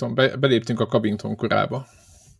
[0.00, 1.86] Covington, be, beléptünk a Covington korába.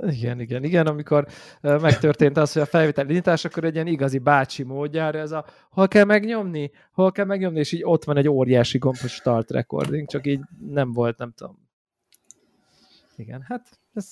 [0.06, 1.26] Igen, igen, igen, amikor
[1.60, 5.88] megtörtént az, hogy a felvétel indítás, akkor egy ilyen igazi bácsi módjára ez a hol
[5.88, 10.08] kell megnyomni, hol kell megnyomni, és így ott van egy óriási gomb, hogy start recording,
[10.08, 11.68] csak így nem volt, nem tudom.
[13.16, 14.06] Igen, hát ez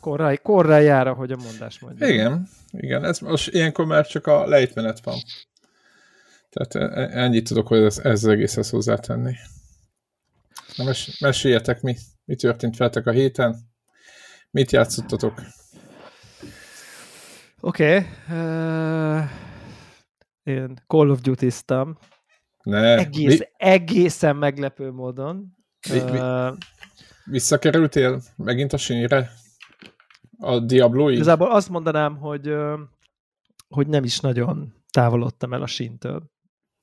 [0.00, 2.06] korra, korra jár, ahogy a mondás mondja.
[2.06, 5.18] Igen, igen, ez most ilyenkor már csak a lejtmenet van.
[6.50, 9.34] Tehát e, e, ennyit tudok, hogy ez, ez az egészhez hozzátenni.
[10.76, 11.96] Na mes, meséljetek, mi,
[12.30, 13.56] mi történt veletek a héten?
[14.50, 15.42] Mit játszottatok?
[17.60, 17.96] Oké.
[17.96, 18.06] Okay.
[18.28, 19.30] Uh,
[20.42, 21.98] én Call of Duty-ztam.
[22.62, 22.96] Ne.
[22.96, 23.44] Egész, mi?
[23.56, 25.56] Egészen meglepő módon.
[25.90, 26.18] Mi, mi?
[26.18, 26.56] Uh,
[27.24, 29.30] Visszakerültél megint a sínre?
[30.38, 31.14] A Diablo-ig?
[31.14, 32.54] Igazából azt mondanám, hogy,
[33.68, 36.30] hogy nem is nagyon távolodtam el a síntől.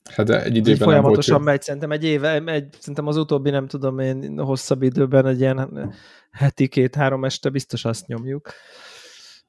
[0.08, 3.50] Hát de egy időben Folyamatosan nem volt megy, szerintem egy éve, egy, szerintem az utóbbi,
[3.50, 5.94] nem tudom én, hosszabb időben egy ilyen
[6.30, 8.50] heti két-három este biztos azt nyomjuk.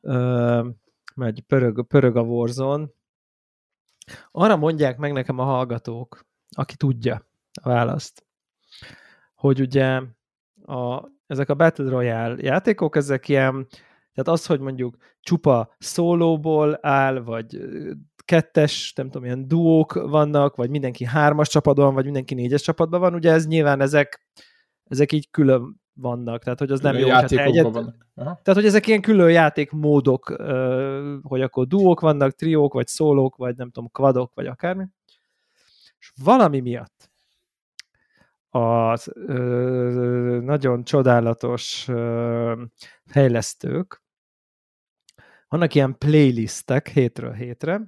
[0.01, 0.67] Uh,
[1.15, 2.87] megy, pörög, pörög a Warzone.
[4.31, 7.27] Arra mondják meg nekem a hallgatók, aki tudja
[7.61, 8.25] a választ,
[9.35, 10.01] hogy ugye
[10.65, 13.67] a, ezek a Battle Royale játékok, ezek ilyen,
[14.13, 17.61] tehát az, hogy mondjuk csupa szólóból áll, vagy
[18.29, 23.13] kettes, nem tudom, ilyen duók vannak, vagy mindenki hármas csapatban, vagy mindenki négyes csapatban van,
[23.13, 24.27] ugye ez nyilván ezek,
[24.83, 27.09] ezek így külön vannak, tehát hogy az nem jó.
[27.09, 27.65] Hát egyet.
[27.65, 27.93] Aha.
[28.15, 30.25] Tehát, hogy ezek ilyen külön játékmódok,
[31.21, 34.85] hogy akkor duók vannak, triók, vagy szólók, vagy nem tudom, kvadok, vagy akármi.
[35.99, 37.09] És valami miatt
[38.49, 42.63] az ö, nagyon csodálatos ö,
[43.05, 44.03] fejlesztők,
[45.47, 47.81] vannak ilyen playlistek hétről hétre,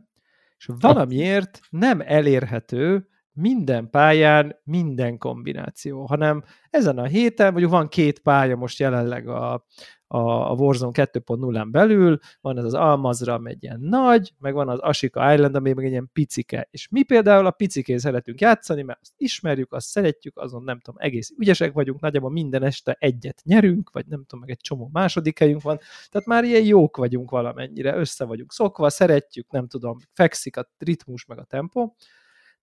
[0.62, 8.20] és valamiért nem elérhető minden pályán minden kombináció, hanem ezen a héten, mondjuk van két
[8.20, 9.66] pálya most jelenleg a,
[10.12, 14.70] a, a Warzone 2.0-án belül, van ez az Almazra, ami egy ilyen nagy, meg van
[14.70, 16.68] az Ashika Island, ami meg egy ilyen picike.
[16.72, 21.00] És mi például a picikén szeretünk játszani, mert azt ismerjük, azt szeretjük, azon nem tudom,
[21.02, 25.40] egész ügyesek vagyunk, nagyjából minden este egyet nyerünk, vagy nem tudom, meg egy csomó második
[25.40, 25.80] helyünk van,
[26.10, 31.26] tehát már ilyen jók vagyunk valamennyire, össze vagyunk szokva, szeretjük, nem tudom, fekszik a ritmus
[31.26, 31.96] meg a tempó,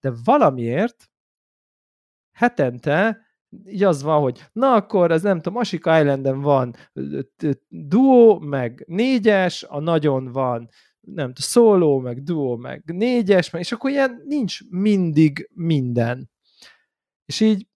[0.00, 1.10] de valamiért
[2.32, 3.27] hetente
[3.66, 6.74] így az van, hogy na akkor ez nem tudom, Ashika Islanden van
[7.68, 10.68] duo, meg négyes, a nagyon van
[11.00, 16.30] nem tudom, szóló, meg duo, meg négyes, meg, és akkor ilyen nincs mindig minden.
[17.24, 17.66] És így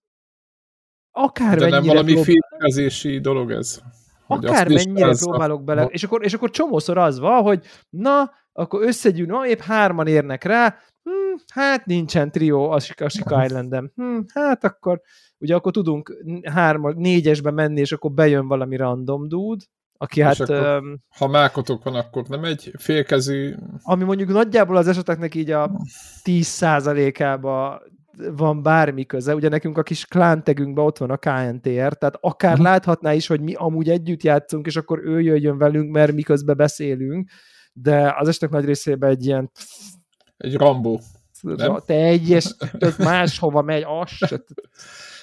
[1.11, 2.23] akár De nem valami prób...
[2.23, 3.81] filmezési dolog ez?
[4.27, 9.27] Akár mennyire próbálok bele, és akkor, és akkor csomószor az van, hogy na, akkor összegyűn,
[9.27, 13.91] na, épp hárman érnek rá, hm, hát nincsen trió a Sika Island-en.
[13.95, 15.01] Hm, hát akkor,
[15.37, 19.63] ugye akkor tudunk hárma, négyesbe menni, és akkor bejön valami random dude,
[19.97, 20.39] aki és hát...
[20.39, 23.55] Akkor, um, ha mákotok van, akkor nem egy félkezű...
[23.81, 25.71] Ami mondjuk nagyjából az eseteknek így a
[26.23, 27.81] 10%-ába
[28.35, 29.35] van bármi köze.
[29.35, 32.67] Ugye nekünk a kis klántegünkben ott van a KNTR, tehát akár uh-huh.
[32.67, 37.29] láthatná is, hogy mi amúgy együtt játszunk, és akkor ő jöjjön velünk, mert miközben beszélünk,
[37.73, 39.51] de az esetek nagy részében egy ilyen
[40.43, 40.99] egy Rambó.
[41.41, 41.79] Nem?
[41.85, 42.55] Te egyes,
[42.97, 44.43] máshova megy, az se.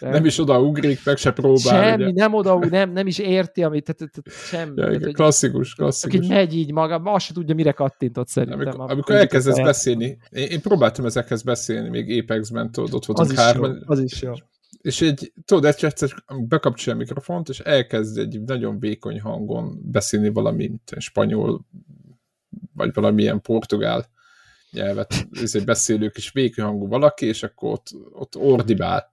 [0.00, 0.10] Nem.
[0.10, 1.82] nem is oda ugrik, meg se próbál.
[1.82, 2.12] Semmi, ugye?
[2.12, 4.80] nem oda, nem, nem is érti, amit, tehát, tehát semmi.
[4.80, 6.19] Ja, tehát, klasszikus, klasszikus.
[6.19, 8.60] Aki megy így maga, azt se tudja, mire kattintott szerintem.
[8.60, 9.64] Amikor, amikor, elkezdesz el...
[9.64, 13.82] beszélni, én, én, próbáltam ezekhez beszélni, még Apex-ben, tudod, ott voltunk hárman.
[13.86, 14.32] Az is jó.
[14.82, 16.10] És egy, tudod, egy egyszer
[16.48, 21.66] bekapcsolja a mikrofont, és elkezd egy nagyon vékony hangon beszélni valami spanyol,
[22.74, 24.09] vagy valamilyen portugál
[24.72, 29.13] nyelvet ezért beszélők és vékony hangú valaki, és akkor ott, ott ordibál.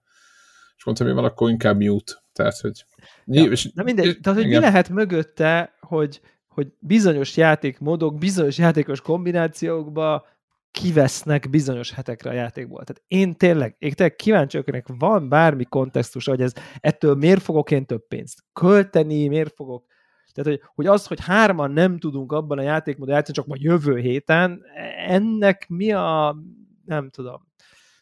[0.76, 2.12] És mondtam, hogy van, akkor inkább mute.
[2.32, 2.84] Tehát, hogy...
[3.24, 9.00] Ja, és, na mindegy, tehát, hogy mi lehet mögötte, hogy, hogy bizonyos játékmódok, bizonyos játékos
[9.00, 10.26] kombinációkba
[10.70, 12.84] kivesznek bizonyos hetekre a játékból.
[12.84, 17.70] Tehát én tényleg, én tényleg kíváncsi vagyok, van bármi kontextus, hogy ez ettől miért fogok
[17.70, 19.86] én több pénzt költeni, miért fogok
[20.42, 23.98] tehát, hogy, hogy az, hogy hárman nem tudunk abban a játékmódban játszani, csak majd jövő
[23.98, 24.62] héten,
[25.06, 26.36] ennek mi a,
[26.84, 27.46] nem tudom,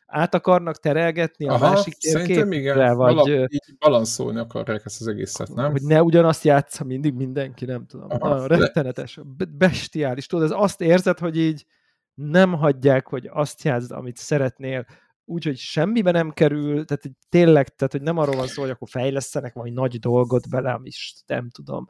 [0.06, 2.92] át akarnak terelgetni a Aha, másik térképre?
[2.92, 5.70] vagy Vala, így balanszolni akarják ezt az egészet, nem?
[5.70, 8.06] Hogy ne ugyanazt játsza mindig mindenki, nem tudom.
[8.10, 10.26] Aha, Nagyon rettenetes, bestiális.
[10.26, 11.66] Tudod, ez azt érzed, hogy így
[12.14, 14.86] nem hagyják, hogy azt játszd, amit szeretnél,
[15.24, 19.54] úgyhogy semmibe nem kerül, tehát tényleg, tehát hogy nem arról van szó, hogy akkor fejlesztenek
[19.54, 21.86] valami nagy dolgot bele, ami is nem tudom,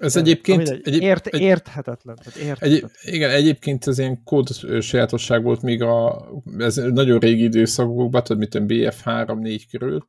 [0.00, 0.68] ez egyébként...
[0.68, 2.16] Egyéb, ért, egy, érthetetlen.
[2.16, 2.90] Tehát érthetetlen.
[3.02, 4.48] Egy, igen, egyébként ez ilyen kód
[4.80, 6.26] sajátosság volt még a
[6.58, 10.06] ez nagyon régi időszakokban, tudod, mint a BF3-4 körül.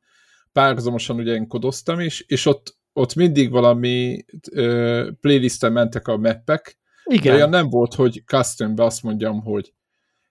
[0.52, 6.78] párhuzamosan ugye én kodoztam is, és ott, ott mindig valami ö, playlisten mentek a mappek,
[7.04, 7.34] Igen.
[7.34, 9.72] olyan nem volt, hogy custombe azt mondjam, hogy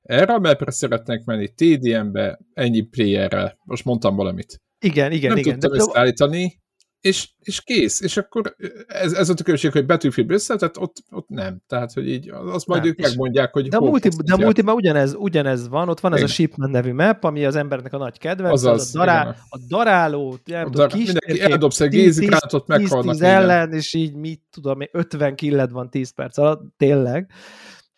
[0.02, 3.58] erre a mapre szeretnék menni, TDM-be, ennyi playerrel.
[3.64, 4.62] Most mondtam valamit.
[4.80, 5.60] Igen, igen, nem igen.
[5.60, 6.62] tudtam ezt állítani,
[7.08, 8.02] és, és kész.
[8.02, 8.56] És akkor
[8.88, 11.58] ez, ez a különbség, hogy Battlefield össze, tehát ott, ott nem.
[11.68, 14.38] Tehát, hogy így, azt majd Nem, ők és- megmondják, hogy De a, multi, de a
[14.38, 16.34] multiban ugyanez, ugyanez van, ott van ez a Igen.
[16.34, 19.36] Shipment nevű map, ami az embernek a nagy kedvenc, Azaz, az a, dará, igen.
[19.50, 23.36] a daráló, nem A tudom, kis mindenki eldobsz egy 10, gézigránátot, 10, meghalnak 10 négyen.
[23.36, 27.32] ellen, és így mit tudom én, 50 killed van 10 perc alatt, tényleg.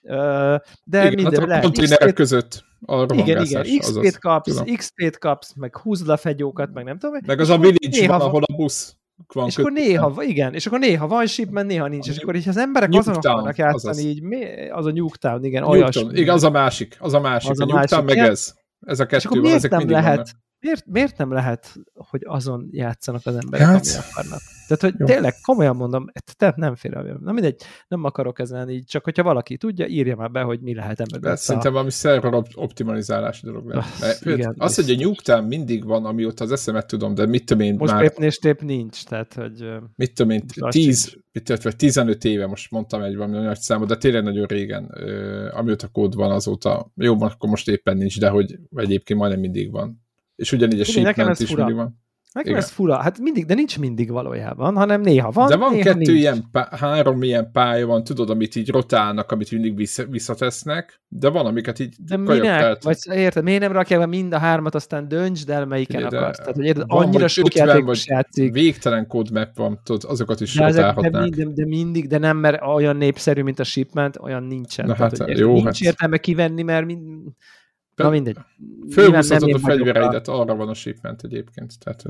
[0.02, 1.64] De Igen, minden hát a lehet.
[1.64, 3.66] konténerek között a igen, igen.
[3.80, 4.62] XP-t kapsz.
[4.76, 7.20] XP-t kapsz, meg húzd le fegyókat, meg nem tudom.
[7.26, 8.96] Meg az a village van, ahol a busz
[9.33, 9.88] van és akkor kötve.
[9.88, 13.13] néha, igen, és akkor néha van shipment, néha nincs, és akkor így az emberek azon
[13.13, 14.06] Nuketown, akarnak játszani, azaz.
[14.06, 15.80] így mi, az a Nuketown, igen, Newton.
[15.81, 16.19] olyasmi.
[16.19, 17.50] Igen, az a másik, az a másik.
[17.50, 18.54] Az a a másik, meg ez.
[18.86, 20.27] Ez a És kettő akkor van, ezek nem lehet, vannak.
[20.62, 24.40] Miért, miért nem lehet, hogy azon játszanak az emberek, Hát, hát, ami akarnak?
[24.68, 25.06] Tehát, hogy jó.
[25.06, 26.06] tényleg komolyan mondom,
[26.38, 27.20] tehát nem fér el.
[27.22, 30.76] Na mindegy, nem akarok ezen így, csak hogyha valaki tudja, írja már be, hogy mi
[30.76, 31.32] lehet ember.
[31.32, 34.00] Ez szerintem valami szerver op- optimalizálási dolog lehet.
[34.00, 37.64] Mert igen, az, hogy a Newton mindig van, amióta az eszemet tudom, de mit tudom
[37.64, 39.66] én Most már, épp és tép nincs, tehát, hogy
[39.96, 41.24] mit tudom én, most az 10, sincs.
[41.32, 45.48] mit vagy 15 éve, most mondtam egy valami nagy számot, de tényleg nagyon régen, ö,
[45.52, 50.08] amióta kód van azóta, jó, akkor most éppen nincs, de hogy egyébként majdnem mindig van.
[50.40, 51.64] És ugyanígy a Figyelj, nekem ez is fura.
[51.66, 52.00] mindig van.
[52.34, 52.64] nekem Igen.
[52.64, 55.98] ez fura, hát mindig, de nincs mindig valójában, hanem néha van, De van néha kettő
[55.98, 56.10] nincs.
[56.10, 61.30] ilyen, pá- három ilyen pálya van, tudod, amit így rotálnak, amit mindig vissza, visszatesznek, de
[61.30, 62.42] van, amiket így De minek?
[62.60, 62.84] telt.
[62.84, 66.38] Vagy érted, miért nem rakják be mind a hármat, aztán döntsd el, melyiken de akarsz.
[66.38, 68.54] Tehát, hogy érted, van, annyira sok 50 játékos vagy játszik.
[68.54, 71.36] Végtelen kódmap van, tudod, azokat is De, ezek, de, rotálhatnák.
[71.36, 74.86] mind, de, mindig, de nem, mert olyan népszerű, mint a shipment, olyan nincsen.
[74.86, 77.28] Na Tehát, hát, hogy jó, nincs hát- értelme kivenni, mert mind...
[78.04, 78.38] Na mindegy.
[78.92, 81.80] Fölhúzhatod a fegyvereidet, arra van a shipment egyébként.
[81.80, 82.04] Tehát,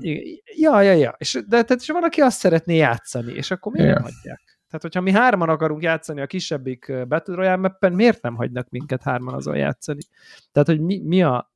[0.55, 1.15] Ja, ja, ja.
[1.17, 4.11] És, de tehát, és van, aki azt szeretné játszani, és akkor miért nem Igen.
[4.13, 4.41] hagyják?
[4.69, 9.03] Tehát, hogyha mi hárman akarunk játszani a kisebbik Battle Royale mappen, miért nem hagynak minket
[9.03, 10.01] hárman azon játszani?
[10.51, 11.53] Tehát, hogy mi, mi a...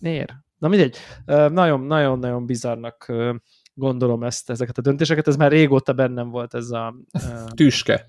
[0.00, 0.32] Miért?
[0.58, 0.96] Na mindegy.
[1.26, 3.12] Nagyon-nagyon-nagyon bizarnak
[3.74, 5.28] gondolom ezt, ezeket a döntéseket.
[5.28, 6.94] Ez már régóta bennem volt ez a,
[7.54, 8.08] Tüske.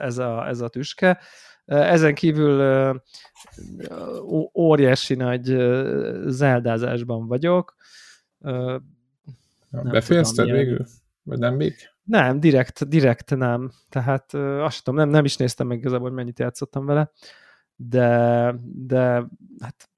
[0.00, 1.18] ez a, ez a tüske.
[1.70, 2.60] Ezen kívül
[4.54, 5.44] óriási nagy
[6.26, 7.74] zeldázásban vagyok.
[8.38, 8.82] Nem
[9.70, 10.86] Befejezted tudom, végül?
[11.22, 11.74] Vagy nem még?
[12.02, 13.70] Nem, direkt, direkt nem.
[13.88, 17.10] Tehát azt tudom, nem, nem is néztem meg igazából, hogy mennyit játszottam vele,
[17.76, 19.24] de, de
[19.60, 19.88] hát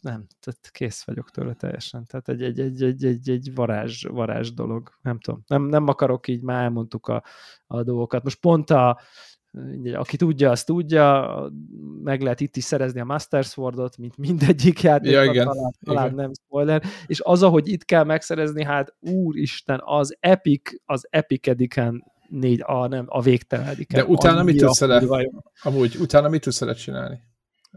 [0.00, 2.06] nem, tehát kész vagyok tőle teljesen.
[2.06, 4.90] Tehát egy, egy, egy, egy, egy, egy varázs, varázs dolog.
[5.02, 5.42] Nem tudom.
[5.46, 7.22] Nem, nem akarok így, már elmondtuk a,
[7.66, 8.22] a dolgokat.
[8.22, 9.00] Most pont a,
[9.94, 11.36] aki tudja, azt tudja,
[12.02, 16.04] meg lehet itt is szerezni a Master Swordot, mint mindegyik játékban, Ja, igen, talán, talán
[16.04, 16.16] igen.
[16.16, 22.04] nem spoiler, és az, ahogy itt kell megszerezni, hát úristen, az Epic, az Epic Ediken
[22.28, 24.04] négy, a, nem, a végtelen Ediken.
[24.04, 25.30] De utána mit tudsz vele?
[25.62, 27.20] Amúgy utána mit tudsz vele csinálni?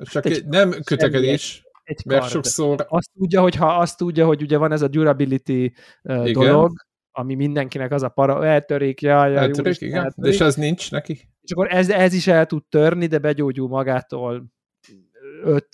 [0.04, 2.32] Csak egy- egy, nem kötekedés, Egy mert kard.
[2.34, 6.32] sokszor Azt tudja, hogy ha azt tudja, hogy ugye van ez a durability Igen.
[6.34, 6.72] dolog,
[7.12, 10.34] ami mindenkinek az a para, eltörik, jaj, jaj, eltörik, úristen, igen, de eltörik.
[10.34, 11.30] és ez nincs neki?
[11.46, 14.46] És akkor ez, ez is el tud törni, de begyógyul magától
[15.44, 15.68] 5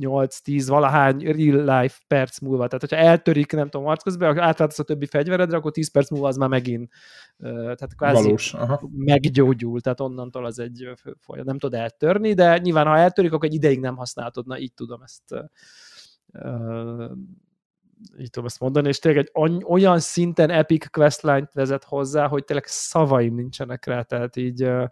[0.00, 2.66] 8-10 valahány real life perc múlva.
[2.66, 6.28] Tehát, hogyha eltörik, nem tudom, harc közben, átváltasz a többi fegyveredre, akkor 10 perc múlva
[6.28, 6.92] az már megint
[7.38, 8.54] tehát kvázi Valós.
[8.54, 8.90] Aha.
[8.96, 10.88] meggyógyul, tehát onnantól az egy
[11.18, 11.48] folyamat.
[11.48, 14.46] Nem tud eltörni, de nyilván, ha eltörik, akkor egy ideig nem használhatod.
[14.46, 15.34] Na, így tudom ezt
[18.18, 22.66] így tudom ezt mondani, és tényleg egy olyan szinten epic questline-t vezet hozzá, hogy tényleg
[22.66, 24.84] szavaim nincsenek rá, tehát így ö,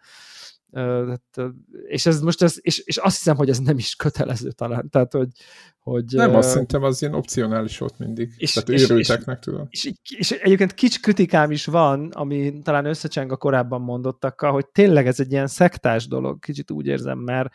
[1.86, 5.12] és ez most ez, és, és azt hiszem, hogy ez nem is kötelező talán, tehát
[5.12, 5.28] hogy,
[5.78, 8.32] hogy Nem, azt szerintem az ilyen opcionális volt mindig.
[8.36, 9.66] És- Tehát és- őrülteknek tudom.
[9.70, 14.66] és, így- és egyébként kicsi kritikám is van, ami talán összecseng a korábban mondottakkal, hogy
[14.66, 17.48] tényleg ez egy ilyen szektás dolog, kicsit úgy érzem, mert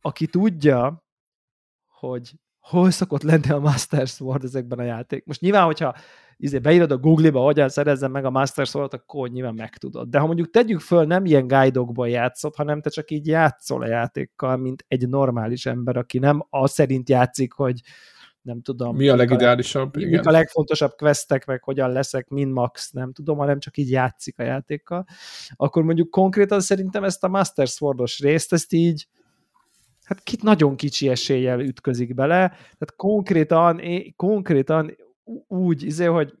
[0.00, 1.04] aki tudja,
[1.86, 2.32] hogy
[2.68, 5.24] hol szokott lenni a Master Sword ezekben a játék.
[5.24, 5.94] Most nyilván, hogyha
[6.36, 10.08] izé, beírod a Google-ba, hogyan szerezzem meg a Master Sword, akkor nyilván megtudod.
[10.08, 13.86] De ha mondjuk tegyük föl, nem ilyen guide-okból játszott, hanem te csak így játszol a
[13.86, 17.80] játékkal, mint egy normális ember, aki nem az szerint játszik, hogy
[18.42, 18.96] nem tudom.
[18.96, 19.96] Mi a legideálisabb?
[19.96, 20.24] mik Igen.
[20.24, 24.42] a legfontosabb questek, meg hogyan leszek min max, nem tudom, hanem csak így játszik a
[24.42, 25.04] játékkal,
[25.56, 29.06] akkor mondjuk konkrétan szerintem ezt a Master Swordos részt, ezt így
[30.08, 33.80] hát kit nagyon kicsi eséllyel ütközik bele, tehát konkrétan,
[34.16, 34.96] konkrétan
[35.48, 36.34] úgy, izé, hogy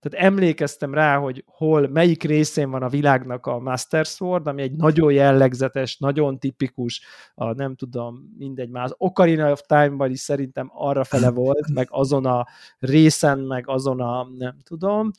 [0.00, 4.72] tehát emlékeztem rá, hogy hol, melyik részén van a világnak a Master Sword, ami egy
[4.72, 7.00] nagyon jellegzetes, nagyon tipikus,
[7.34, 11.86] a nem tudom, mindegy, már az Ocarina of Time-ban is szerintem arra fele volt, meg
[11.90, 12.46] azon a
[12.78, 15.10] részen, meg azon a nem tudom,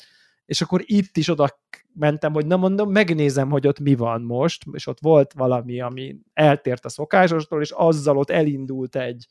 [0.45, 1.59] és akkor itt is oda
[1.99, 6.19] mentem, hogy nem mondom, megnézem, hogy ott mi van most, és ott volt valami, ami
[6.33, 9.27] eltért a szokásostól, és azzal ott elindult egy,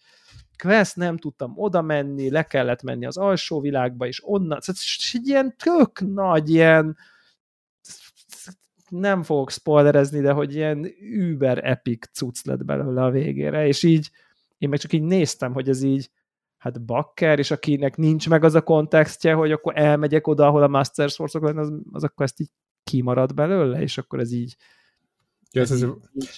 [0.56, 4.82] quest, nem tudtam oda menni, le kellett menni az alsó világba, és onnan, szóval
[5.12, 6.96] egy ilyen tök nagy, ilyen
[8.88, 14.10] nem fogok spoilerezni, de hogy ilyen über epic cucc lett belőle a végére, és így
[14.58, 16.10] én meg csak így néztem, hogy ez így
[16.66, 20.68] hát bakker, és akinek nincs meg az a kontextje, hogy akkor elmegyek oda, ahol a
[20.68, 22.50] Master Source-ok lenne, az, az akkor ezt így
[22.84, 24.56] kimarad belőle, és akkor ez így
[25.52, 25.86] Ja, ez, ez,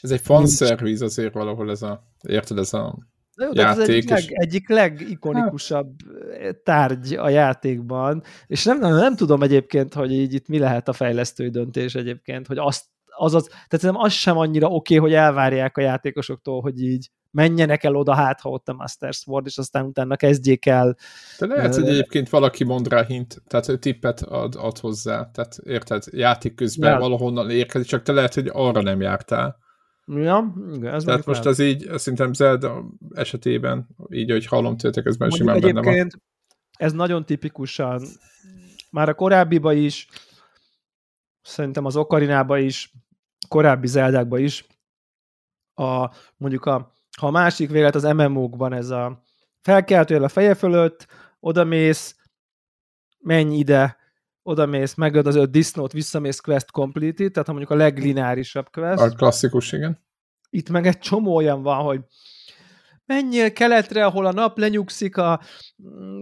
[0.02, 2.98] ez egy fanszerviz azért valahol ez a, érted, ez a
[3.34, 3.82] Na jó, játék.
[3.82, 5.96] Ez egyik, leg, egyik legikonikusabb
[6.42, 6.56] hát.
[6.56, 10.92] tárgy a játékban, és nem, nem, nem tudom egyébként, hogy így itt mi lehet a
[10.92, 12.84] fejlesztői döntés egyébként, hogy azt,
[13.16, 17.84] azaz, tehát nem az sem annyira oké, okay, hogy elvárják a játékosoktól, hogy így menjenek
[17.84, 20.96] el oda, hát ha ott a Master Sword, és aztán utána kezdjék el.
[21.38, 26.04] De lehet, hogy egyébként valaki mond rá hint, tehát tippet ad, ad hozzá, tehát érted,
[26.10, 26.98] játék közben ja.
[26.98, 29.58] valahonnan érkezik, csak te lehet, hogy arra nem jártál.
[30.06, 35.16] Ja, igen, ez Tehát most ez így, szerintem Zelda esetében, így, hogy hallom tőletek, ez
[35.16, 36.08] már simán benne van.
[36.78, 38.02] ez nagyon tipikusan,
[38.90, 40.08] már a korábbiba is,
[41.42, 42.92] szerintem az Okarinába is,
[43.48, 44.66] korábbi Zeldákba is,
[45.74, 49.22] a, mondjuk a, ha a másik vélet az MMO-kban ez a
[49.60, 51.06] felkeltőjel a feje fölött,
[51.40, 52.16] odamész,
[53.18, 53.96] menj ide,
[54.42, 59.02] odamész, megöd az öt disznót, visszamész quest completed, tehát ha mondjuk a leglineárisabb quest.
[59.02, 60.06] A klasszikus, igen.
[60.50, 62.00] Itt meg egy csomó olyan van, hogy
[63.08, 65.40] menjél keletre, ahol a nap lenyugszik a,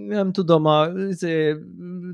[0.07, 1.57] nem tudom, a izé,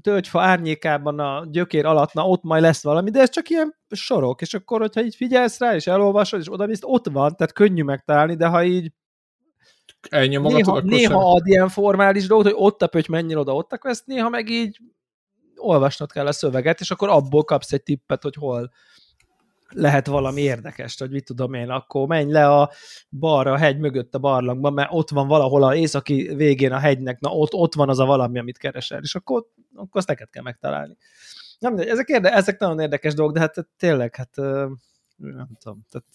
[0.01, 4.41] tölgyfa árnyékában a gyökér alatt, na ott majd lesz valami, de ez csak ilyen sorok,
[4.41, 8.35] és akkor, hogyha így figyelsz rá, és elolvasod, és oda ott van, tehát könnyű megtalálni,
[8.35, 8.93] de ha így
[10.11, 14.07] néha, néha ad ilyen formális dolgot, hogy ott a pöty menjen oda, ott a quest,
[14.07, 14.79] néha meg így
[15.57, 18.71] olvasnod kell a szöveget, és akkor abból kapsz egy tippet, hogy hol
[19.75, 22.71] lehet valami érdekes, hogy mit tudom én, akkor menj le a
[23.11, 27.21] balra, a hegy mögött a barlangban, mert ott van valahol a északi végén a hegynek,
[27.21, 30.43] na ott, ott van az a valami, amit keresel, és akkor, akkor azt neked kell
[30.43, 30.97] megtalálni.
[31.59, 34.37] Nem, ezek, érde, ezek nagyon érdekes dolgok, de hát tényleg, hát
[35.17, 36.07] nem tudom, tehát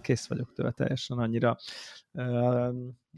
[0.00, 1.56] kész vagyok tőle teljesen annyira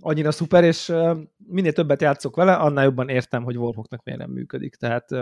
[0.00, 0.92] annyira szuper, és
[1.36, 4.74] minél többet játszok vele, annál jobban értem, hogy Warhawknak miért nem működik.
[4.74, 5.08] Tehát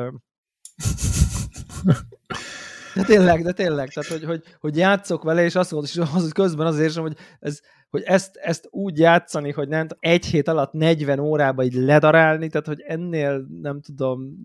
[2.95, 6.23] de tényleg, de tényleg, tehát hogy, hogy, hogy játszok vele, és azt mondod, és az,
[6.23, 7.61] hogy közben azért érzem, hogy, ez,
[7.91, 12.67] hogy ezt, ezt úgy játszani, hogy nem egy hét alatt 40 órába így ledarálni, tehát
[12.67, 14.37] hogy ennél nem tudom,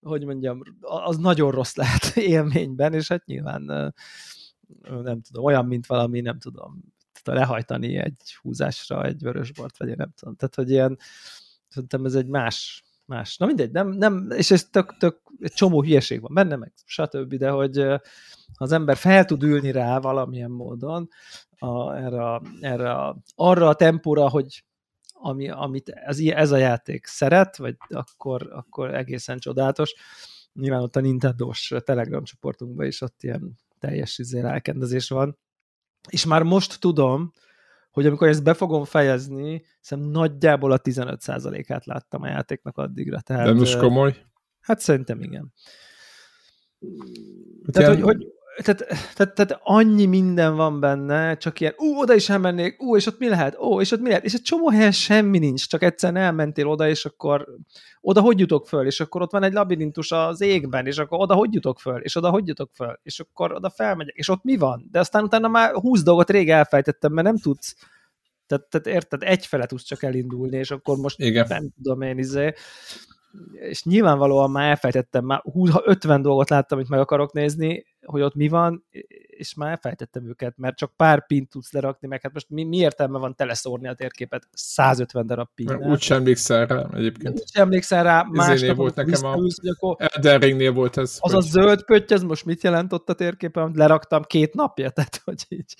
[0.00, 3.62] hogy mondjam, az nagyon rossz lehet élményben, és hát nyilván
[5.02, 6.82] nem tudom, olyan, mint valami, nem tudom,
[7.24, 10.34] lehajtani egy húzásra egy vörösbort, vagy én nem tudom.
[10.34, 10.98] Tehát, hogy ilyen,
[11.68, 13.36] szerintem ez egy más, más.
[13.36, 17.34] Na mindegy, nem, nem és ez tök, tök, egy csomó hülyeség van benne, meg stb.,
[17.34, 17.78] de hogy
[18.54, 21.08] az ember fel tud ülni rá valamilyen módon
[21.58, 24.64] a, erre, erre arra a tempóra, hogy
[25.12, 29.94] ami, amit ez, ez a játék szeret, vagy akkor, akkor egészen csodálatos.
[30.52, 35.38] Nyilván ott a Nintendo-s Telegram csoportunkban is ott ilyen teljes izé rákendezés van.
[36.08, 37.32] És már most tudom,
[37.98, 43.20] hogy amikor ezt be fogom fejezni, szerintem nagyjából a 15%-át láttam a játéknak addigra.
[43.20, 44.16] Tehát, De most komoly?
[44.60, 45.52] Hát szerintem igen.
[47.64, 48.26] Hát Tehát, hogy, hogy
[48.62, 53.06] tehát, tehát, tehát annyi minden van benne, csak ilyen, ú, oda is elmennék, ú, és
[53.06, 55.82] ott mi lehet, ó, és ott mi lehet, és egy csomó helyen semmi nincs, csak
[55.82, 57.46] egyszerűen elmentél oda, és akkor
[58.00, 61.34] oda hogy jutok föl, és akkor ott van egy labirintus az égben, és akkor oda
[61.34, 64.56] hogy jutok föl, és oda hogy jutok föl, és akkor oda felmegyek, és ott mi
[64.56, 64.88] van?
[64.90, 67.76] De aztán utána már húsz dolgot rég elfejtettem, mert nem tudsz,
[68.46, 71.46] tehát, tehát érted, egyfele tudsz csak elindulni, és akkor most Igen.
[71.48, 72.54] nem tudom én, izé,
[73.52, 78.34] és nyilvánvalóan már elfejtettem, már 20, 50 dolgot láttam, amit meg akarok nézni, hogy ott
[78.34, 78.84] mi van,
[79.26, 82.76] és már elfejtettem őket, mert csak pár pint tudsz lerakni, meg hát most mi, mi
[82.76, 87.38] értelme van teleszórni a térképet 150 darab pin Úgy sem emlékszel rá egyébként.
[87.38, 91.16] Úgy sem emlékszel rá, másnap volt nekem a Elden Ringnél volt ez.
[91.20, 91.42] Az hogy...
[91.42, 95.44] a zöld pötty, az most mit jelent ott a térképen, leraktam két napja, tehát hogy
[95.48, 95.76] így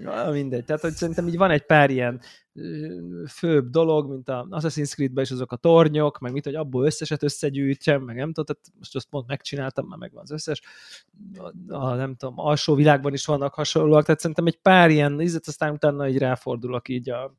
[0.00, 0.64] Ja, mindegy.
[0.64, 2.20] Tehát, hogy szerintem így van egy pár ilyen
[3.28, 7.22] főbb dolog, mint a Assassin's Creed-ben is azok a tornyok, meg mit, hogy abból összeset
[7.22, 10.62] összegyűjtsem, meg nem tudom, tehát most azt pont megcsináltam, már megvan az összes.
[11.68, 15.72] A, nem tudom, alsó világban is vannak hasonlóak, tehát szerintem egy pár ilyen ízet, aztán
[15.72, 17.36] utána így ráfordulok így a,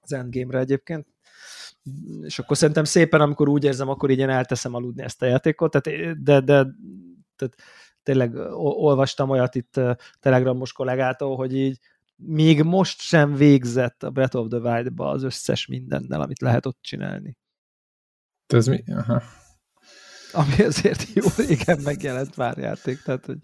[0.00, 1.06] az endgame-re egyébként.
[2.22, 6.22] és akkor szerintem szépen, amikor úgy érzem, akkor így elteszem aludni ezt a játékot, tehát,
[6.22, 6.66] de, de
[7.36, 7.56] tehát
[8.06, 9.80] tényleg olvastam olyat itt
[10.20, 11.78] telegramos kollégától, hogy így
[12.16, 16.78] még most sem végzett a Breath of the Wild-ba az összes mindennel, amit lehet ott
[16.80, 17.38] csinálni.
[18.46, 18.84] Ez mi?
[18.86, 19.22] Aha.
[20.32, 23.38] Ami azért jó régen megjelent már játék, tehát hogy...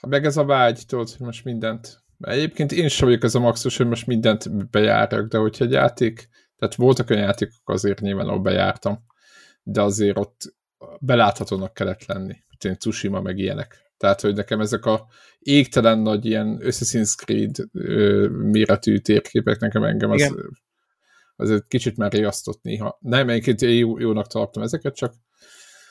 [0.00, 2.04] Meg ez a vágy, tudod, hogy most mindent...
[2.18, 6.28] Egyébként én sem vagyok ez a maxus, hogy most mindent bejárok, de hogyha egy játék,
[6.56, 9.04] tehát voltak olyan játékok azért nyilván, ahol bejártam,
[9.62, 10.54] de azért ott
[11.00, 12.44] beláthatónak kellett lenni.
[12.64, 13.84] Én Tsushima meg ilyenek.
[13.96, 15.06] Tehát, hogy nekem ezek a
[15.38, 20.34] égtelen nagy ilyen Assassin's Creed ö, méretű térképek, nekem engem az,
[21.36, 22.98] az egy kicsit már riasztott néha.
[23.00, 25.14] Nem, egyébként jó, jónak tartom ezeket, csak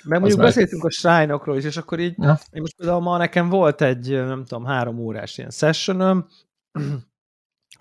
[0.03, 0.49] meg mondjuk már...
[0.49, 2.39] beszéltünk a shrine is, és akkor így, ja.
[2.51, 6.27] én most például ma nekem volt egy, nem tudom, három órás ilyen sessionom,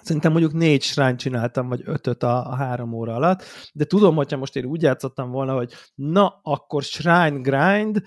[0.05, 4.37] Szerintem mondjuk négy shrine csináltam, vagy ötöt a, a három óra alatt, de tudom, hogyha
[4.37, 8.03] most én úgy játszottam volna, hogy na, akkor shrine grind,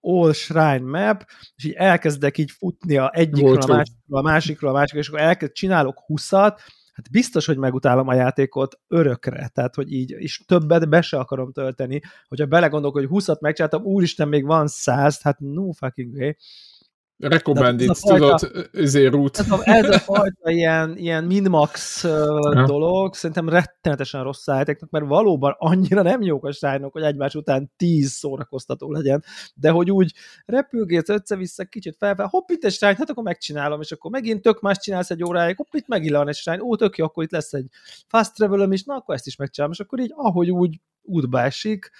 [0.00, 1.26] all shrine map,
[1.56, 5.20] és így elkezdek így futni a egyikről, a másikról, a másikról, a másikról, és akkor
[5.20, 6.60] elkezd, csinálok huszat,
[6.92, 11.52] hát biztos, hogy megutálom a játékot örökre, tehát, hogy így, és többet be se akarom
[11.52, 16.32] tölteni, hogyha belegondolok, hogy 20-at megcsináltam, úristen, még van 100, hát no fucking way.
[17.20, 19.38] Recommended, tudod, ezért út.
[19.62, 25.54] Ez a, fajta ilyen, ilyen min-max uh, dolog szerintem rettenetesen rossz a játéknak, mert valóban
[25.58, 29.24] annyira nem jók a srájnok, hogy egymás után tíz szórakoztató legyen,
[29.54, 33.92] de hogy úgy repülgész össze-vissza, kicsit felfel, hopp, itt egy srájn, hát akkor megcsinálom, és
[33.92, 36.96] akkor megint tök más csinálsz egy óráig, hopp, itt megint van egy srájn, ó, tök
[36.96, 37.66] jó, akkor itt lesz egy
[38.06, 41.90] fast travel is, na akkor ezt is megcsinálom, és akkor így, ahogy úgy útba esik,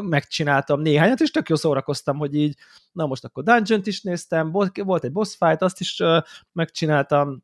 [0.00, 2.56] megcsináltam néhányat, és tök jó szórakoztam, hogy így,
[2.92, 6.02] na most akkor dungeon is néztem, volt egy boss fight, azt is
[6.52, 7.42] megcsináltam,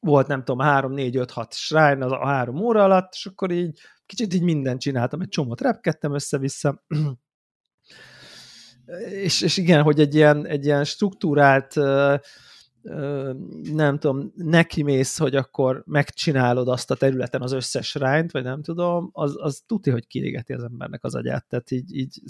[0.00, 3.50] volt nem tudom, 3, 4, 5, 6 shrine az a három óra alatt, és akkor
[3.50, 6.84] így kicsit így mindent csináltam, egy csomót repkedtem össze-vissza,
[9.10, 11.74] és, és igen, hogy egy ilyen, egy ilyen struktúrált
[13.72, 18.62] nem tudom, neki mész, hogy akkor megcsinálod azt a területen az összes rányt, vagy nem
[18.62, 21.46] tudom, az, az tuti, hogy kirégeti az embernek az agyát.
[21.48, 22.20] Tehát így, így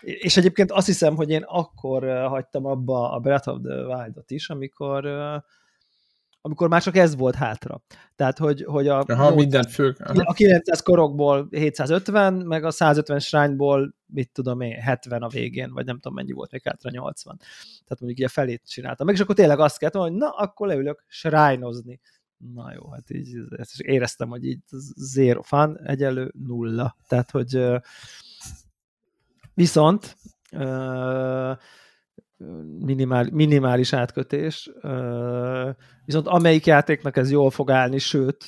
[0.00, 4.48] és egyébként azt hiszem, hogy én akkor hagytam abba a Breath of the Wild-ot is,
[4.50, 5.04] amikor
[6.46, 7.82] amikor már csak ez volt hátra.
[8.16, 9.96] Tehát, hogy, hogy a, Aha, 8, minden fő.
[9.98, 15.84] a 900 korokból 750, meg a 150 shrine-ból, mit tudom én, 70 a végén, vagy
[15.84, 17.36] nem tudom mennyi volt még hátra, 80.
[17.36, 19.06] Tehát mondjuk így a felét csináltam.
[19.06, 22.00] Meg és akkor tényleg azt kellett, hogy na, akkor leülök shrine-ozni.
[22.54, 24.60] Na jó, hát így ezt éreztem, hogy így
[24.96, 26.96] zero fun, egyelő nulla.
[27.08, 27.64] Tehát, hogy
[29.54, 30.16] viszont
[32.78, 34.70] minimál, minimális átkötés,
[36.04, 38.44] viszont amelyik játéknak ez jól fog állni, sőt,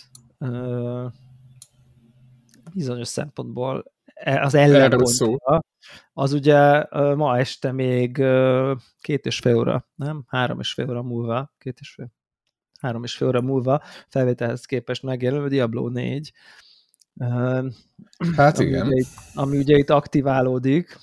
[2.75, 5.61] bizonyos szempontból e, az ellenpontja,
[6.13, 8.23] az ugye ma este még
[9.01, 10.25] két és fél óra, nem?
[10.27, 12.13] Három és fél óra múlva, két és fél,
[12.81, 16.33] három és fél óra múlva felvételhez képest megjelölő Diablo 4.
[18.37, 18.87] Hát ami igen.
[18.87, 19.05] Ugye
[19.35, 20.99] ami ugye itt aktiválódik,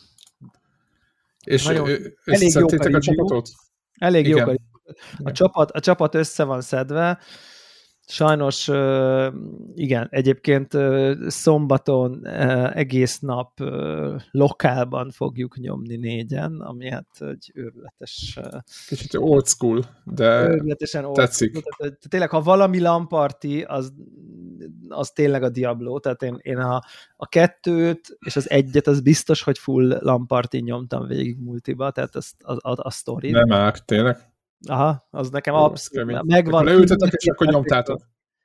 [1.43, 1.89] és Nagyon,
[2.25, 3.49] elég jó a csapatot?
[3.99, 4.55] Elég jó a,
[5.23, 7.19] a csapat, a csapat össze van szedve,
[8.07, 8.67] Sajnos,
[9.73, 10.77] igen, egyébként
[11.27, 12.27] szombaton
[12.73, 13.59] egész nap
[14.31, 18.39] lokálban fogjuk nyomni négyen, ami hát egy őrületes...
[18.87, 21.49] Kicsit old school, de őrületesen old tetszik.
[21.49, 21.73] School.
[21.77, 23.93] Tehát, tényleg, ha valami lamparti, az,
[24.87, 26.83] az tényleg a Diablo, tehát én, én a,
[27.15, 32.35] a kettőt és az egyet, az biztos, hogy full lamparti nyomtam végig multiba, tehát azt,
[32.43, 33.31] a, a, a sztori.
[33.31, 34.31] Nem már, tényleg?
[34.67, 36.65] Aha, az nekem abszolút megvan.
[36.65, 38.01] Leültetek, és akkor nyomtátok.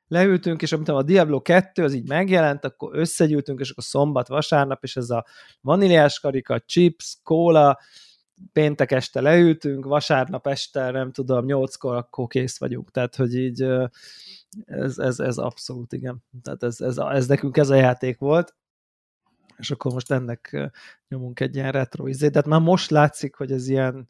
[0.08, 4.82] Leültünk, és amit a Diablo 2 az így megjelent, akkor összegyűltünk, és akkor szombat, vasárnap,
[4.82, 5.24] és ez a
[5.60, 7.78] vaníliás karika, chips, kóla,
[8.52, 12.90] péntek este leültünk, vasárnap este, nem tudom, nyolckor, akkor kész vagyunk.
[12.90, 13.62] Tehát, hogy így
[14.64, 16.24] ez, ez, ez abszolút igen.
[16.42, 18.56] Tehát ez, ez, ez nekünk ez a játék volt,
[19.56, 20.70] és akkor most ennek
[21.08, 22.32] nyomunk egy ilyen retro izét.
[22.32, 24.06] Tehát már most látszik, hogy ez ilyen,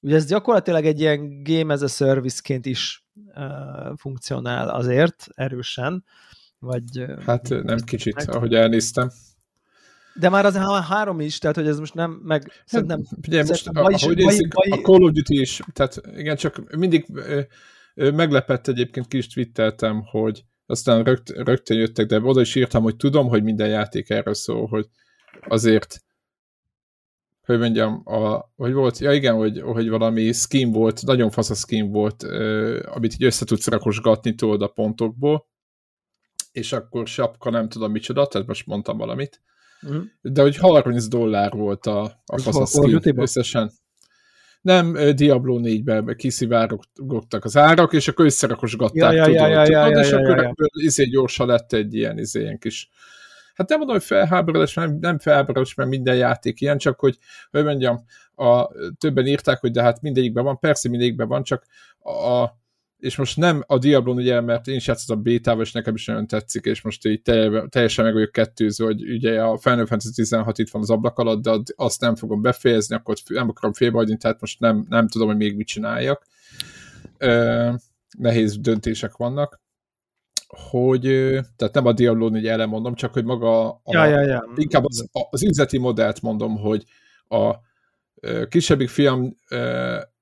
[0.00, 6.04] Ugye ez gyakorlatilag egy ilyen game as a service-ként is uh, funkcionál azért erősen,
[6.58, 7.04] vagy...
[7.26, 8.34] Hát nem kicsit, meg...
[8.34, 9.10] ahogy elnéztem.
[10.14, 10.56] De már az
[10.88, 13.02] három is, tehát hogy ez most nem, meg hát, szerintem...
[13.26, 14.70] Ugye most, ahogy is, nézik, vagy...
[14.70, 17.40] a Call of Duty is, tehát igen, csak mindig ö,
[17.94, 22.82] ö, meglepett egyébként, ki is twitteltem, hogy aztán rögt, rögtön jöttek, de oda is írtam,
[22.82, 24.88] hogy tudom, hogy minden játék erről szól, hogy
[25.48, 26.02] azért
[27.48, 31.54] hogy mondjam, a, hogy volt, ja igen, hogy, hogy valami skin volt, nagyon fasz a
[31.54, 35.46] skin volt, uh, amit így össze tudsz rakosgatni tudod a pontokból,
[36.52, 39.42] és akkor sapka nem tudom micsoda, tehát most mondtam valamit,
[39.80, 39.98] Mhm.
[40.20, 43.72] de hogy 30 dollár volt a, a fasz a skin összesen.
[44.60, 49.64] Nem, ö, Diablo 4-ben kiszivárogtak az árak, és akkor összerakosgatták, Ja, ja, tudod, ja, ja,
[49.70, 50.42] ja, tudod, és ja, ja, akkor ja.
[50.42, 52.90] ebből izé gyorsan lett egy ilyen, izé, ilyen kis
[53.58, 57.18] Hát nem mondom, hogy felháborodás, nem, nem felháborodás, mert minden játék ilyen, csak hogy,
[57.50, 58.68] hogy mondjam, a,
[58.98, 61.64] többen írták, hogy de hát mindegyikben van, persze mindegyikben van, csak
[61.98, 62.46] a,
[62.98, 66.26] és most nem a Diablo ugye, mert én is játszottam bétával, és nekem is nagyon
[66.26, 70.58] tetszik, és most így telje, teljesen meg vagyok kettőző, hogy ugye a Final Fantasy 16
[70.58, 74.40] itt van az ablak alatt, de azt nem fogom befejezni, akkor nem akarom félbehagyni, tehát
[74.40, 76.26] most nem, nem tudom, hogy még mit csináljak.
[77.18, 77.70] Ö,
[78.18, 79.60] nehéz döntések vannak,
[80.48, 81.00] hogy,
[81.56, 84.44] tehát nem a Diablo 4 ellen mondom, csak hogy maga a, Ja, ja, ja.
[84.56, 86.84] inkább az, az üzleti modellt mondom, hogy
[87.28, 87.54] a
[88.48, 89.36] kisebbik fiam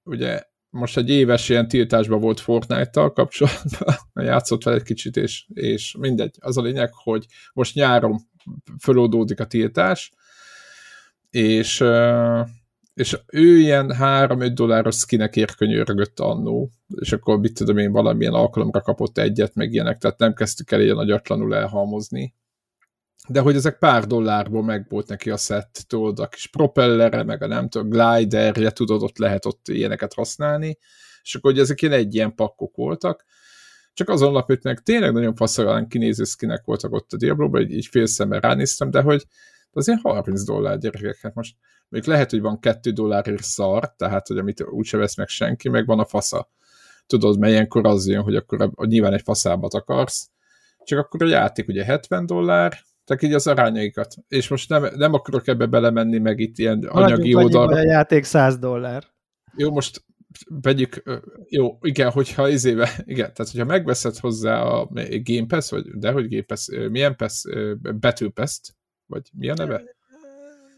[0.05, 5.97] ugye most egy éves ilyen tiltásban volt Fortnite-tal kapcsolatban, játszott vele egy kicsit, és, és
[5.99, 6.37] mindegy.
[6.41, 8.21] Az a lényeg, hogy most nyáron
[8.83, 10.13] föloldódik a tiltás,
[11.31, 11.85] és,
[12.97, 18.81] és ő ilyen 3-5 dolláros skinekért könyörgött annó, és akkor mit tudom én, valamilyen alkalomra
[18.81, 22.35] kapott egyet, meg ilyenek, tehát nem kezdtük el ilyen nagyatlanul elhalmozni.
[23.29, 27.43] De hogy ezek pár dollárból meg volt neki a szett, tudod, a kis propellere, meg
[27.43, 30.79] a nem tudom, gliderje, tudod, ott lehet ott ilyeneket használni,
[31.23, 33.25] és akkor hogy ezek ilyen egy ilyen pakkok voltak,
[33.93, 37.87] csak azon lapot meg tényleg nagyon faszalán kinéző skinek voltak ott a Diablo-ban, így, így
[37.87, 39.27] fél szemmel ránéztem, de hogy
[39.77, 41.57] azért 30 dollár gyerekek, hát most
[41.89, 45.87] még lehet, hogy van 2 dollárért szar, tehát, hogy amit úgyse vesz meg senki, meg
[45.87, 46.51] van a fasza.
[47.07, 50.31] Tudod, mert ilyenkor az jön, hogy akkor a, nyilván egy faszábat akarsz,
[50.85, 54.15] csak akkor a játék ugye 70 dollár, tehát így az arányaikat.
[54.29, 57.77] És most nem, nem akarok ebbe belemenni, meg itt ilyen anyagi Maradjunk oldalra.
[57.77, 59.05] a játék 100 dollár.
[59.57, 60.05] Jó, most
[60.49, 61.03] vegyük,
[61.49, 64.89] jó, igen, hogyha izébe, igen, tehát hogyha megveszed hozzá a
[65.23, 67.45] Game Pass, vagy de hogy Game Pass, milyen Pass,
[68.01, 68.75] Battle Pass-t,
[69.07, 69.83] vagy mi a neve?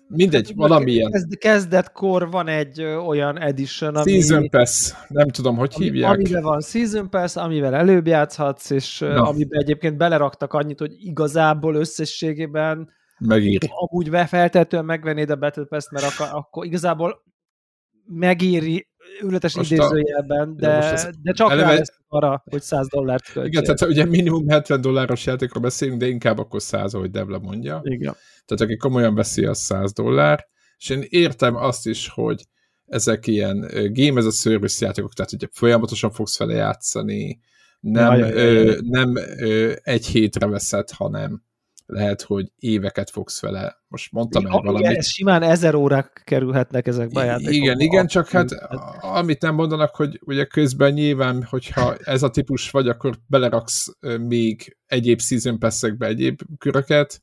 [0.09, 1.11] Mindegy, valamilyen.
[1.11, 6.13] Kezd, kezdetkor van egy ö, olyan edition, ami, Season Pass, nem tudom, hogy ami, hívják.
[6.13, 9.23] amiben van Season Pass, amivel előbb játszhatsz, és Na.
[9.29, 13.59] amiben egyébként beleraktak annyit, hogy igazából összességében Megír.
[13.69, 17.23] amúgy feltétlenül megvennéd a Battle Pass-t, mert akkor, akkor igazából
[18.05, 18.89] megéri
[19.23, 23.45] ületes Most idézőjelben, de, ez de csak eleve- rá arra, hogy 100 dollárt költsél.
[23.45, 27.81] Igen, tehát ugye minimum 70 dolláros játékról beszélünk, de inkább akkor 100, ahogy Devla mondja.
[27.85, 28.17] Igen.
[28.47, 30.47] Tehát aki komolyan veszi, az 100 dollár.
[30.79, 32.45] És én értem azt is, hogy
[32.87, 37.41] ezek ilyen game as a service játékok, tehát ugye folyamatosan fogsz vele játszani,
[37.81, 38.65] nem, Ja, ja, ja, ja.
[38.65, 41.43] Ö, nem ö, egy hétre veszed, hanem
[41.91, 43.77] lehet, hogy éveket fogsz vele.
[43.89, 44.87] Most mondtam Igen, valamit.
[44.87, 47.57] ez simán ezer órák kerülhetnek ezekbe a játékokba.
[47.57, 48.51] Igen, igen, csak hát
[49.01, 53.87] amit nem mondanak, hogy ugye közben nyilván, hogyha ez a típus vagy, akkor beleraksz
[54.21, 57.23] még egyéb season pass-ekbe egyéb köröket.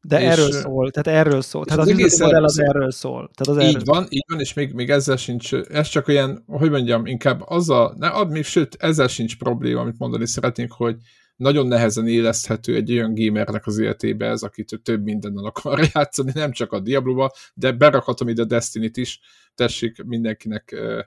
[0.00, 1.64] De és- erről szól, tehát erről szól.
[1.64, 3.30] Tehát az az, az egész modell az erről szól.
[3.34, 6.44] Tehát az Így erről van, így van, és még, még ezzel sincs, ez csak olyan,
[6.46, 10.96] hogy mondjam, inkább azzal, ne, ad, még sőt, ezzel sincs probléma, amit mondani szeretnénk, hogy
[11.36, 16.52] nagyon nehezen éleszthető egy olyan gamernek az életébe ez, akit több mindennel akar játszani, nem
[16.52, 19.20] csak a Diablo-val, de berakhatom ide a Destiny-t is,
[19.54, 21.00] tessék mindenkinek ö,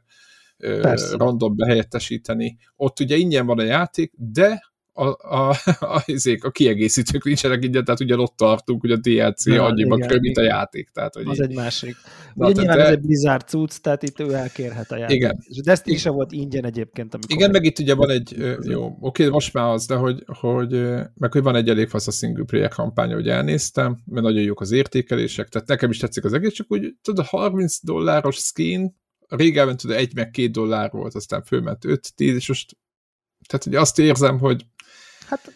[0.57, 2.57] ö, random behelyettesíteni.
[2.75, 6.03] Ott ugye ingyen van a játék, de a, a, a, a,
[6.39, 10.37] a kiegészítők nincsenek ingyen, tehát ugyan ott tartunk, hogy a DLC Na, annyiba kerül, mint
[10.37, 10.89] a játék.
[10.93, 11.95] Tehát, hogy az így- egy másik.
[12.33, 15.15] Na, Ugye nyilván te- ez egy Blizzard cucc, tehát itt ő elkérhet a játék.
[15.15, 15.37] Igen.
[15.47, 17.37] És a Destiny se volt ingyen egyébként, amikor...
[17.37, 20.71] Igen, meg itt ugye van egy, jó, oké, most már az, de hogy, hogy
[21.13, 24.61] meg hogy van egy elég fasz a single player kampány, hogy elnéztem, mert nagyon jók
[24.61, 28.95] az értékelések, tehát nekem is tetszik az egész, csak úgy, tudod, a 30 dolláros skin,
[29.27, 32.77] régebben tudod, egy meg két dollár volt, aztán fölment 5-10, és most,
[33.47, 34.65] tehát ugye azt érzem, hogy
[35.27, 35.51] Hát,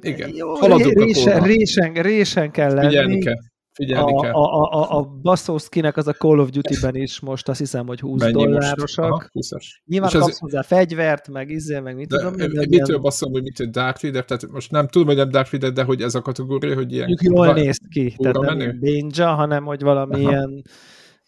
[0.00, 1.46] igen, jó, haladunk a résen, korra.
[1.46, 2.86] résen, résen kell lenni.
[2.86, 3.34] Figyelni kell,
[3.72, 4.32] figyelni a, kell.
[4.32, 8.00] a, a, a, a Basszowskinek az a Call of Duty-ben is most azt hiszem, hogy
[8.00, 9.04] 20 Mennyi dollárosak.
[9.04, 9.64] Aha, 20-as.
[9.84, 12.32] Nyilván És kapsz hozzá fegyvert, meg izé, meg mit De tudom.
[12.32, 15.28] ö, minden mitől ilyen- basszom, hogy mitől Darth Vader, tehát most nem tudom, hogy nem
[15.30, 17.18] Darth Vader, de hogy ez a kategória, hogy ilyen...
[17.22, 18.16] jól néz ki.
[18.18, 20.48] Tehát nem Benja, hanem hogy valami Aha.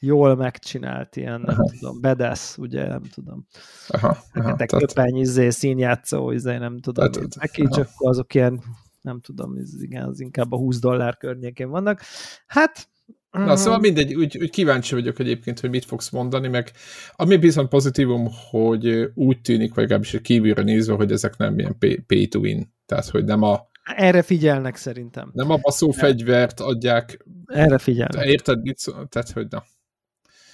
[0.05, 1.71] Jól megcsinált, ilyen nem Aha.
[1.79, 3.47] tudom, bedász, ugye, nem tudom.
[3.89, 7.11] Aha, aha, tehát, köpeny, izé, színjátszó, izé, nem tudom.
[7.11, 8.63] Tehát- package, akkor azok ilyen,
[9.01, 12.01] nem tudom, ez, igen, az inkább a 20 dollár környékén vannak.
[12.47, 12.89] Hát,
[13.31, 16.71] Na, szóval mindegy, úgy, úgy kíváncsi vagyok egyébként, hogy mit fogsz mondani, meg
[17.13, 21.97] ami viszont pozitívum, hogy úgy tűnik, vagy legalábbis kívülről nézve, hogy ezek nem ilyen pay,
[22.07, 22.73] pay to win.
[22.87, 25.31] Tehát, hogy nem a, erre figyelnek szerintem.
[25.33, 28.27] nem a baszó fegyvert adják, Erre figyelnek.
[28.27, 29.65] érted, mit szó, tehát, hogy na.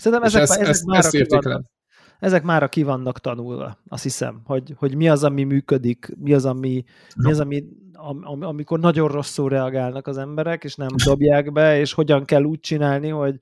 [0.00, 1.64] Szerintem ezek, ezt, ezek, ezt, már ezt ki vannak, értékelem.
[2.18, 6.44] ezek már ki vannak tanulva, azt hiszem, hogy, hogy mi az, ami működik, mi az,
[6.44, 6.84] ami,
[7.16, 11.92] mi az, ami am, amikor nagyon rosszul reagálnak az emberek, és nem dobják be, és
[11.92, 13.40] hogyan kell úgy csinálni, hogy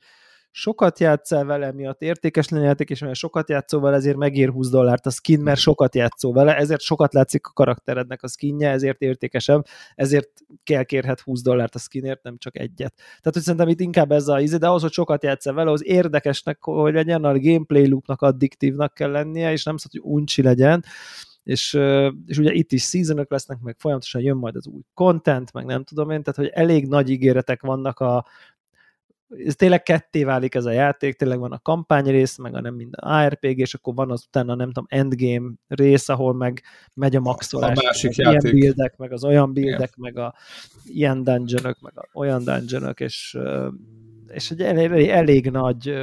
[0.51, 4.69] sokat játszol vele, miatt értékes lenni játék, és mert sokat játszol vele, ezért megér 20
[4.69, 9.01] dollárt a skin, mert sokat játszol vele, ezért sokat látszik a karakterednek a skinje, ezért
[9.01, 10.31] értékesebb, ezért
[10.63, 12.95] kell kérhet 20 dollárt a skinért, nem csak egyet.
[12.97, 15.87] Tehát, hogy szerintem itt inkább ez a izé, de ahhoz, hogy sokat játszol vele, az
[15.87, 20.85] érdekesnek, hogy legyen, a gameplay loopnak addiktívnak kell lennie, és nem szabad, hogy uncsi legyen,
[21.43, 21.79] és,
[22.27, 25.85] és ugye itt is seasonok lesznek, meg folyamatosan jön majd az új content, meg nem
[25.85, 28.27] tudom én, tehát hogy elég nagy ígéretek vannak a,
[29.29, 32.75] ez tényleg ketté válik ez a játék, tényleg van a kampány rész, meg a nem
[32.75, 36.63] minden ARPG, és akkor van az utána nem tudom, endgame rész, ahol meg
[36.95, 37.79] megy a maxolás.
[37.79, 38.43] A másik játék.
[38.43, 39.91] Ilyen buildek, meg az olyan buildek, Igen.
[39.97, 40.35] meg a
[40.85, 43.39] ilyen dungeonok, meg a olyan dungeonok, és,
[44.27, 45.95] és egy elég, elég nagy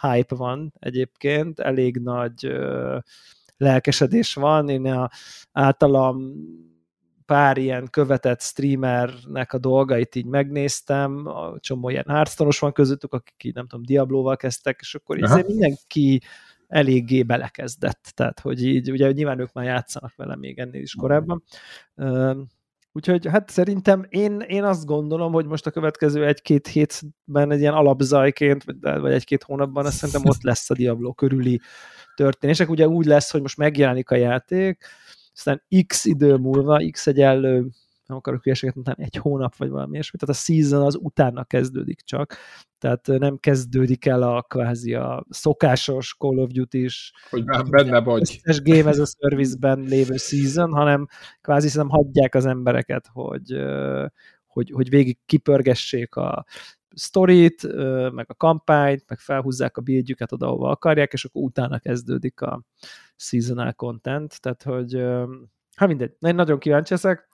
[0.00, 2.52] hype van egyébként, elég nagy
[3.56, 4.68] lelkesedés van.
[4.68, 5.10] Én a,
[5.52, 6.34] általam
[7.32, 13.44] pár ilyen követett streamernek a dolgait így megnéztem, a csomó ilyen hearthstone van közöttük, akik
[13.44, 16.20] így nem tudom, Diablóval kezdtek, és akkor így mindenki
[16.68, 21.42] eléggé belekezdett, tehát hogy így, ugye nyilván ők már játszanak vele még ennél is korábban.
[22.92, 27.74] Úgyhogy hát szerintem én, én azt gondolom, hogy most a következő egy-két hétben egy ilyen
[27.74, 31.60] alapzajként, vagy egy-két hónapban azt szerintem ott lesz a Diablo körüli
[32.14, 32.70] történések.
[32.70, 34.84] Ugye úgy lesz, hogy most megjelenik a játék,
[35.34, 37.70] aztán x idő múlva, x egyenlő
[38.06, 42.00] nem akarok hülyeséget mondani, egy hónap vagy valami ilyesmi, tehát a season az utána kezdődik
[42.00, 42.36] csak,
[42.78, 48.40] tehát nem kezdődik el a kvázi a szokásos Call of Duty-s hogy már benne vagy.
[48.62, 51.06] Game as a Service-ben lévő season, hanem
[51.40, 53.56] kvázi szerintem hagyják az embereket, hogy,
[54.46, 56.44] hogy, hogy végig kipörgessék a
[56.94, 57.62] sztorit,
[58.12, 62.62] meg a kampányt, meg felhúzzák a buildjüket oda, ahova akarják, és akkor utána kezdődik a
[63.16, 64.94] seasonal content, tehát hogy
[65.74, 67.28] hát mindegy, én nagyon kíváncsi ezek,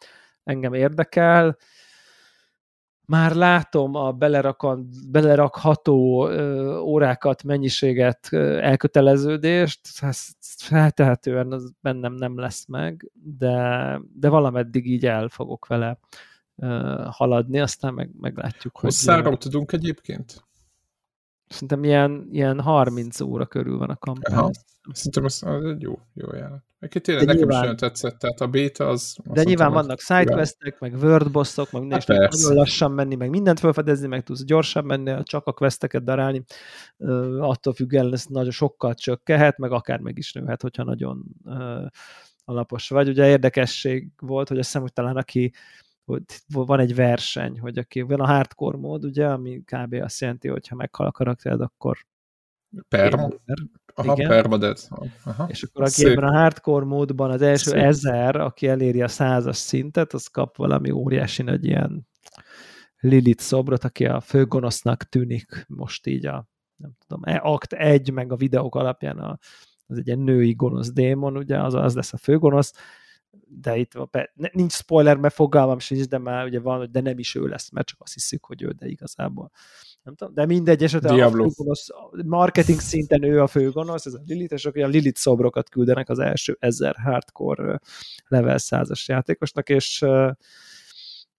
[0.44, 1.56] engem érdekel,
[3.08, 9.80] már látom a belerakan, belerakható ö, órákat, mennyiséget, ö, elköteleződést,
[10.56, 15.98] feltehetően az bennem nem lesz meg, de, de valameddig így el fogok vele
[17.10, 18.78] haladni, aztán meg, meglátjuk.
[18.78, 20.44] Hosszára hogy, tudunk egyébként?
[21.48, 24.36] Szerintem ilyen, ilyen 30 óra körül van a kampány.
[24.36, 24.50] Aha.
[24.92, 26.62] Szerintem az, az egy jó, jó járat.
[26.78, 29.16] Egyébként tényleg de nekem nyilván, is olyan tetszett, tehát a beta az...
[29.24, 34.06] De nyilván vannak sidequestek, meg worldbossok, meg minden, hát nagyon lassan menni, meg mindent felfedezni,
[34.06, 36.44] meg tudsz gyorsan menni, csak a questeket darálni,
[36.96, 41.86] uh, attól függően ez nagyon sokkal csökkehet, meg akár meg is nőhet, hogyha nagyon uh,
[42.44, 43.08] alapos vagy.
[43.08, 45.52] Ugye érdekesség volt, hogy azt hiszem, hogy talán aki
[46.08, 46.22] hogy
[46.66, 49.94] van egy verseny, hogy aki van a hardcore mód, ugye, ami kb.
[49.94, 52.06] azt jelenti, hogy ha meghal a karaktered, akkor
[52.88, 53.28] Perma?
[53.94, 54.28] Aha, igen.
[54.28, 54.82] permadeath.
[55.24, 55.46] Aha.
[55.48, 56.06] És akkor aki Szép.
[56.06, 57.82] ebben a hardcore módban az első Szép.
[57.82, 62.08] ezer, aki eléri a százas szintet, az kap valami óriási nagy ilyen
[63.00, 68.32] Lilith szobrot, aki a főgonosznak tűnik most így a nem tudom, e, akt egy, meg
[68.32, 69.38] a videók alapján a,
[69.86, 72.72] az egy ilyen női gonosz démon, ugye, az, az lesz a főgonosz,
[73.46, 74.10] de itt van,
[74.52, 77.86] nincs spoiler, mert fogalmam sincs, de már ugye van, de nem is ő lesz, mert
[77.86, 79.50] csak azt hiszük, hogy ő, de igazából
[80.08, 81.88] nem tudom, de mindegy esetben a főgonosz,
[82.24, 86.56] marketing szinten ő a főgonosz, ez a Lilith, és a Lilith szobrokat küldenek az első
[86.60, 87.80] ezer hardcore
[88.28, 90.04] level 100-as játékosnak, és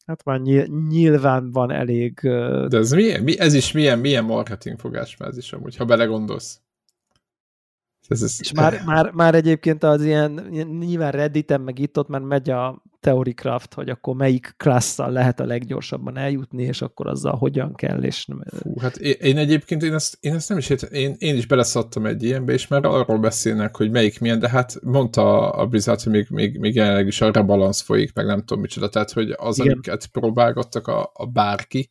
[0.06, 0.40] hát már
[0.88, 2.20] nyilván van elég...
[2.68, 6.62] De ez, milyen, mi, ez is milyen, milyen marketing fogás, ez is amúgy, ha belegondolsz.
[8.10, 8.36] Ez, ez...
[8.40, 10.32] És már, már, már egyébként az ilyen,
[10.80, 15.46] nyilván Redditen, meg itt ott már megy a Theorycraft, hogy akkor melyik klasszal lehet a
[15.46, 18.28] leggyorsabban eljutni, és akkor azzal hogyan kell, és...
[18.62, 21.46] Hú, hát én, én egyébként én ezt, én ezt nem is értem, én, én is
[21.46, 26.02] beleszadtam egy ilyenbe, és már arról beszélnek, hogy melyik milyen, de hát mondta a Blizzard,
[26.02, 29.34] hogy még, még, még jelenleg is arra balansz folyik, meg nem tudom micsoda, tehát hogy
[29.38, 29.72] az, Igen.
[29.72, 31.90] amiket próbálgattak a, a bárki,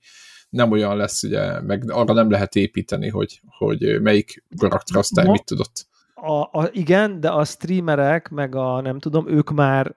[0.49, 5.87] nem olyan lesz, ugye, meg arra nem lehet építeni, hogy, hogy melyik karakterosztály mit tudott
[6.21, 9.97] a, a, igen, de a streamerek, meg a nem tudom, ők már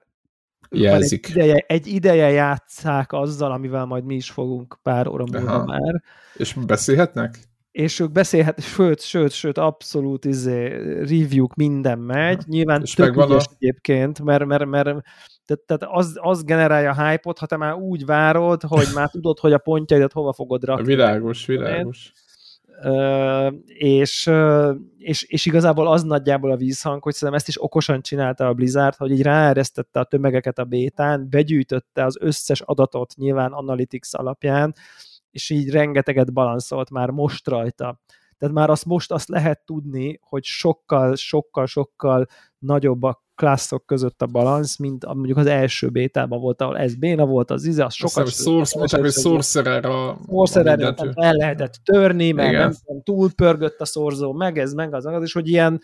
[0.70, 1.26] jelzik.
[1.26, 6.02] Egy ideje, egy ideje játszák azzal, amivel majd mi is fogunk pár óra múlva már.
[6.34, 7.38] És beszélhetnek?
[7.70, 10.66] És ők beszélhet, sőt, sőt, sőt, abszolút izé,
[10.98, 12.34] review minden megy.
[12.34, 12.44] Aha.
[12.46, 13.50] Nyilván és tök ügyes a...
[13.58, 14.84] egyébként, mert, mert, mert
[15.46, 19.38] tehát, tehát az, az generálja a hype-ot, ha te már úgy várod, hogy már tudod,
[19.38, 20.84] hogy a pontjaidat hova fogod rakni.
[20.84, 22.12] Világos, világos
[23.66, 24.30] és,
[24.98, 28.96] és, és igazából az nagyjából a vízhang, hogy szerintem ezt is okosan csinálta a Blizzard,
[28.96, 34.74] hogy így ráeresztette a tömegeket a bétán, begyűjtötte az összes adatot nyilván Analytics alapján,
[35.30, 38.00] és így rengeteget balanszolt már most rajta.
[38.38, 42.26] Tehát már azt most azt lehet tudni, hogy sokkal, sokkal, sokkal
[42.58, 43.02] nagyobb
[43.42, 47.66] klasszok között a balansz, mint mondjuk az első bétában volt, ahol ez béna volt, az
[47.66, 48.30] íze, az sokat...
[48.74, 50.18] Mondták, hogy sorcerer a...
[50.28, 52.60] Sorcerer, el lehetett törni, mert Igen.
[52.60, 55.80] nem tudom, túlpörgött a szorzó, meg ez, meg az, az, és hogy ilyen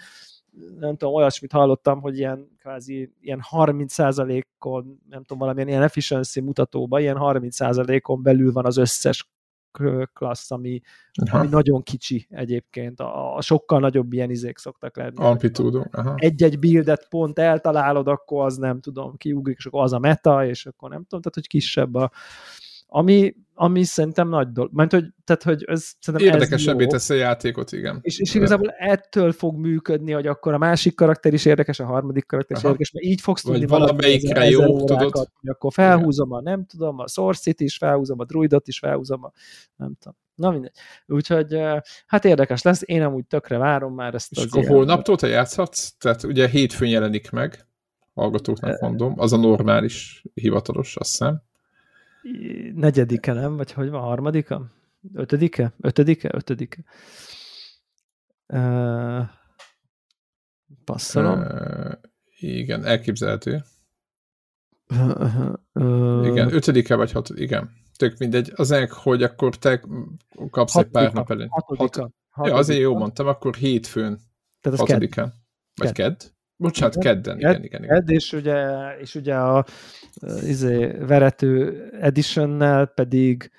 [0.79, 7.01] nem tudom, olyasmit hallottam, hogy ilyen kvázi ilyen 30%-on, nem tudom, valamilyen ilyen efficiency mutatóban,
[7.01, 9.31] ilyen 30%-on belül van az összes
[10.13, 10.81] klassz, ami,
[11.31, 13.01] ami nagyon kicsi egyébként.
[13.01, 15.17] A, a sokkal nagyobb ilyen izék szoktak lenni.
[15.17, 15.87] Amplitúdó.
[16.15, 20.67] Egy-egy buildet pont eltalálod, akkor az nem tudom, kiugrik, és akkor az a meta, és
[20.67, 22.11] akkor nem tudom, tehát hogy kisebb a,
[22.87, 24.71] ami, ami szerintem nagy dolog.
[24.73, 27.99] Mert, hogy, tehát, hogy ez, szerintem Érdekesebbé teszi a játékot, igen.
[28.03, 32.27] És, és igazából ettől fog működni, hogy akkor a másik karakter is érdekes, a harmadik
[32.27, 32.73] karakter is Aha.
[32.73, 35.13] érdekes, mert így fogsz tudni valamelyikre jó, tudod.
[35.13, 39.33] Hogy akkor felhúzom a, nem tudom, a Source-it is, felhúzom a Druidot is, felhúzom a,
[39.77, 40.17] nem tudom.
[40.35, 40.73] Na mindegy.
[41.07, 41.61] Úgyhogy
[42.07, 45.93] hát érdekes lesz, én amúgy tökre várom már ezt és az akkor holnaptól te játszhatsz?
[45.99, 47.67] Tehát ugye hétfőn jelenik meg,
[48.15, 51.47] hallgatóknak mondom, az a normális hivatalos, azt hiszem
[52.75, 53.57] negyedike, nem?
[53.57, 54.71] Vagy hogy van, harmadika?
[55.13, 55.75] Ötödike?
[55.81, 56.31] Ötödike?
[56.33, 56.85] Ötödike.
[58.47, 59.29] Uh,
[60.85, 61.41] passzolom.
[61.41, 61.93] Uh,
[62.39, 63.63] igen, elképzelhető.
[64.91, 67.71] Uh, uh, igen, ötödike vagy hat, igen.
[67.97, 68.53] Tök mindegy.
[68.55, 69.81] Az ennek, hogy akkor te
[70.51, 71.49] kapsz hatodika, egy pár nap előtt.
[71.49, 72.01] Hatodika.
[72.01, 72.49] Hat, hatodika.
[72.49, 74.21] Ja, azért jó mondtam, akkor hétfőn.
[74.61, 75.27] Tehát az hatodikán.
[75.27, 75.37] Kedd.
[75.75, 76.21] Vagy kedd.
[76.61, 77.97] Bocsánat, kedden, igen, igen, igen.
[77.97, 79.65] Kedd, és ugye, és ugye a
[80.43, 83.51] izé, verető editionnel pedig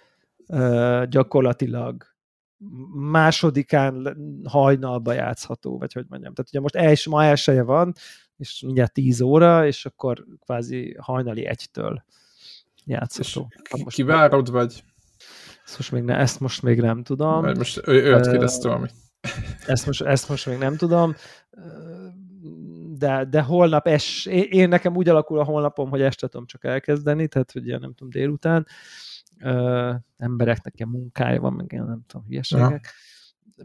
[0.47, 2.03] uh, gyakorlatilag
[2.93, 6.33] másodikán hajnalba játszható, vagy hogy mondjam.
[6.33, 7.93] Tehát ugye most els, ma elsője van,
[8.37, 12.03] és mindjárt 10 óra, és akkor kvázi hajnali egytől
[12.85, 13.47] játszható.
[13.73, 14.83] És most kivárod, vagy?
[15.65, 17.41] Ezt most még, ne, ezt most még nem tudom.
[17.41, 18.87] Mert most ő, őt kérdezte, ami.
[19.65, 21.15] Ezt most, ezt most még nem tudom
[22.99, 26.63] de, de holnap es, én, én nekem úgy alakul a holnapom, hogy este tudom csak
[26.65, 28.67] elkezdeni, tehát hogy ilyen nem tudom, délután.
[29.39, 32.83] Ö, embereknek ilyen munkája van, meg ilyen nem tudom, hülyeségek.
[32.83, 32.91] Ja.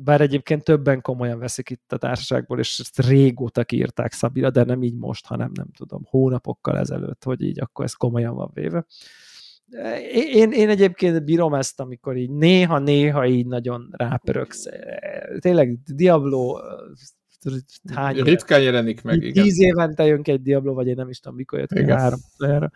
[0.00, 4.82] Bár egyébként többen komolyan veszik itt a társaságból, és ezt régóta kiírták Szabira, de nem
[4.82, 8.86] így most, hanem nem tudom, hónapokkal ezelőtt, hogy így akkor ez komolyan van véve.
[10.12, 14.64] Én, én egyébként bírom ezt, amikor így néha-néha így nagyon rápöröksz.
[15.38, 16.58] Tényleg Diablo
[17.94, 19.44] hány Ritkán jelenik meg, igen.
[19.44, 22.70] Tíz évente jön egy Diablo, vagy én nem is tudom, mikor jött ki három erre.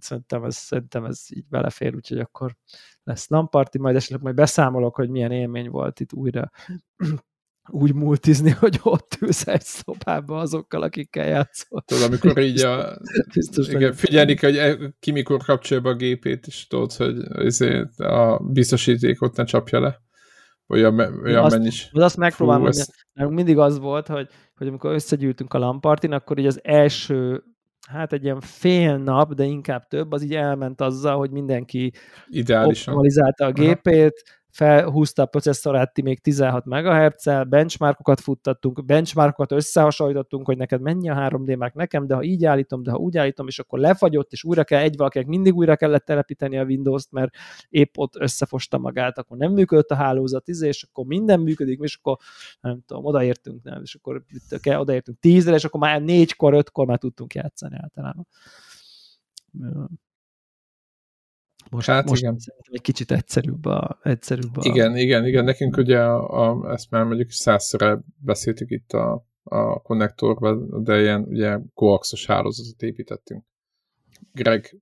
[0.00, 2.56] Szerintem ez, szerintem ez így belefér, úgyhogy akkor
[3.04, 6.50] lesz lamparti, majd esetleg majd beszámolok, hogy milyen élmény volt itt újra
[7.70, 11.82] úgy multizni, hogy ott ülsz egy szobába azokkal, akikkel játszol.
[11.86, 12.98] Tudod, amikor így a,
[13.34, 17.16] Biztos igen, figyelni kell, hogy e- ki mikor kapcsolja be a gépét, és tudod, hogy
[17.96, 20.06] a biztosítékot ne csapja le
[20.68, 21.90] olyan, olyan azt, mennyis.
[21.92, 23.06] azt megpróbálom, Fú, ezt...
[23.14, 27.42] mindig az volt, hogy, hogy amikor összegyűltünk a lampartin, akkor így az első
[27.88, 31.92] hát egy ilyen fél nap, de inkább több, az így elment azzal, hogy mindenki
[32.26, 32.94] Ideálisan.
[32.94, 40.46] optimalizálta a gépét, Aha felhúzta a processzorát ti még 16 MHz-el, benchmarkokat futtattunk, benchmarkokat összehasonlítottunk,
[40.46, 43.46] hogy neked mennyi a 3D Mark nekem, de ha így állítom, de ha úgy állítom,
[43.46, 47.34] és akkor lefagyott, és újra kell, egy valakinek mindig újra kellett telepíteni a Windows-t, mert
[47.68, 51.98] épp ott összefosta magát, akkor nem működött a hálózat, izé, és akkor minden működik, és
[52.02, 52.16] akkor
[52.60, 54.24] nem tudom, odaértünk, nem, és akkor
[54.64, 58.26] odaértünk tízre, és akkor már négykor, ötkor már tudtunk játszani általában.
[61.70, 62.36] Most, hát most igen.
[62.70, 64.60] egy kicsit egyszerűbb a, egyszerűbb a...
[64.64, 65.44] Igen, igen, igen.
[65.44, 71.22] Nekünk ugye a, a, ezt már mondjuk százszor beszéltük itt a, a konnektorban, de ilyen
[71.22, 73.44] ugye koaxos hálózatot építettünk.
[74.32, 74.80] Greg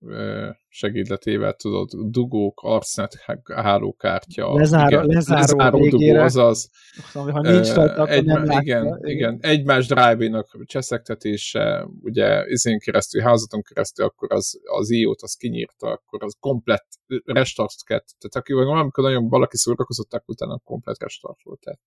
[0.69, 3.15] segédletével tudod, dugók, arcnet,
[3.55, 6.71] hálókártya, lezáró, igen, lezáró, lezáró dugó, azaz.
[7.13, 8.61] Szóval, ha nincs rajta, akkor egy, nem látja.
[8.61, 15.35] Igen, igen, egymás drive-nak cseszektetése, ugye izén keresztül, házaton keresztül, akkor az, az IO-t az
[15.35, 16.87] kinyírta, akkor az komplett
[17.25, 18.03] restart kell.
[18.19, 21.61] Tehát aki amikor nagyon valaki szórakozott, utána komplett restart volt.
[21.61, 21.81] Tehát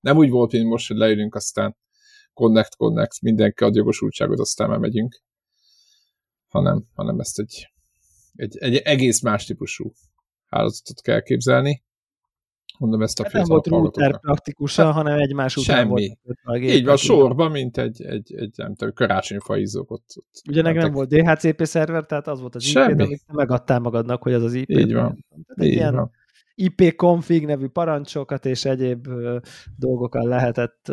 [0.00, 1.76] nem úgy volt, mint most, hogy leülünk, aztán
[2.34, 5.22] connect, connect, mindenki ad jogosultságot, aztán már megyünk
[6.50, 7.72] hanem, hanem ezt egy,
[8.34, 9.92] egy, egy egész más típusú
[10.46, 11.82] hálózatot kell képzelni.
[12.78, 16.16] Mondom ezt a hát Nem volt router praktikusan, hát, hanem egymás után semmi.
[16.44, 16.62] volt.
[16.62, 20.04] Így van, sorban, mint egy, egy, egy nem tudom, karácsonyfa izzók ott.
[20.16, 24.32] ott Ugye nem volt DHCP szerver, tehát az volt az IP, amit megadtál magadnak, hogy
[24.32, 24.70] az az IP.
[24.70, 25.26] Így van.
[25.28, 26.10] Tehát Így van.
[26.54, 29.08] IP config nevű parancsokat és egyéb
[29.76, 30.92] dolgokkal lehetett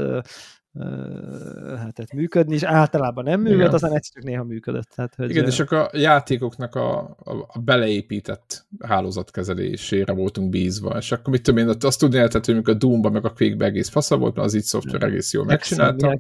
[1.64, 3.74] lehetett működni, és általában nem működött, Igen.
[3.74, 4.90] aztán egyszer csak néha működött.
[4.96, 11.12] Tehát, hogy Igen, és akkor a játékoknak a, a, a beleépített hálózatkezelésére voltunk bízva, és
[11.12, 14.18] akkor mit tudom én, azt tudni lehetett, hogy a Doom-ba, meg a quake egész fasza
[14.18, 16.18] volt, mert az így szoftver egész jól megcsinálta.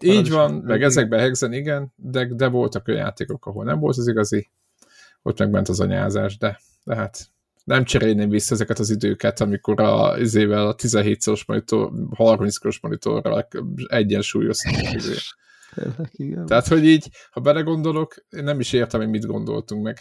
[0.00, 4.08] Így van, meg ezekben Hexen, igen, de, de voltak olyan játékok, ahol nem volt az
[4.08, 4.50] igazi,
[5.22, 7.28] ott megment az anyázás, de, de hát
[7.68, 13.48] nem cserélném vissza ezeket az időket, amikor a, izével a 17-szoros monitor, 30-szoros monitorral
[13.86, 14.76] egyensúlyoztunk.
[16.46, 19.98] Tehát, hogy így, ha belegondolok, én nem is értem, hogy mit gondoltunk meg.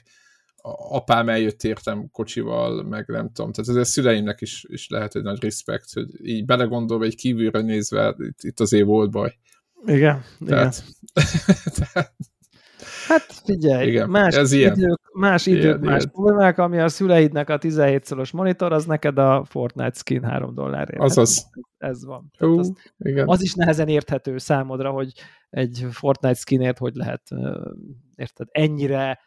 [0.55, 3.51] A apám eljött értem kocsival, meg nem tudom.
[3.51, 7.61] Tehát ez a szüleimnek is, is lehet egy nagy respekt, hogy így belegondolva, egy kívülre
[7.61, 9.37] nézve, itt, itt azért volt baj.
[9.85, 11.27] Igen, tehát, igen.
[11.75, 12.13] tehát,
[13.07, 14.99] Hát figyelj, Igen, más, ez idők, ilyen.
[15.13, 16.11] más idők, ilyen, más ilyen.
[16.11, 21.01] problémák, ami a szüleidnek a 17-szoros monitor, az neked a Fortnite skin 3 dollárért.
[21.01, 21.43] Azaz.
[21.43, 22.31] Hát, ez van.
[22.39, 23.27] Uh, az, igen.
[23.27, 25.11] az is nehezen érthető számodra, hogy
[25.49, 27.21] egy Fortnite skinért hogy lehet,
[28.15, 29.19] érted, ennyire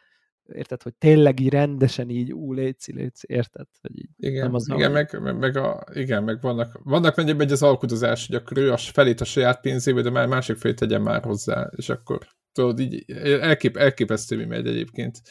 [0.53, 3.67] érted, hogy tényleg így rendesen így, ú, léci, léci, érted?
[3.81, 7.33] Hogy így igen, nem az igen, meg, meg, meg, a, igen, meg vannak, vannak mennyi
[7.33, 10.77] megy az alkudozás, hogy akkor ő a felét a saját pénzéből, de már másik felét
[10.77, 15.21] tegyen már hozzá, és akkor tudod, így elkép, elképesztő mi megy egyébként.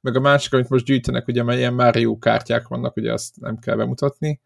[0.00, 3.58] Meg a másik, amit most gyűjtenek, ugye, mert ilyen Mario kártyák vannak, ugye azt nem
[3.58, 4.40] kell bemutatni,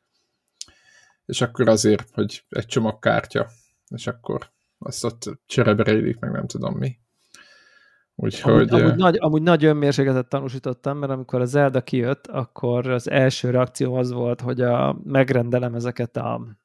[1.27, 3.51] és akkor azért, hogy egy csomag kártya,
[3.89, 6.99] és akkor azt ott csereberélik, meg nem tudom mi.
[8.15, 8.69] Úgyhogy...
[8.69, 13.51] Amúgy, amúgy, nagy, amúgy nagy önmérsékletet tanúsítottam, mert amikor a Zelda kijött, akkor az első
[13.51, 16.59] reakció az volt, hogy a, megrendelem ezeket a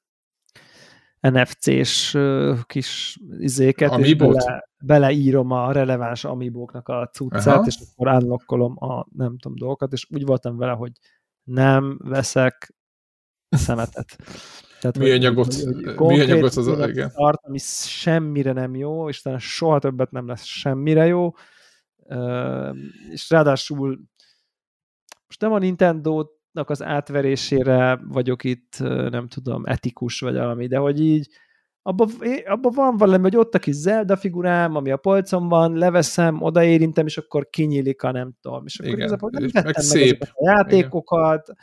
[1.19, 2.17] NFC-s
[2.65, 7.65] kis izéket, és bele, beleírom a releváns amibóknak a cuccát, Aha.
[7.65, 10.91] és akkor unlockolom a nem tudom dolgokat, és úgy voltam vele, hogy
[11.43, 12.75] nem veszek
[13.49, 14.17] szemetet.
[14.79, 15.55] Tehát, műanyagot,
[15.97, 17.11] műanyagot az, a, igen.
[17.13, 21.33] Tart, ami semmire nem jó, és talán soha többet nem lesz semmire jó,
[23.11, 23.99] és ráadásul
[25.27, 28.75] most nem a Nintendo az átverésére vagyok itt,
[29.09, 31.29] nem tudom, etikus vagy valami, de hogy így
[31.81, 32.09] abban
[32.45, 37.05] abba van valami, hogy ott a kis Zelda figurám, ami a polcon van, leveszem, odaérintem,
[37.05, 38.65] és akkor kinyílik a nem tudom.
[38.65, 40.21] És akkor Igen, nem és meg szép.
[40.21, 41.57] a játékokat, Igen.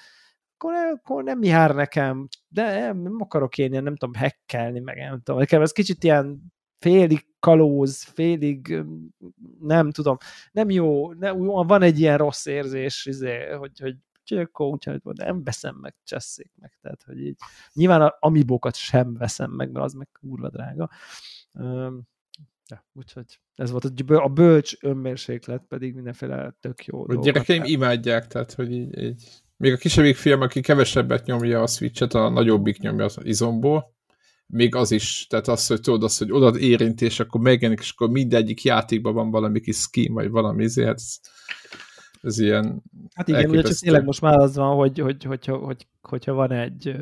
[0.58, 5.20] Akkor, akkor nem jár nekem, de nem akarok én ilyen, nem tudom, hekkelni, meg nem
[5.22, 5.40] tudom.
[5.40, 8.84] Nekem ez kicsit ilyen félig kalóz, félig
[9.60, 10.16] nem tudom,
[10.52, 13.96] nem jó, nem, van egy ilyen rossz érzés, izé, hogy, hogy
[14.38, 17.36] akkor úgyhogy nem veszem meg, csesszék meg, tehát hogy így
[17.72, 20.90] nyilván a amibókat sem veszem meg, mert az meg kurva drága.
[22.68, 28.52] Ja, úgyhogy ez volt a bölcs önmérséklet, pedig mindenféle tök jó A gyerekeim imádják, tehát
[28.52, 33.04] hogy így, így még a kisebbik film, aki kevesebbet nyomja a Switch-et, a nagyobbik nyomja
[33.04, 33.94] az izomból,
[34.46, 38.10] még az is, tehát az, hogy tudod azt, hogy oda érintés, akkor megjelenik, és akkor
[38.10, 41.18] mindegyik játékban van valami kis skin, vagy valami ezért, ez,
[42.20, 42.82] ez ilyen
[43.14, 46.52] Hát igen, ugye csak tényleg most már az van, hogy, hogy, hogyha, hogy, hogyha van
[46.52, 46.96] egy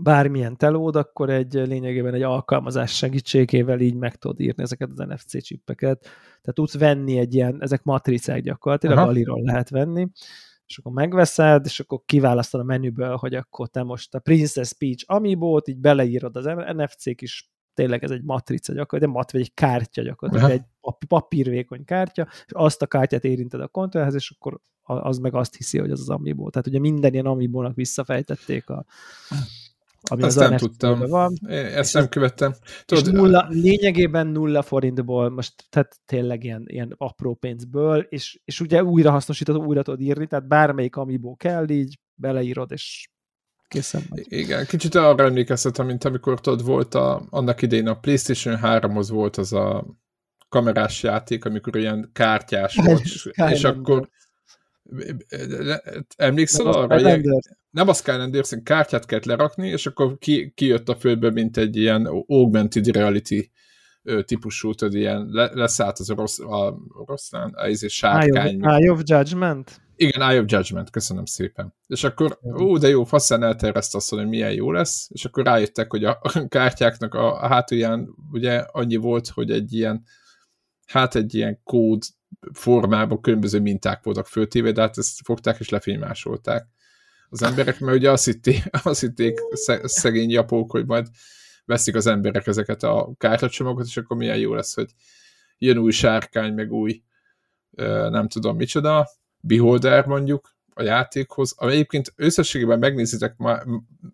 [0.00, 5.42] bármilyen telód, akkor egy lényegében egy alkalmazás segítségével így meg tudod írni ezeket az NFC
[5.42, 6.00] csippeket.
[6.00, 9.06] Tehát tudsz venni egy ilyen, ezek matricák gyakorlatilag, Aha.
[9.06, 10.08] aliról lehet venni,
[10.66, 15.04] és akkor megveszed, és akkor kiválasztod a menüből, hogy akkor te most a Princess Peach
[15.06, 16.44] Amiibo-t, így beleírod az
[16.74, 20.64] NFC-k is tényleg ez egy matrica gyakorlatilag, de mat, vagy egy kártya gyakorlatilag, egy
[21.08, 25.78] papírvékony kártya, és azt a kártyát érinted a kontrollerhez, és akkor az meg azt hiszi,
[25.78, 26.50] hogy az az Amiibo.
[26.50, 28.84] Tehát ugye minden ilyen Amiibo-nak visszafejtették a
[30.10, 30.98] ami Ezt az nem tudtam.
[31.08, 31.38] Van.
[31.50, 32.54] Ezt nem követtem.
[32.84, 38.60] Tudod, és nulla, lényegében nulla forintból, most tehát tényleg ilyen, ilyen apró pénzből, és, és
[38.60, 43.08] ugye újra hasznosítod, újra tudod írni, tehát bármelyik Amiibo kell, így beleírod, és
[43.68, 44.24] készen vagy.
[44.28, 49.36] Igen, kicsit arra emlékeztetem, mint amikor tudod, volt a, annak idején a PlayStation 3-hoz volt
[49.36, 49.86] az a
[50.48, 53.02] kamerás játék, amikor ilyen kártyás volt,
[53.50, 54.08] és akkor
[56.16, 57.00] emlékszel arra?
[57.00, 57.22] Ilyen,
[57.70, 62.06] nem a Skylanders, kártyát kellett lerakni, és akkor ki, kijött a földbe, mint egy ilyen
[62.26, 63.50] augmented reality
[64.24, 68.64] típusú, tudod, ilyen leszállt az orosz, a oroszlán, a izé sárkány.
[68.64, 69.80] Eye of, Eye of Judgment?
[69.96, 71.74] Igen, Eye of Judgment, köszönöm szépen.
[71.86, 75.90] És akkor, ó, de jó, faszán eltervezte azt, hogy milyen jó lesz, és akkor rájöttek,
[75.90, 80.02] hogy a kártyáknak a hátulján ugye annyi volt, hogy egy ilyen,
[80.86, 82.02] hát egy ilyen kód
[82.52, 86.66] formában különböző minták voltak föltéve, de hát ezt fogták és lefénymásolták
[87.28, 89.38] az emberek, mert ugye azt, hitték, azt hitték
[89.82, 91.06] szegény japók, hogy majd
[91.64, 94.90] veszik az emberek ezeket a kártyacsomagokat, és akkor milyen jó lesz, hogy
[95.58, 97.02] jön új sárkány, meg új
[98.10, 99.08] nem tudom micsoda,
[99.40, 103.58] beholder mondjuk, a játékhoz, ami egyébként összességében megnézitek ma,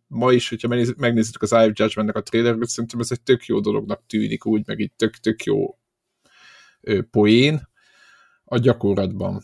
[0.06, 3.60] ma is, hogyha megnézitek az Eye of Judgment-nek a trailerét, szerintem ez egy tök jó
[3.60, 5.78] dolognak tűnik úgy, meg így tök, tök jó
[7.10, 7.70] poén.
[8.52, 9.42] A gyakorlatban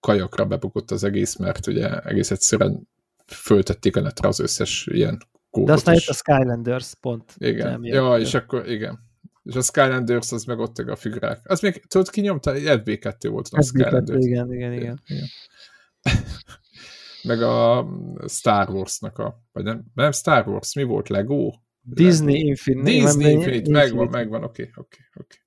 [0.00, 2.88] kajakra bebukott az egész, mert ugye egész egyszerűen
[3.26, 5.18] föltették a netre az összes ilyen
[5.50, 5.68] kódot.
[5.68, 7.34] De aztán jött a Skylanders pont.
[7.38, 7.84] Igen.
[7.84, 8.98] Ja, és akkor igen.
[9.42, 11.40] És a Skylanders az meg ott a figurák.
[11.44, 12.52] Az még, tudod, ki nyomta?
[12.54, 14.24] FB2 volt a Skylanders.
[14.24, 15.00] Igen, igen, igen.
[15.06, 15.26] igen.
[17.28, 17.86] meg a
[18.28, 21.08] Star Wars-nak a, vagy nem, nem Star Wars, mi volt?
[21.08, 21.52] Lego?
[21.80, 22.48] Disney Lego.
[22.48, 22.90] Infinite.
[22.90, 23.70] Disney Infinite, Infinite.
[23.70, 25.36] megvan, megvan, oké, okay, oké, okay, oké.
[25.36, 25.41] Okay.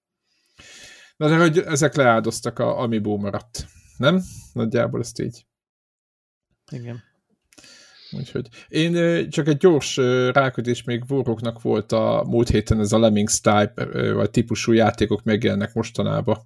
[1.17, 3.65] Na de hogy ezek leáldoztak, a Amiibo maradt.
[3.97, 4.21] Nem?
[4.53, 5.45] Nagyjából ezt így.
[6.71, 7.03] Igen.
[8.11, 9.97] Úgyhogy én csak egy gyors
[10.31, 15.73] rákötés még Voroknak volt a múlt héten ez a Lemmings type, vagy típusú játékok megjelennek
[15.73, 16.37] mostanában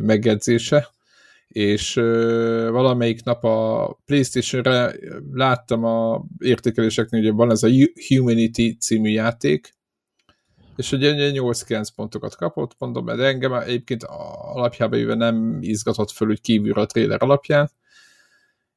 [0.00, 0.88] megjegyzése,
[1.48, 1.94] és
[2.70, 4.94] valamelyik nap a Playstation-re
[5.32, 7.70] láttam a értékeléseknél, hogy van ez a
[8.08, 9.75] Humanity című játék,
[10.76, 16.40] és ugye 8-9 pontokat kapott, mondom, de engem egyébként alapjában éve nem izgatott föl úgy
[16.40, 17.70] kívülre a trailer alapján,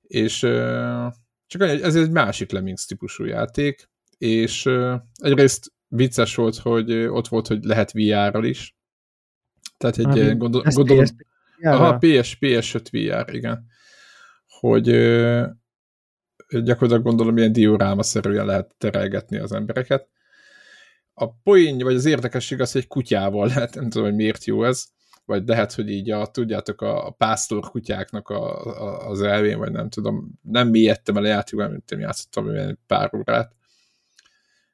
[0.01, 0.39] és
[1.47, 4.69] csak ez egy másik Lemmings típusú játék, és
[5.13, 8.75] egyrészt vicces volt, hogy ott volt, hogy lehet VR-ral is.
[9.77, 11.03] Tehát egy Ami, gondol, gondolom...
[11.03, 11.13] PS,
[11.61, 13.65] aha, PS, PS5 VR, igen.
[14.47, 15.47] Hogy uh,
[16.49, 20.07] gyakorlatilag gondolom ilyen dioráma-szerűen lehet terelgetni az embereket.
[21.21, 24.85] A poén, vagy az érdekesség az, hogy kutyával lehet, nem tudom, hogy miért jó ez,
[25.25, 29.71] vagy lehet, hogy így a, tudjátok, a, a pásztor kutyáknak a, a, az elvén, vagy
[29.71, 33.55] nem tudom, nem mélyedtem el a játékban, mint én játszottam pár órát.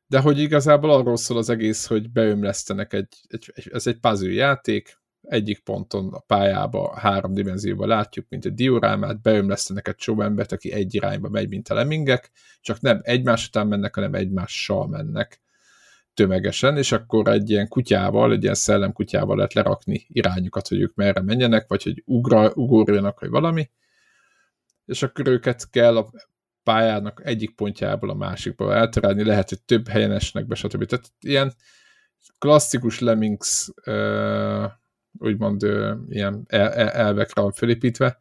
[0.07, 4.31] De hogy igazából arról szól az egész, hogy beömlesztenek egy, egy, egy ez egy puzzle
[4.31, 10.51] játék, egyik ponton a pályába, három dimenzióban látjuk, mint egy diorámát, beömlesztenek egy csomó embert,
[10.51, 12.31] aki egy irányba megy, mint a lemingek,
[12.61, 15.43] csak nem egymás után mennek, hanem egymással mennek
[16.15, 21.21] tömegesen, és akkor egy ilyen kutyával, egy ilyen szellemkutyával lehet lerakni irányokat, hogy ők merre
[21.21, 23.69] menjenek, vagy hogy ugra, ugorjanak, vagy valami,
[24.85, 26.09] és akkor őket kell a
[26.63, 30.85] pályának egyik pontjából a másikba elterelni, lehet, hogy több helyen esnek be, stb.
[30.85, 31.53] Tehát ilyen
[32.37, 33.71] klasszikus Lemmings
[35.17, 35.63] úgymond
[36.09, 38.17] ilyen elvekre van felépítve,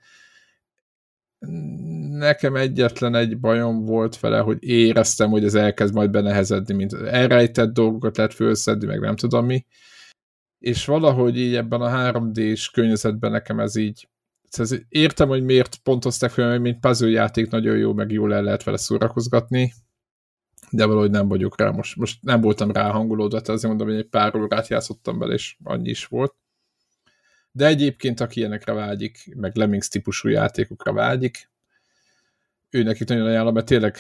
[2.08, 7.72] nekem egyetlen egy bajom volt vele, hogy éreztem, hogy ez elkezd majd benehezedni, mint elrejtett
[7.72, 9.64] dolgokat lehet fölszedni, meg nem tudom mi.
[10.58, 14.08] És valahogy így ebben a 3D-s környezetben nekem ez így
[14.58, 18.42] ez értem, hogy miért pontozták fel, mert mint puzzle játék nagyon jó, meg jól el
[18.42, 19.72] lehet vele szórakozgatni,
[20.70, 23.96] de valahogy nem vagyok rá, most, most nem voltam rá hangulódva, tehát azért mondom, hogy
[23.96, 26.34] egy pár órát játszottam bele, és annyi is volt.
[27.56, 31.50] De egyébként, aki ilyenekre vágyik, meg Lemmings típusú játékokra vágyik,
[32.70, 33.96] ő nekik nagyon ajánlom, mert tényleg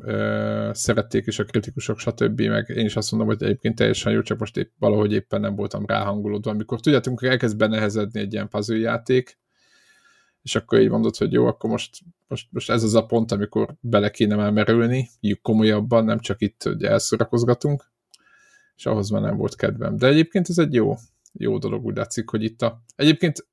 [0.00, 2.40] ö, szerették is a kritikusok, stb.
[2.40, 5.54] Meg én is azt mondom, hogy egyébként teljesen jó, csak most épp, valahogy éppen nem
[5.54, 6.50] voltam ráhangolódva.
[6.50, 9.38] Amikor tudjátok, amikor elkezd benehezedni egy ilyen puzzle játék,
[10.42, 13.74] és akkor így mondod, hogy jó, akkor most, most, most ez az a pont, amikor
[13.80, 17.90] bele kéne már merülni, így komolyabban, nem csak itt, hogy elszorakozgatunk,
[18.76, 19.96] és ahhoz már nem volt kedvem.
[19.96, 20.96] De egyébként ez egy jó,
[21.38, 22.82] jó dolog, úgy látszik, hogy itt a...
[22.96, 23.48] Egyébként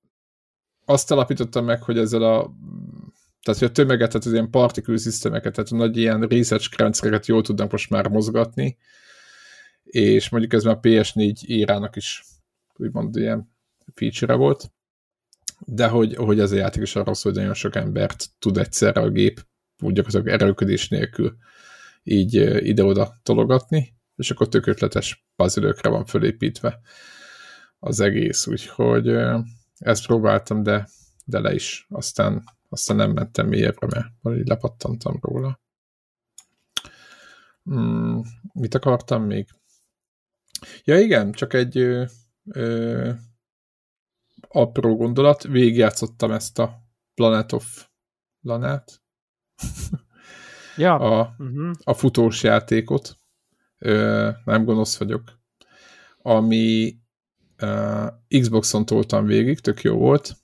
[0.86, 2.55] azt alapítottam meg, hogy ezzel a
[3.41, 7.25] tehát, hogy a tömeget, tehát az ilyen particle systemeket, tehát a nagy ilyen research rendszereket
[7.25, 8.77] jól tudnak most már mozgatni,
[9.83, 12.23] és mondjuk ez már a PS4 írának is
[12.75, 13.55] úgymond ilyen
[13.93, 14.71] feature volt,
[15.59, 19.01] de hogy, hogy ez a játék is arról szól, hogy nagyon sok embert tud egyszerre
[19.01, 19.45] a gép
[19.83, 21.36] úgy gyakorlatilag erőködés nélkül
[22.03, 22.33] így
[22.67, 26.79] ide-oda tologatni, és akkor tök ötletes puzzle van fölépítve
[27.80, 29.07] az egész, úgyhogy
[29.78, 30.88] ezt próbáltam, de,
[31.26, 31.86] de le is.
[31.89, 35.59] Aztán, aztán nem mentem mélyebbre, mert valahogy lepattantam róla.
[37.63, 38.21] Hmm,
[38.53, 39.47] mit akartam még?
[40.84, 42.05] Ja igen, csak egy ö,
[42.43, 43.11] ö,
[44.47, 45.43] apró gondolat.
[45.43, 46.82] Végigjátszottam ezt a
[47.13, 47.88] Planet of
[48.41, 49.01] Lanát.
[50.78, 50.95] Ja.
[50.95, 51.71] A, uh-huh.
[51.84, 53.17] a futós játékot.
[53.78, 55.39] Ö, nem gonosz vagyok.
[56.17, 56.95] Ami
[57.62, 60.36] uh, Xboxon toltam végig, tök jó volt,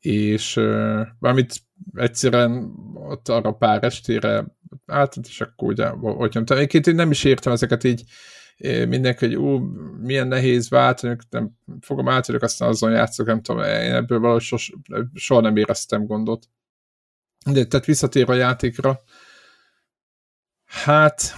[0.00, 1.62] és uh, valamit
[1.94, 4.44] egyszerűen ott arra pár estére
[4.86, 6.56] át, és akkor ugye, hogy nyomtam.
[6.56, 8.04] Egyébként én nem is értem ezeket így,
[8.88, 9.58] mindenki, hogy ú,
[10.00, 11.50] milyen nehéz váltani, nem
[11.80, 14.72] fogom átadni, aztán azon játszok, nem tudom, én ebből valahogy sos,
[15.14, 16.48] soha nem éreztem gondot.
[17.44, 19.00] De tehát visszatér a játékra,
[20.64, 21.34] hát,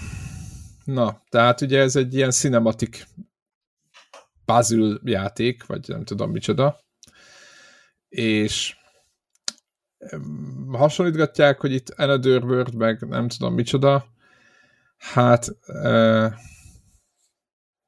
[0.84, 3.06] na, tehát ugye ez egy ilyen cinematik
[4.44, 6.80] puzzle játék, vagy nem tudom micsoda,
[8.08, 8.76] és
[10.72, 14.06] hasonlítgatják, hogy itt Another World, meg nem tudom micsoda,
[14.96, 16.34] hát e,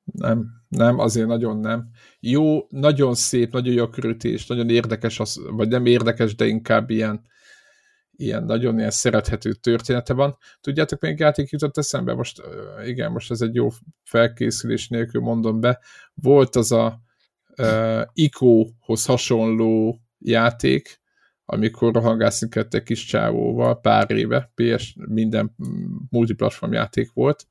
[0.05, 1.91] nem, nem, azért nagyon nem.
[2.21, 7.25] Jó, nagyon szép, nagyon jó körültés, nagyon érdekes, az, vagy nem érdekes, de inkább ilyen,
[8.17, 10.37] ilyen nagyon ilyen szerethető története van.
[10.61, 12.15] Tudjátok, még játék jutott eszembe?
[12.15, 12.43] Most,
[12.85, 13.69] igen, most ez egy jó
[14.03, 15.81] felkészülés nélkül mondom be.
[16.15, 17.01] Volt az a
[17.59, 21.01] uh, ICO-hoz hasonló játék,
[21.45, 25.55] amikor rohangászni kellett egy kis csávóval pár éve, PS minden
[26.11, 27.47] multiplatform játék volt,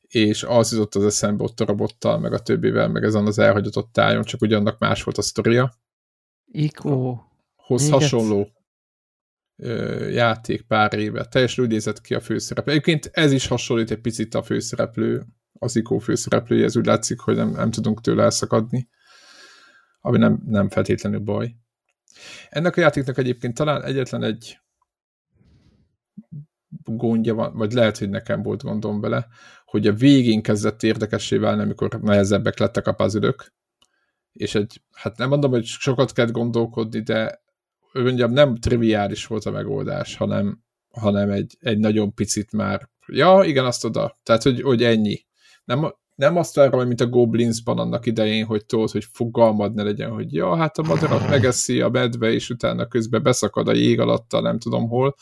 [0.00, 3.92] és az jutott az eszembe ott a robottal, meg a többivel, meg ezen az elhagyott
[3.92, 5.72] tájon, csak ugyannak más volt a sztoria.
[6.44, 7.18] Iko.
[7.56, 8.57] Hoz hasonló ö,
[10.10, 11.24] játék pár éve.
[11.24, 12.72] Teljesen úgy nézett ki a főszereplő.
[12.72, 15.26] Egyébként ez is hasonlít egy picit a főszereplő,
[15.58, 18.88] az Iko főszereplője, ez úgy látszik, hogy nem, nem tudunk tőle elszakadni,
[20.00, 21.54] ami nem, nem feltétlenül baj.
[22.48, 24.58] Ennek a játéknak egyébként talán egyetlen egy
[26.84, 29.26] gondja van, vagy lehet, hogy nekem volt gondom vele,
[29.64, 33.34] hogy a végén kezdett érdekessé válni, amikor nehezebbek lettek a puzzle
[34.32, 37.42] és egy, hát nem mondom, hogy sokat kell gondolkodni, de
[37.92, 43.64] mondjam, nem triviális volt a megoldás, hanem, hanem egy, egy nagyon picit már, ja, igen,
[43.64, 45.26] azt oda, tehát, hogy, hogy ennyi.
[45.64, 50.10] Nem, nem azt arra, mint a Goblinsban annak idején, hogy tudod, hogy fogalmad ne legyen,
[50.10, 54.40] hogy ja, hát a madarat megeszi a medve, és utána közben beszakad a jég alatta,
[54.40, 55.14] nem tudom hol,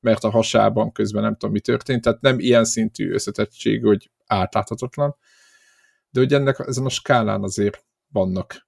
[0.00, 5.16] mert a hasában közben nem tudom, mi történt, tehát nem ilyen szintű összetettség, hogy átláthatatlan,
[6.10, 8.66] de hogy ennek ezen a skálán azért vannak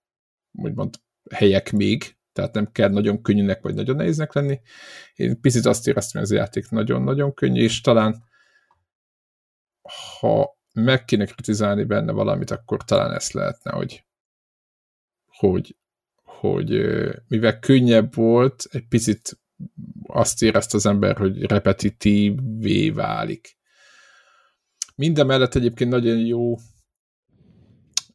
[0.53, 0.95] úgymond
[1.31, 4.61] helyek még, tehát nem kell nagyon könnyűnek vagy nagyon nehéznek lenni.
[5.15, 8.25] Én picit azt éreztem, hogy ez a játék nagyon-nagyon könnyű, és talán
[10.19, 14.05] ha meg kéne kritizálni benne valamit, akkor talán ezt lehetne, hogy,
[15.27, 15.77] hogy,
[16.23, 16.69] hogy
[17.29, 19.39] mivel könnyebb volt, egy picit
[20.07, 23.59] azt érezte az ember, hogy repetitívvé válik.
[24.95, 26.57] Minden mellett egyébként nagyon jó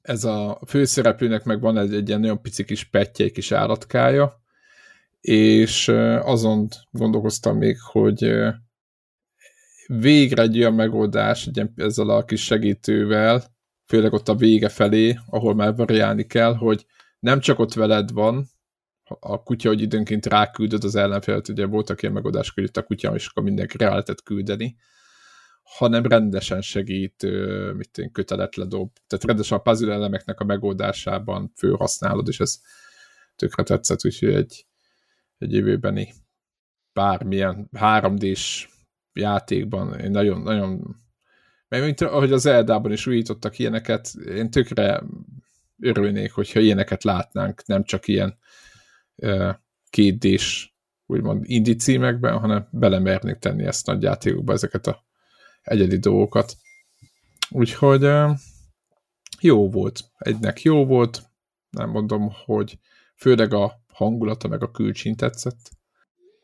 [0.10, 4.42] ez a főszereplőnek meg van egy, egy ilyen nagyon pici kis petje, egy kis állatkája,
[5.22, 5.88] és
[6.22, 8.34] azon gondolkoztam még, hogy
[9.88, 13.44] végre egy olyan megoldás egy ilyen, ezzel a kis segítővel,
[13.86, 16.86] főleg ott a vége felé, ahol már variálni kell, hogy
[17.20, 18.48] nem csak ott veled van,
[19.20, 23.16] a kutya, hogy időnként ráküldöd az ellenfelet, ugye voltak ilyen megoldások, hogy itt a kutya,
[23.16, 24.76] és akkor mindenki rá lehetett küldeni,
[25.78, 27.26] hanem rendesen segít,
[27.74, 28.92] mit én, kötelet ledob.
[29.08, 32.60] Tehát rendesen a puzzle elemeknek a megoldásában főhasználod, és ez
[33.36, 34.66] tökre tetszett, úgyhogy egy,
[35.38, 36.14] egy jövőbeni
[36.94, 38.68] bármilyen 3D-s
[39.14, 40.98] játékban én nagyon, nagyon
[41.68, 45.04] mert mint ahogy az Eldában is újítottak ilyeneket, én tökre
[45.80, 48.38] örülnék, hogyha ilyeneket látnánk, nem csak ilyen
[49.90, 55.08] kétdés úgymond indie címekben, hanem belemernék tenni ezt nagy játékokba ezeket a
[55.62, 56.56] egyedi dolgokat.
[57.50, 58.08] Úgyhogy
[59.42, 60.00] jó volt.
[60.18, 61.24] Egynek jó volt,
[61.70, 62.80] nem mondom, hogy
[63.16, 65.72] főleg a hangulata meg a külcsín tetszett,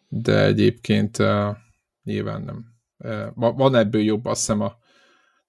[0.07, 1.17] de egyébként
[2.03, 2.73] nyilván nem.
[3.35, 4.77] Van ebből jobb, azt hiszem a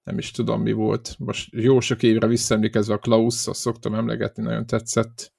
[0.02, 1.14] nem is tudom mi volt.
[1.18, 5.34] Most jó sok évre visszaemlékezve a Klaus, azt szoktam emlegetni, nagyon tetszett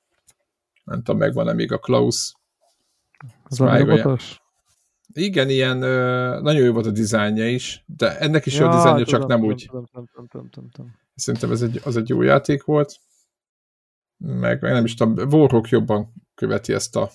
[0.84, 2.34] nem tudom, megvan-e még a Klaus.
[3.43, 4.41] Az a robotos?
[5.18, 5.78] Igen, ilyen
[6.41, 9.38] nagyon jó volt a dizájnja is, de ennek is ja, jó a dizájnja, csak nem
[9.38, 9.65] tudom, úgy.
[9.70, 10.95] Tudom, tudom, tudom, tudom, tudom.
[11.15, 12.95] Szerintem ez egy, az egy jó játék volt.
[14.18, 17.11] Meg, nem is tudom, Warhawk jobban követi ezt a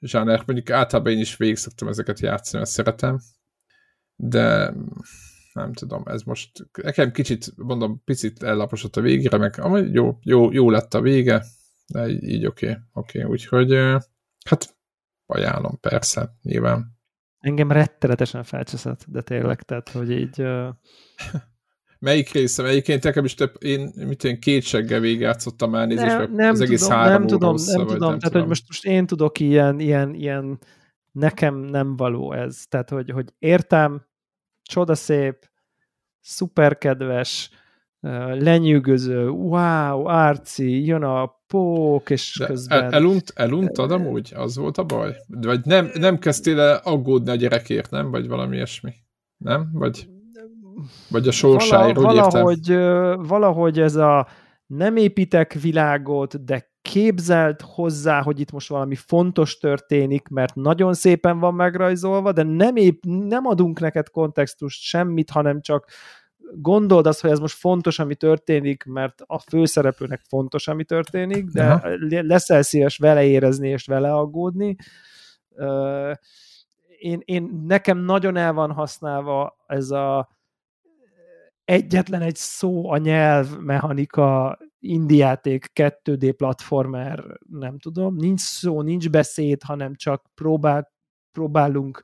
[0.00, 0.46] zsánert.
[0.46, 3.20] Mondjuk általában én is végig szoktam ezeket játszani, ezt szeretem.
[4.16, 4.74] De
[5.52, 6.50] nem tudom, ez most
[6.82, 9.60] nekem kicsit, mondom, picit ellaposott a végére, meg
[9.92, 11.44] jó, jó, jó lett a vége,
[11.86, 13.30] de így, így oké, okay, oké, okay.
[13.30, 13.72] úgyhogy
[14.44, 14.76] hát
[15.26, 16.91] ajánlom, persze, nyilván.
[17.42, 20.40] Engem rettenetesen felcseszett, de tényleg, tehát, hogy így...
[20.40, 20.68] Uh...
[21.98, 22.64] Melyik része?
[22.64, 26.82] Egyébként nekem is több, én, mit én két seggel végigjátszottam elnézést, nem, nem az egész
[26.82, 28.40] tudom, három nem tudom, nem tudom, nem tehát, tudom.
[28.40, 30.58] hogy most, most én tudok ilyen, ilyen, ilyen,
[31.12, 34.06] nekem nem való ez, tehát, hogy, hogy értem,
[34.62, 35.50] csodaszép,
[36.20, 37.50] szuperkedves,
[38.38, 42.82] lenyűgöző, wow, árci, jön a pók, és De közben...
[42.82, 44.32] El, elunt, eluntad amúgy?
[44.36, 45.16] Az volt a baj?
[45.26, 48.10] Vagy nem, nem kezdtél el aggódni a gyerekért, nem?
[48.10, 48.92] Vagy valami ilyesmi?
[49.36, 49.68] Nem?
[49.72, 50.08] Vagy,
[51.10, 53.22] vagy a sorsáért, Vala, valahogy, értem?
[53.22, 54.26] valahogy ez a
[54.66, 61.38] nem építek világot, de képzelt hozzá, hogy itt most valami fontos történik, mert nagyon szépen
[61.38, 65.86] van megrajzolva, de nem, épp, nem adunk neked kontextust, semmit, hanem csak
[66.54, 71.64] gondold azt, hogy ez most fontos, ami történik, mert a főszereplőnek fontos, ami történik, de
[71.64, 71.88] Aha.
[72.08, 74.76] leszel szíves vele érezni és vele aggódni,
[76.98, 80.28] Én, én, nekem nagyon el van használva ez a
[81.64, 89.62] egyetlen egy szó a nyelv mechanika indiáték 2D platformer, nem tudom, nincs szó, nincs beszéd,
[89.62, 90.92] hanem csak próbál,
[91.32, 92.02] próbálunk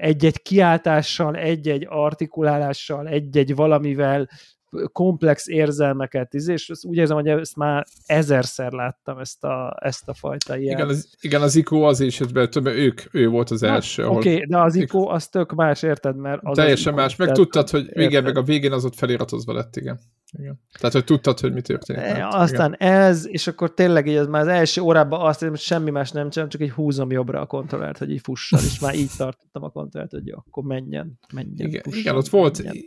[0.00, 4.28] egy-egy kiáltással, egy-egy artikulálással, egy-egy valamivel
[4.92, 10.56] komplex érzelmeket, és úgy érzem, hogy ezt már ezerszer láttam, ezt a, ezt a fajta
[10.56, 10.76] ilyen.
[10.76, 12.20] Igen, az, igen, az ICO az is,
[12.50, 14.06] több, ők, ő volt az első.
[14.06, 16.16] Oké, okay, de az ICO az tök más, érted?
[16.16, 19.52] Mert az teljesen az más, meg tudtad, hogy igen, meg a végén az ott feliratozva
[19.52, 20.00] lett, igen.
[20.38, 20.60] Igen.
[20.78, 22.02] Tehát, hogy tudtad, hogy mi történik.
[22.02, 22.92] E, aztán igen.
[22.92, 26.10] ez, és akkor tényleg így az már az első órában azt hiszem, hogy semmi más
[26.10, 29.62] nem csinálom, csak egy húzom jobbra a kontrollert, hogy így fusson, és már így tartottam
[29.62, 31.68] a kontrollert, hogy jó, akkor menjen, menjen.
[31.68, 32.84] Igen, fusson, igen ott volt, menjen.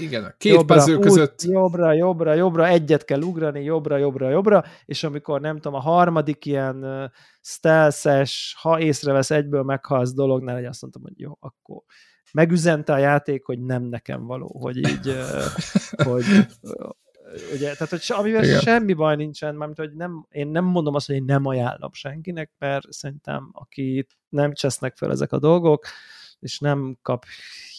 [0.00, 1.42] igen, két jobbra, között között.
[1.42, 6.46] Jobbra, jobbra, jobbra, egyet kell ugrani, jobbra, jobbra, jobbra, és amikor nem tudom, a harmadik
[6.46, 8.28] ilyen uh, stealth
[8.60, 11.82] ha észrevesz egyből meghalsz dolognál, egy azt mondtam, hogy jó, akkor
[12.36, 15.16] megüzente a játék, hogy nem nekem való, hogy így,
[15.96, 16.24] hogy
[17.54, 18.60] ugye, tehát, hogy amivel Igen.
[18.60, 22.50] semmi baj nincsen, mármint, hogy nem, én nem mondom azt, hogy én nem ajánlom senkinek,
[22.58, 25.86] mert szerintem, aki nem csesznek fel ezek a dolgok,
[26.38, 27.24] és nem kap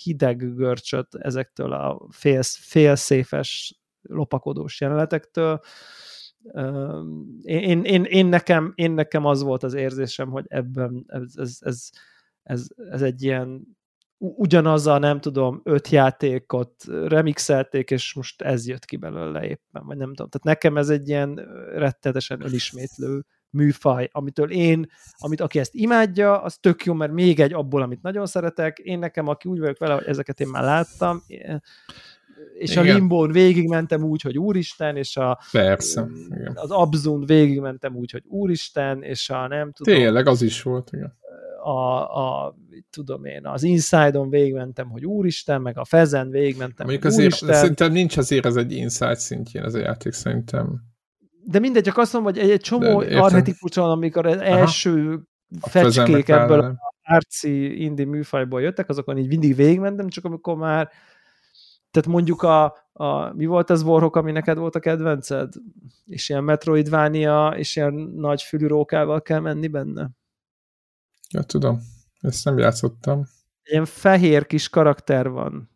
[0.03, 5.59] hideg görcsöt ezektől a fél, félszéfes lopakodós jelenetektől.
[7.41, 11.89] Én, én, én, nekem, én nekem az volt az érzésem, hogy ebben ez, ez, ez,
[12.43, 13.76] ez, ez egy ilyen
[14.17, 16.73] ugyanaz a, nem tudom, öt játékot
[17.07, 20.29] remixelték, és most ez jött ki belőle éppen, vagy nem tudom.
[20.29, 21.35] Tehát nekem ez egy ilyen
[21.75, 27.53] rettetesen önismétlő műfaj, amitől én, amit aki ezt imádja, az tök jó, mert még egy
[27.53, 28.77] abból, amit nagyon szeretek.
[28.77, 31.23] Én nekem, aki úgy vagyok vele, hogy ezeket én már láttam,
[32.57, 32.87] és igen.
[32.87, 36.53] a Limbón végigmentem úgy, hogy Úristen, és a, Persze, igen.
[36.55, 39.95] az Abzun végigmentem úgy, hogy Úristen, és a nem tudom.
[39.95, 41.17] Tényleg, az is volt, igen.
[41.69, 42.55] A, a
[42.89, 47.53] tudom én, az Inside-on végigmentem, hogy Úristen, meg a Fezen végigmentem, Mondjuk azért, Úristen.
[47.53, 50.81] Szerintem nincs azért ez egy Inside szintjén ez a játék, szerintem
[51.49, 54.43] de mindegy, csak azt mondom, hogy egy, egy csomó arhetipus van, amikor az Aha.
[54.43, 55.21] első
[55.61, 60.89] a fecskék ebből a arci indi műfajból jöttek, azokon így mindig végigmentem, csak amikor már
[61.91, 62.63] tehát mondjuk a,
[62.93, 65.53] a mi volt az Warhawk, ami neked volt a kedvenced?
[66.05, 70.09] És ilyen Metroidvania, és ilyen nagy fülűrókával kell menni benne?
[71.29, 71.79] Ja, tudom.
[72.19, 73.27] Ezt nem játszottam.
[73.63, 75.69] Ilyen fehér kis karakter van.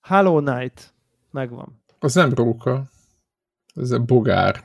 [0.00, 0.94] Hollow Knight.
[1.30, 1.82] Megvan.
[1.98, 2.90] Az nem róka.
[3.74, 4.64] Ez a bogár.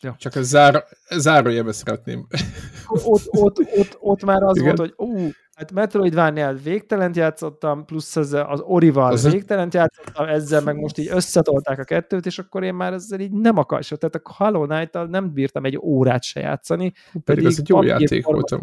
[0.00, 0.16] Ja.
[0.18, 0.84] Csak a zár,
[1.16, 2.26] zárójelbe szeretném.
[2.86, 4.74] Ott, ott, ott, ott már az Igen?
[4.74, 10.62] volt, hogy ú, hát Metroidvania végtelent játszottam, plusz az, az Orival az végtelent játszottam, ezzel
[10.62, 13.98] meg most így összetolták a kettőt, és akkor én már ezzel így nem akarsom.
[13.98, 16.90] Tehát a Hollow knight nem bírtam egy órát se játszani.
[16.90, 18.54] Pedig, pedig ez egy jó játék volt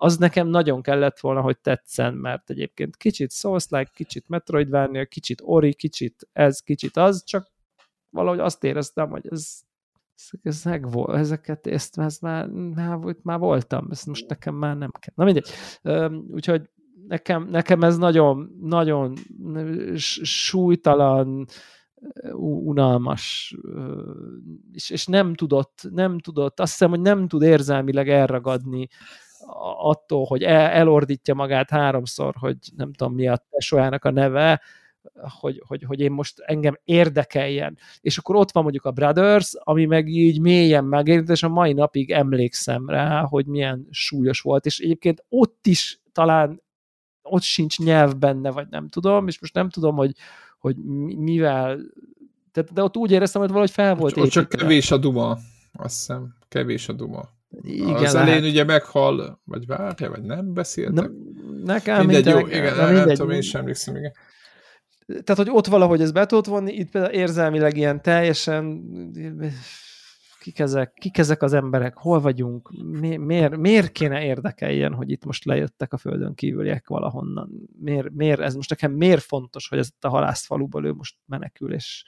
[0.00, 5.74] az nekem nagyon kellett volna, hogy tetszen, mert egyébként kicsit Souls-like, kicsit Metroidvania, kicsit Ori,
[5.74, 7.52] kicsit ez, kicsit az, csak
[8.10, 9.60] valahogy azt éreztem, hogy ez,
[10.42, 15.14] ez megvolt, ezeket, ezt, ezt már, már, már voltam, ezt most nekem már nem kell.
[15.14, 15.48] Na mindegy.
[16.30, 16.70] Úgyhogy
[17.08, 19.14] nekem, nekem ez nagyon, nagyon
[20.22, 21.46] súlytalan,
[22.40, 23.56] unalmas,
[24.72, 28.88] és, és nem tudott, nem tudott, azt hiszem, hogy nem tud érzelmileg elragadni
[29.78, 34.60] attól, hogy el, elordítja magát háromszor, hogy nem tudom mi a tesójának a neve,
[35.40, 37.78] hogy, hogy, hogy én most engem érdekeljen.
[38.00, 41.72] És akkor ott van mondjuk a Brothers, ami meg így mélyen megérint, és a mai
[41.72, 46.62] napig emlékszem rá, hogy milyen súlyos volt, és egyébként ott is talán
[47.22, 50.12] ott sincs nyelv benne, vagy nem tudom, és most nem tudom, hogy,
[50.58, 50.76] hogy
[51.16, 51.78] mivel,
[52.52, 55.38] tehát, de ott úgy éreztem, hogy valahogy fel volt Ott csak kevés a duma,
[55.72, 57.28] azt hiszem, kevés a duma.
[57.62, 58.28] Igen, az lehet.
[58.28, 61.10] elején ugye meghal, vagy várja, vagy nem beszéltek.
[61.10, 64.12] Ne, nekem mindegy, jó, igen, nem, nem tudom, én sem emlékszem, igen
[65.08, 68.82] tehát, hogy ott valahogy ez be tudott vonni, itt például érzelmileg ilyen teljesen
[70.38, 75.24] kik ezek, kik ezek az emberek, hol vagyunk, mi, miért, miért kéne érdekeljen, hogy itt
[75.24, 79.88] most lejöttek a földön kívüliek valahonnan, miért, miért ez most nekem miért fontos, hogy ez
[80.00, 82.04] a halászfaluból ő most menekül, és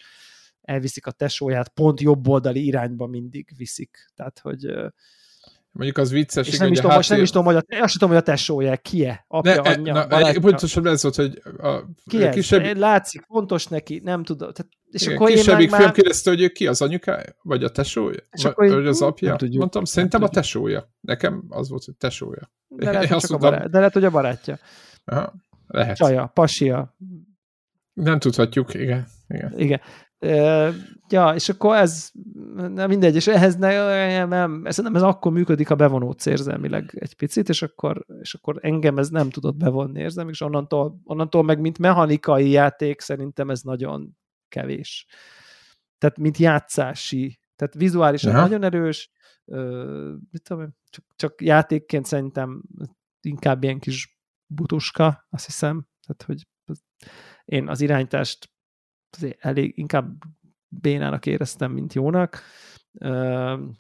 [0.61, 4.67] elviszik a tesóját, pont jobb oldali irányba mindig viszik, tehát, hogy
[5.73, 6.49] Mondjuk az vicces.
[6.49, 8.77] És nem, is tudom, most nem is tudom, hogy a, azt tudom, hogy a tesója,
[8.77, 12.35] ki-e, apja, ne, anyja, na, Pontosan ez volt, hogy a ki ez?
[12.35, 12.77] kisebb...
[12.77, 14.53] Látszik, fontos neki, nem tudom.
[14.53, 15.93] Tehát, és igen, akkor kisebbik én már...
[15.93, 17.37] kérdezte, hogy ő ki, az anyukája?
[17.43, 18.19] Vagy a tesója?
[18.31, 19.37] És vagy, akkor vagy az apja?
[19.51, 20.91] Mondtam, szerintem a tesója.
[21.01, 22.53] Nekem az volt, hogy tesója.
[22.69, 24.59] De lehet, hogy, csak a barát, de lehet, hogy a barátja.
[25.05, 25.33] Aha,
[25.67, 25.97] lehet.
[25.97, 26.97] Csaja, pasia.
[27.93, 29.07] Nem tudhatjuk, igen.
[29.29, 29.53] Igen.
[29.57, 29.81] igen.
[31.09, 32.11] Ja, és akkor ez,
[32.55, 37.15] nem mindegy, és ehhez ne, nem, ez, nem, ez akkor működik, ha bevonódsz érzelmileg egy
[37.15, 41.61] picit, és akkor, és akkor engem ez nem tudott bevonni érzelmileg, és onnantól, onnantól meg,
[41.61, 44.17] mint mechanikai játék, szerintem ez nagyon
[44.49, 45.07] kevés.
[45.99, 48.41] Tehát, mint játszási, tehát vizuálisan Aha.
[48.41, 49.11] nagyon erős,
[50.31, 52.63] mit tudom, csak, csak játékként szerintem
[53.21, 56.47] inkább ilyen kis butuska, azt hiszem, tehát, hogy
[57.45, 58.51] én az irányítást
[59.39, 60.23] elég inkább
[60.69, 62.43] bénának éreztem, mint jónak,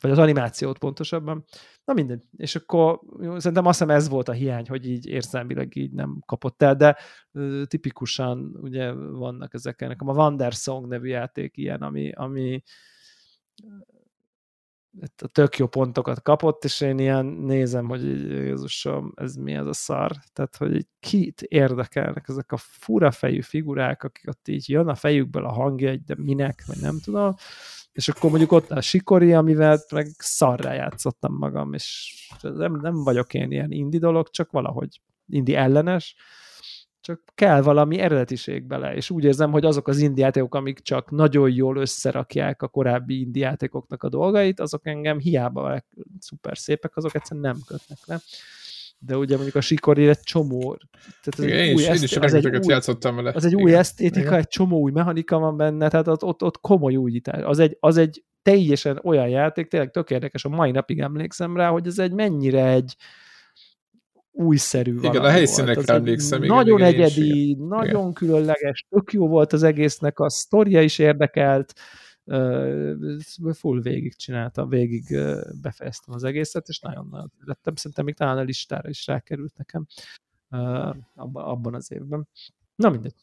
[0.00, 1.44] vagy az animációt pontosabban.
[1.84, 2.28] Na minden.
[2.36, 6.22] És akkor jó, szerintem azt hiszem ez volt a hiány, hogy így érzelmileg így nem
[6.26, 6.96] kapott el, de
[7.66, 12.62] tipikusan ugye vannak ezek, nekem a Wandersong nevű játék ilyen, ami, ami
[15.32, 20.12] tök jó pontokat kapott, és én ilyen nézem, hogy Jézusom, ez mi ez a szar?
[20.32, 24.94] Tehát, hogy így kit érdekelnek ezek a fura fejű figurák, akik ott így jön a
[24.94, 27.34] fejükből a hangja, de minek, vagy nem tudom,
[27.92, 33.34] és akkor mondjuk ott a Sikori, amivel meg szarrá játszottam magam, és nem, nem vagyok
[33.34, 36.14] én ilyen indi dolog, csak valahogy indi ellenes,
[37.10, 41.50] csak kell valami eredetiség bele, és úgy érzem, hogy azok az indiátékok, amik csak nagyon
[41.50, 45.84] jól összerakják a korábbi indiátékoknak a dolgait, azok engem hiába
[46.18, 48.20] szuper szépek, azok egyszerűen nem kötnek le.
[48.98, 50.76] De ugye mondjuk a Sikori egy csomó...
[51.22, 53.32] Tehát ez Igen, új én, is, egy új, játszottam vele.
[53.34, 53.64] Az egy Igen.
[53.64, 54.38] új esztétika, Igen.
[54.38, 57.42] egy csomó új mechanika van benne, tehát ott, ott, ott komoly újítás.
[57.42, 61.68] Az egy, az egy teljesen olyan játék, tényleg tök érdekes, a mai napig emlékszem rá,
[61.68, 62.96] hogy ez egy mennyire egy,
[64.32, 66.42] újszerű Igen, a helyszínekre emlékszem.
[66.42, 67.66] Igen, nagyon igen, egyedi, igen.
[67.66, 68.12] nagyon igen.
[68.12, 71.72] különleges, tök jó volt az egésznek, a sztoria is érdekelt,
[73.52, 75.18] full végig csináltam, végig
[75.62, 79.86] befejeztem az egészet, és nagyon-nagyon lettem, szerintem még talán a listára is rákerült nekem
[81.14, 82.28] abban, abban az évben.
[82.74, 83.14] Na mindegy.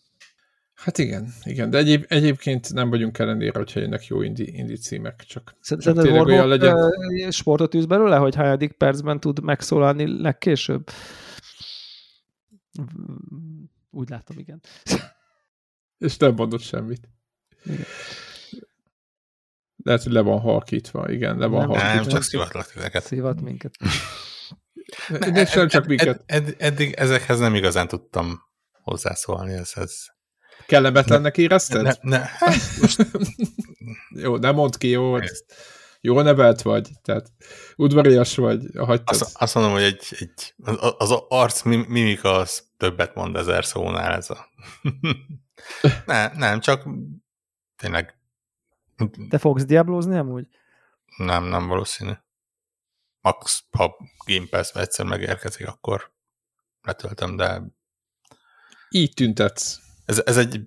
[0.77, 5.23] Hát igen, igen, de egyéb, egyébként nem vagyunk ellenére, hogyha jönnek jó indi, indi címek,
[5.27, 7.31] csak, Szerinted csak tényleg olyan legyen.
[7.31, 10.89] sportot űz belőle, hogy hányadik percben tud megszólalni legkésőbb?
[13.89, 14.61] Úgy látom, igen.
[15.97, 17.09] És nem mondott semmit.
[17.63, 17.85] Igen.
[19.83, 21.93] Lehet, hogy le van halkítva, igen, le van nem, halkítva.
[21.93, 23.03] Nem, csak szivatlak titeket.
[23.03, 23.75] Szivat minket.
[25.07, 26.23] Ne, ne, sem csak minket.
[26.25, 28.41] Ed, ed, eddig ezekhez nem igazán tudtam
[28.81, 30.15] hozzászólni, ez, ez
[30.65, 31.81] Kellemetlennek érezted?
[31.83, 33.07] Ne, ne, hát most...
[34.23, 35.29] jó, nem mondd ki, jó, hogy
[36.01, 37.31] jó nevelt vagy, tehát
[37.75, 39.21] udvarias vagy, hagytad.
[39.21, 44.13] Azt, azt mondom, hogy egy, egy, az, az arc mimika az többet mond ezer szónál
[44.13, 44.49] ez a...
[46.05, 46.87] ne, nem, csak
[47.75, 48.19] tényleg...
[49.29, 50.47] Te fogsz diablózni amúgy?
[51.17, 52.11] Nem, nem valószínű.
[53.21, 56.11] Max, ha Game Pass egyszer megérkezik, akkor
[56.81, 57.63] letöltöm, de...
[58.89, 60.59] Így tüntetsz ez, ez egy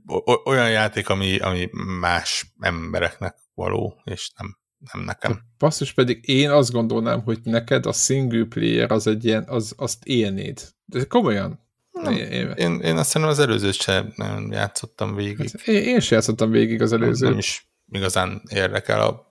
[0.45, 1.69] olyan játék, ami, ami
[2.01, 4.59] más embereknek való, és nem,
[4.93, 5.41] nem nekem.
[5.59, 10.05] Basszus pedig én azt gondolnám, hogy neked a single player az egy ilyen, az, azt
[10.05, 10.69] élnéd.
[10.85, 11.69] De komolyan?
[11.91, 15.51] Nem, én, én, én azt hiszem az előzőt sem nem játszottam végig.
[15.51, 17.29] Hát én, én sem játszottam végig az előzőt.
[17.29, 19.01] Nem is igazán érdekel.
[19.01, 19.29] A,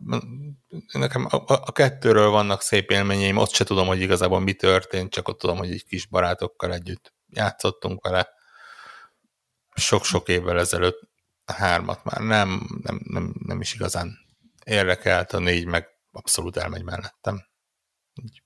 [0.91, 5.12] nekem a, a, a kettőről vannak szép élményeim, ott se tudom, hogy igazából mi történt,
[5.12, 8.38] csak ott tudom, hogy egy kis barátokkal együtt játszottunk vele
[9.80, 11.10] sok-sok évvel ezelőtt
[11.46, 14.18] a hármat már nem, nem, nem, nem is igazán
[14.66, 17.46] érdekelt, a négy meg abszolút elmegy mellettem.
[18.24, 18.44] Így.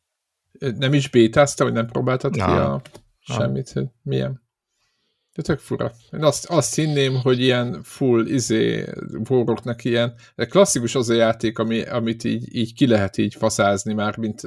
[0.77, 2.45] Nem is bétázta, vagy nem próbáltad Na.
[2.45, 2.81] ki a
[3.19, 4.41] semmit, hogy milyen?
[5.33, 5.91] De tök fura.
[6.11, 8.85] Én azt, azt hinném, hogy ilyen full izé
[9.23, 13.93] voroknak ilyen, de klasszikus az a játék, ami, amit így, így ki lehet így faszázni
[13.93, 14.41] már, mint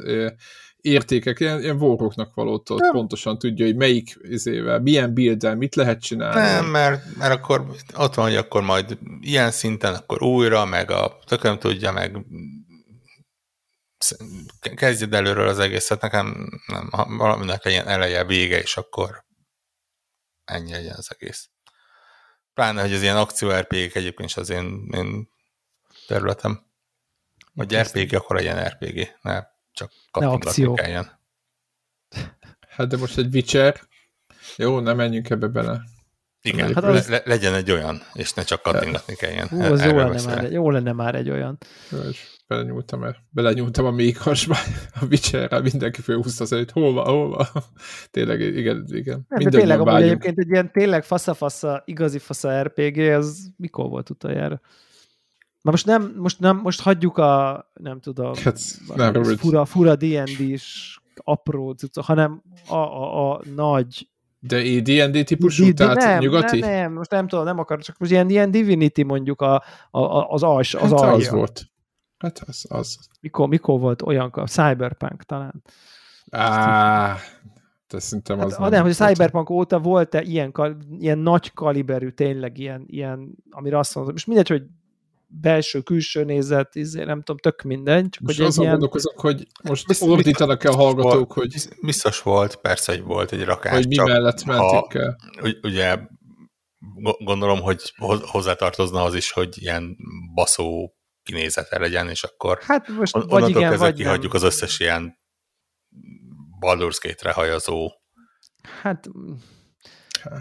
[0.87, 6.01] értékek, ilyen, ilyen voroknak valót ott pontosan tudja, hogy melyik izével, milyen build mit lehet
[6.01, 6.41] csinálni.
[6.41, 7.67] Nem, mert, mert akkor
[7.97, 12.17] ott van, hogy akkor majd ilyen szinten, akkor újra, meg a tököm tudja, meg
[14.75, 19.25] kezdjed előről az egészet, nekem nem, valaminek legyen eleje, vége, és akkor
[20.45, 21.49] ennyi legyen az egész.
[22.55, 25.29] Pláne, hogy az ilyen akció RPG egyébként is az én, én
[26.07, 26.65] területem.
[27.53, 31.11] Vagy RPG, akkor legyen RPG, ne csak kattintgatni kelljen.
[32.69, 33.81] Hát de most egy Witcher,
[34.57, 35.83] jó, nem menjünk ebbe bele.
[36.43, 37.09] Igen, hát az...
[37.09, 39.49] le, legyen egy olyan, és ne csak kattingatni kelljen.
[39.49, 41.59] Hú, az jó lenne, már, jó lenne már egy olyan.
[42.11, 44.57] És belenyúltam, el, belenyúltam a mékasba,
[45.01, 47.47] a Witcherrel, mindenki főhúzta az előtt, hol van, hol van.
[48.11, 49.25] Tényleg, igen, igen.
[49.29, 54.11] Nem, de tényleg, amúgy egyébként egy ilyen tényleg fasza-fasza, igazi fasza RPG, az mikor volt
[54.11, 54.61] utoljára?
[55.67, 58.61] Na most nem, most nem, most hagyjuk a, nem tudom, hát,
[58.95, 64.09] nem, fura, fura D&D-s apró cucca, hanem a, a, a nagy
[64.39, 66.59] De D&D típusú, di- tehát nem, nyugati?
[66.59, 69.55] Nem, nem, most nem tudom, nem akar, csak most ilyen, ilyen Divinity mondjuk a,
[69.91, 71.33] a, a, az als, az hát az alja.
[71.33, 71.67] volt.
[72.19, 72.99] Hát az, az.
[73.21, 75.63] Mikor, mikor volt olyan, a Cyberpunk talán.
[76.31, 77.17] Á,
[77.89, 79.07] de szerintem az Hát, nem, nem, hogy a.
[79.07, 80.55] Cyberpunk óta volt-e ilyen,
[80.99, 84.63] ilyen nagy kaliberű, tényleg ilyen, ilyen amire azt mondom, és mindegy, hogy
[85.27, 88.73] belső, külső nézet, izé, nem tudom, tök mindegy, csak Most hogy azon ilyen...
[88.77, 93.45] gondolkozok, hogy most Biztos- ordítanak-e a hallgatók, hogy, Biz- Biztos volt, persze, hogy volt egy
[93.45, 95.17] rakás, hogy mi csak mellett mentik el.
[95.43, 95.99] ugy- ugye
[96.95, 99.97] go- gondolom, hogy hoz- hozzátartozna az is, hogy ilyen
[100.35, 104.43] baszó kinézete legyen, és akkor Hát most on- vagy igen, kezdve vagy kihagyjuk nem.
[104.43, 105.19] az összes ilyen
[106.61, 107.91] Baldur's Gate-re hajazó.
[108.83, 109.09] Hát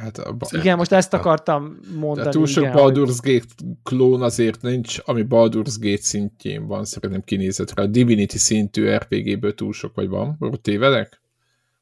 [0.02, 2.30] Hát a, ba- igen, most ezt akartam de mondani.
[2.30, 3.46] túl sok igen, hogy- Baldur's Gate
[3.84, 7.82] klón azért nincs, ami Baldur's Gate szintjén van, szerintem kinézetre.
[7.82, 10.38] A Divinity szintű RPG-ből túl sok vagy van.
[10.62, 11.22] Tévedek?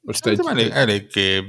[0.01, 1.43] Most egy, Szerintem elég, eléggé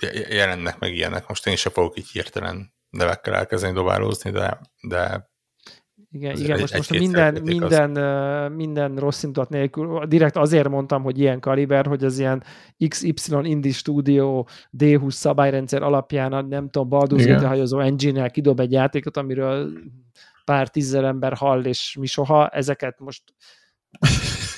[0.00, 1.28] je- jelennek meg ilyenek.
[1.28, 5.30] Most én sem fogok így hirtelen nevekkel elkezdeni dobálózni, de, de
[6.14, 7.40] Igen, igen most, most minden, az.
[7.40, 7.90] minden,
[8.52, 12.42] minden rossz indulat nélkül, direkt azért mondtam, hogy ilyen kaliber, hogy az ilyen
[12.88, 14.44] XY Indie Studio
[14.78, 17.24] D20 szabályrendszer alapján, a nem tudom, Baldur's.
[17.26, 19.72] Gate hajozó engine-nel kidob egy játékot, amiről
[20.44, 23.22] pár tízzel ember hall, és mi soha, ezeket most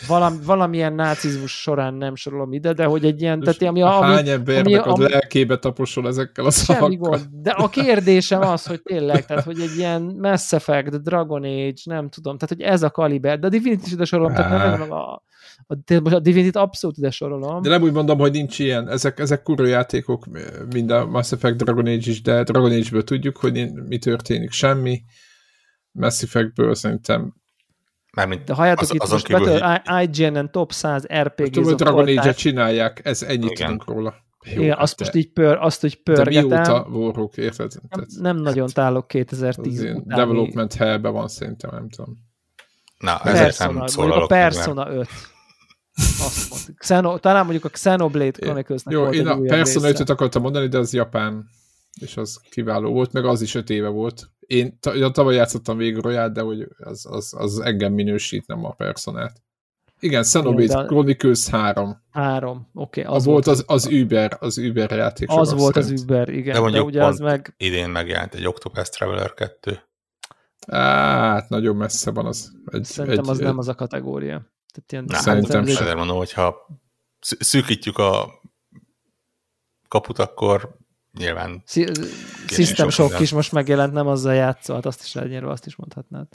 [0.07, 4.29] valam, valamilyen nácizmus során nem sorolom ide, de hogy egy ilyen, tehát ami, ami, hány
[4.29, 6.97] embernek a lelkébe taposol ezekkel a Semmi szavakkal?
[6.97, 7.27] gond.
[7.31, 12.09] De a kérdésem az, hogy tényleg, tehát hogy egy ilyen Mass Effect, Dragon Age, nem
[12.09, 15.23] tudom, tehát hogy ez a kaliber, de a Divinity is ide sorolom, tehát nem a,
[15.67, 17.63] a, a Divinity abszolút ide sorolom.
[17.63, 18.89] De nem úgy mondom, hogy nincs ilyen.
[18.89, 20.27] Ezek, ezek kurva játékok,
[20.73, 24.51] mind a Mass Effect Dragon Age is, de Dragon Age-ből tudjuk, hogy mi történik.
[24.51, 25.03] Semmi.
[25.93, 27.35] Mass Effect-ből szerintem
[28.15, 32.03] mármint de halljátok az, itt azon most kívül, hogy IGN-en top 100 RPG Tudom, Dragon
[32.09, 33.67] Age-et csinálják, ez ennyit Igen.
[33.67, 34.15] tudunk róla.
[34.47, 36.95] Jó, Igen, hát azt te- most így pör, azt, hogy De mióta pörgetem.
[36.95, 37.73] Warhawk, érted?
[37.89, 40.21] Nem, nem nagyon tálok 2010 az ilyen utáni.
[40.21, 42.17] development hellbe van szerintem, nem tudom.
[42.99, 45.09] na, ezért Persona, nem mondjuk a szólalok meg, mert Persona 5.
[45.99, 46.77] Azt mondjuk.
[46.79, 50.01] Xeno, talán mondjuk a Xenoblade Chronicles-nek Jó, volt én a Persona része.
[50.01, 51.49] 5 akartam mondani, de az japán,
[52.01, 54.31] és az kiváló volt, meg az is öt éve volt.
[54.41, 58.71] Én ja, tavaly játszottam végig royal de hogy az, az, az engem minősít, nem a
[58.71, 59.43] personát.
[60.01, 62.03] Igen, Xenoblade de- Chronicles 3.
[62.11, 63.03] Három, oké.
[63.03, 65.29] Az, az volt az, az Uber, az Uber játék.
[65.31, 66.03] az volt az szerint.
[66.03, 66.45] Uber, igen.
[66.45, 69.81] De De, mondjuk ugye az meg idén megjelent egy Octopath Traveler 2.
[70.67, 72.53] Hát, nagyon messze van az.
[72.65, 74.53] Egy, szerintem egy, az nem az a kategória.
[74.73, 75.83] Tehát ilyen Na, Szerintem hát, sem.
[75.83, 76.67] ezért mondom, hogyha
[77.21, 78.41] szűkítjük a
[79.89, 80.77] kaput, akkor
[81.19, 81.63] nyilván
[82.47, 86.27] System sok is most megjelent, nem azzal játszolt, azt is elnyerve, azt is mondhatnád.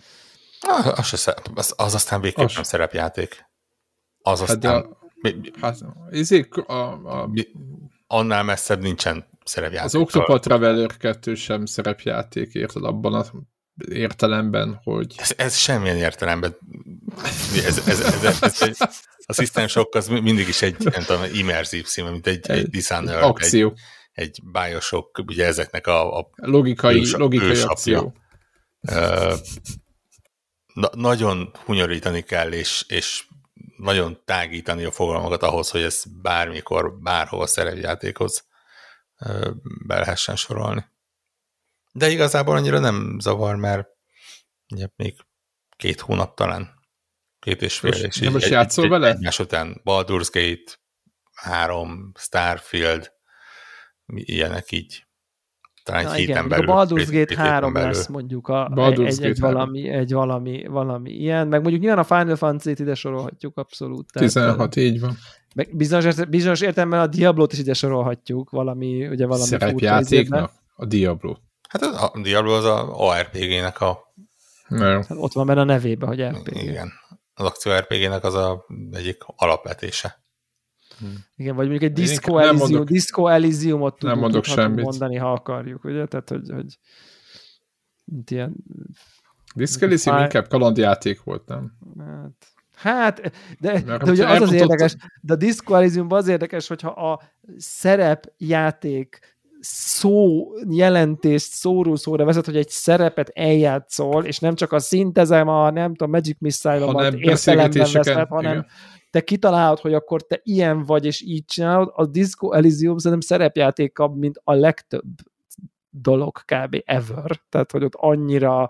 [0.61, 3.45] ah, az, szerep- az, az aztán végképp Az- nem szerepjáték.
[4.21, 5.77] Az Hát, aztán mi, mi- hát,
[6.09, 7.47] izék, a, a, mi,
[8.07, 9.85] annál messzebb nincsen szerepjáték.
[9.85, 13.31] az Octopath Traveler 2 sem szerepjáték, érted, abban az
[13.89, 16.57] értelemben, hogy Ez, ez semmilyen értelemben.
[17.65, 18.75] Ez, ez, ez, ez, ez egy,
[19.25, 22.85] a System Shock az mindig is egy, nem tudom, immerzív szín, mint egy, egy Egy
[22.91, 23.69] egy, akció.
[23.69, 23.79] egy
[24.51, 27.69] Bioshock, ugye ezeknek a, a Logikai, Ős- logikai ősapja.
[27.71, 28.13] akció.
[28.79, 29.35] Ö,
[30.73, 33.25] na, nagyon hunyorítani kell, és, és
[33.77, 38.47] nagyon tágítani a fogalmakat ahhoz, hogy ez bármikor, bárhol szerepjátékhoz
[39.87, 40.85] be lehessen sorolni.
[41.91, 43.87] De igazából annyira nem zavar, mert
[44.73, 45.15] ugye még
[45.75, 46.73] két hónap talán,
[47.39, 49.07] két és fél, És és, nem így most egy- játszol egy- vele?
[49.09, 50.77] Egymás után Baldur's Gate
[51.33, 53.11] 3, Starfield,
[54.13, 55.03] ilyenek így.
[55.83, 56.69] Talán Na egy igen, héten belül.
[56.69, 57.87] a Baldur's Gate két héten 3 belül.
[57.87, 59.53] lesz mondjuk a, Baldur's egy, egy, Gate 3.
[59.53, 64.11] valami, egy valami, valami ilyen, meg mondjuk nyilván a Final Fantasy-t ide sorolhatjuk abszolút.
[64.11, 65.17] Tehát, 16, így van.
[65.55, 69.45] Meg bizonyos, bizonyos értelemben a Diablo-t is ide sorolhatjuk, valami, ugye valami.
[69.45, 71.35] Szerepjátéknak a Diablo.
[71.69, 74.13] Hát az, a Diablo az a ARPG-nek a.
[74.63, 76.47] Hát ott van benne a nevébe, hogy RPG.
[76.47, 76.63] Igen.
[76.63, 76.91] igen,
[77.33, 80.23] az akció RPG-nek az a egyik alapvetése.
[81.35, 84.83] Igen, vagy mondjuk egy Disco nem Elysium, mondok- Disco Elysiumot nem tudunk, mondok tudhatunk semmit.
[84.85, 86.05] mondani, ha akarjuk, ugye?
[86.05, 86.77] Tehát, hogy, hogy
[88.05, 88.55] mint ilyen,
[89.55, 91.71] Disc Elysium Fáj- inkább kalandjáték volt, nem?
[91.97, 96.67] hát, hát de, Mert de ugye az az érdekes, de a Disco Elysiumban az érdekes,
[96.67, 97.21] hogyha a
[97.57, 99.19] szerepjáték
[99.61, 105.69] szó jelentést szóról szóra vezet, hogy egy szerepet eljátszol, és nem csak a szintezem, a
[105.69, 108.65] nem tudom, Magic Missile-omat értelemben veszed, hanem igen.
[109.11, 114.17] te kitalálod, hogy akkor te ilyen vagy, és így csinálod, a Disco Elysium szerintem szerepjátékabb,
[114.17, 115.05] mint a legtöbb
[115.89, 116.81] dolog kb.
[116.85, 117.39] ever.
[117.49, 118.69] Tehát, hogy ott annyira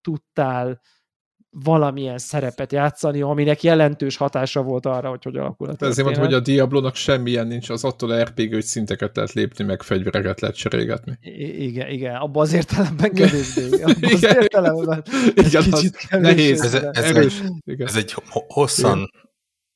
[0.00, 0.80] tudtál
[1.64, 6.24] valamilyen szerepet játszani, aminek jelentős hatása volt arra, hogy hogy alakul a De ezért mondom,
[6.24, 10.56] hogy a Diablo-nak semmilyen nincs, az attól RPG, hogy szinteket lehet lépni, meg fegyvereket lehet
[10.56, 11.18] cserélgetni.
[11.20, 13.62] I- igen, igen, abban az értelemben kevésbé.
[13.82, 14.34] Abban az Igen.
[14.42, 16.60] értelemben Igen, egy az kicsit kevésbé, nehéz.
[16.60, 17.40] Ez- ez- Erős.
[17.64, 17.86] Igen.
[17.86, 19.10] Ez egy ho- hosszan,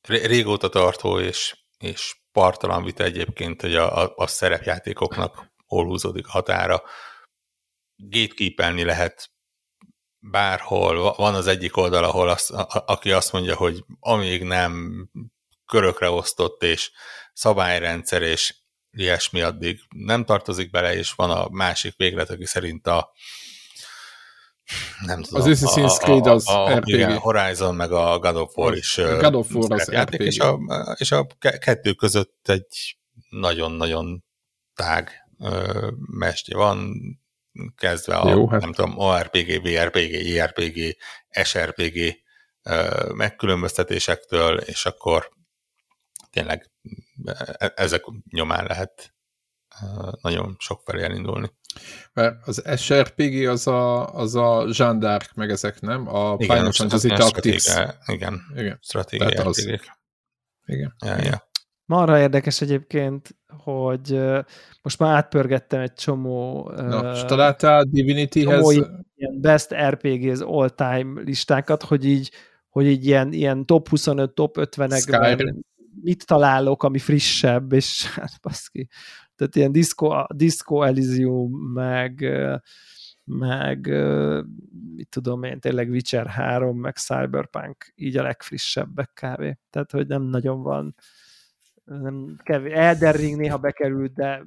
[0.08, 6.26] ré- régóta tartó és, és partalan vita egyébként, hogy a, a, a szerepjátékoknak hol húzódik
[6.26, 6.82] a határa.
[7.96, 9.30] Gatekeepelni lehet
[10.20, 10.98] bárhol.
[11.00, 15.04] Va- Van az egyik oldal, ahol az, a, a- aki azt mondja, hogy amíg nem
[15.66, 16.90] körökre osztott és
[17.32, 18.54] szabályrendszer és
[18.90, 23.12] ilyesmi addig nem tartozik bele, és van a másik véglet, aki szerint a
[25.06, 25.40] nem tudom.
[25.50, 26.44] Az Assassin's Creed az
[26.74, 26.88] RPG.
[26.88, 30.20] Igen, Horizon meg a God of War is a God of War az RPG.
[30.20, 30.58] és a,
[30.98, 32.98] és a ke- kettő között egy
[33.30, 34.24] nagyon-nagyon
[34.74, 35.10] tág
[36.18, 36.92] mestje van,
[37.76, 38.60] kezdve a, Jó, hát.
[38.60, 40.96] nem tudom, ORPG, VRPG, IRPG,
[41.44, 42.22] SRPG
[43.14, 45.30] megkülönböztetésektől, és akkor
[46.30, 46.70] tényleg
[47.58, 49.14] e- ezek nyomán lehet
[50.20, 51.50] nagyon sok felé elindulni.
[52.12, 56.14] Mert az SRPG az a, az a Jean d'Arc, meg ezek, nem?
[56.14, 57.60] A Final most Fantasy Tactics.
[57.62, 59.58] stratégia- Igen, Igen, stratégiai Tehát az-
[60.66, 60.94] igen.
[61.04, 61.49] Ja, ja.
[61.90, 64.20] Marra érdekes egyébként, hogy
[64.82, 68.70] most már átpörgettem egy csomó, Na, ö, és találtál Divinityhez?
[69.14, 72.30] ilyen best RPGs all-time listákat, hogy így,
[72.68, 75.60] hogy így ilyen, ilyen top 25, top 50-ekben Skyrim.
[76.02, 78.88] mit találok, ami frissebb, és hát baszki.
[79.36, 82.24] Tehát ilyen Disco, Disco Elysium, meg
[83.24, 83.86] meg
[84.94, 89.58] mit tudom én, tényleg Witcher 3, meg Cyberpunk, így a legfrissebbek kávé.
[89.70, 90.94] Tehát, hogy nem nagyon van
[91.98, 92.72] nem kevés.
[92.72, 94.42] Elden Ring néha bekerült, de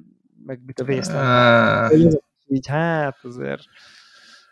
[0.46, 2.12] meg mit a Wasteland is
[2.46, 3.62] így, hát azért,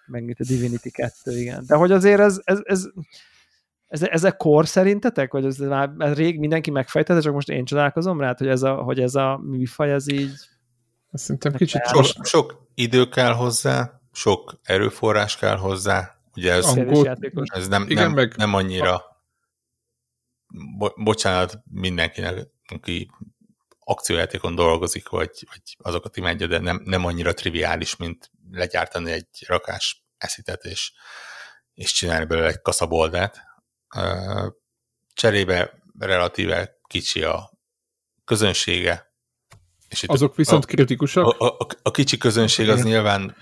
[0.06, 1.64] meg mint a Divinity 2, igen.
[1.66, 2.88] De hogy azért ez, ez, ez,
[3.86, 5.32] ez, ezek kor szerintetek?
[5.32, 8.74] Vagy ez már ez rég mindenki megfejtette, csak most én csodálkozom rá, hogy ez a,
[8.74, 10.34] hogy ez a műfaj, ez így
[11.12, 17.68] szerintem kicsit Sok, sok idő kell hozzá, sok erőforrás kell hozzá, ugye ez, Angol- ez
[17.68, 19.02] nem, Igen, nem, meg- nem annyira
[20.78, 23.10] bo, bocsánat mindenkinek, aki
[23.84, 30.04] akciójátékon dolgozik, vagy, vagy azokat imádja, de nem, nem annyira triviális, mint legyártani egy rakás
[30.18, 30.92] eszitet, és,
[31.74, 33.40] és csinálni belőle egy kaszaboldát.
[35.14, 37.50] Cserébe relatíve kicsi a
[38.24, 39.12] közönsége.
[39.88, 41.26] És itt azok viszont kritikusak.
[41.26, 42.90] a, a, a, a kicsi közönség az Igen.
[42.90, 43.36] nyilván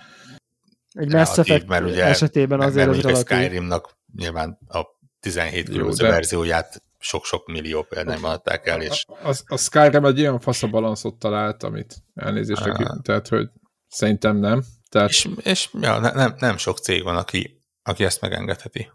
[0.93, 3.49] Egy Mass Effect mert ugye esetében azért mert az mondjuk a relatív.
[3.49, 4.83] Skyrimnak nyilván a
[5.21, 10.21] 17 Jó, különböző verzióját sok-sok millió példányban adták el, és A, a, a Skyrim egy
[10.21, 13.49] olyan faszabalanszot talált, amit elnézést, aki, tehát, hogy
[13.89, 14.63] szerintem nem.
[14.89, 18.91] Tehát és, és ja, ne, nem, nem sok cég van, aki, aki ezt megengedheti.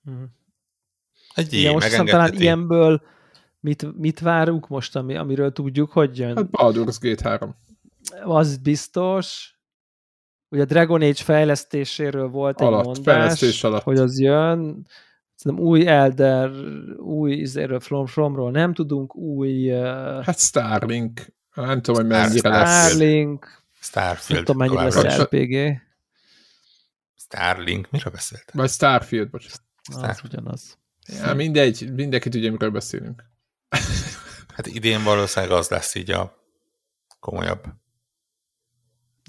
[0.00, 0.22] Mhm.
[1.34, 2.44] Egy ilyen most aztán talán megengedheti.
[2.44, 3.02] ilyenből
[3.60, 6.36] mit, mit várunk most, ami, amiről tudjuk, hogy jön?
[6.36, 7.56] hát Baldur's Gate 3.
[8.22, 9.54] az biztos.
[10.48, 13.82] Ugye a Dragon Age fejlesztéséről volt egy Alatt, mondás, fejlesztés alatt.
[13.82, 14.86] hogy az jön.
[15.40, 16.50] Szerintem új Elder,
[16.96, 21.32] új izéről, From Fromról nem tudunk, új uh, Hát Starlink.
[21.54, 22.86] Nem tudom, hogy mennyire lesz.
[22.88, 24.44] Starlink, nem Starfield.
[24.44, 25.22] tudom mennyire lesz.
[25.22, 25.80] RPG.
[27.16, 28.50] Starlink, miről beszélt?
[28.52, 29.62] Vagy Starfield, bocsánat.
[30.10, 30.78] Az ugyanaz.
[31.06, 33.24] Ja, mindegy, mindenki tudja, miről beszélünk.
[34.54, 36.44] Hát idén valószínűleg az lesz így a
[37.20, 37.64] komolyabb.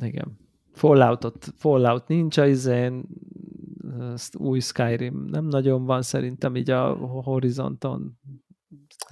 [0.04, 0.40] Igen.
[0.74, 3.04] Falloutot, Fallout nincs a izén,
[4.38, 8.20] új Skyrim nem nagyon van szerintem így a horizonton.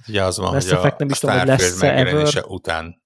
[0.08, 2.50] Ugye az van, Mass hogy a, nem is tudom, hogy megjelenése ever.
[2.50, 3.02] után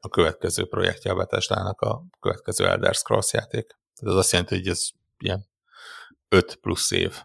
[0.00, 3.66] a következő projektje a Bethesda-nak a következő Elder Scrolls játék.
[3.66, 5.46] Tehát az azt jelenti, hogy ez ilyen
[6.28, 7.22] 5 plusz év,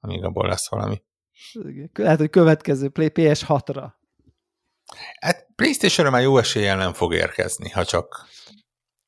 [0.00, 1.02] amíg abból lesz valami.
[1.92, 3.92] Lehet, hogy következő Play PS6-ra.
[5.20, 8.26] Hát playstation már jó eséllyel nem fog érkezni, ha csak,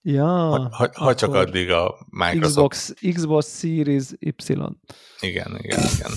[0.09, 2.69] Ja, ha, ha, ha csak addig a Microsoft...
[2.70, 4.35] Xbox, Xbox Series Y.
[5.20, 6.11] Igen, igen, igen.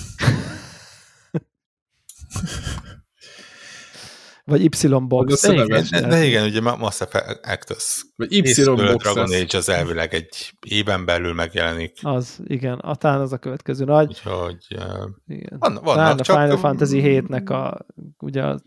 [4.44, 5.44] Vagy Y-box.
[5.44, 5.64] A neve.
[5.64, 9.24] Igen, De, de igen, ugye Mass Effect az Vagy Y-box Dragon.
[9.24, 14.08] Age az elvileg egy éven belül megjelenik, Az, igen, atán az a következő nagy.
[14.08, 14.66] úgyhogy
[15.26, 15.56] Igen.
[15.58, 16.40] van, vannak a csak...
[16.40, 17.86] Final Fantasy 7-nek a
[18.18, 18.60] ugye a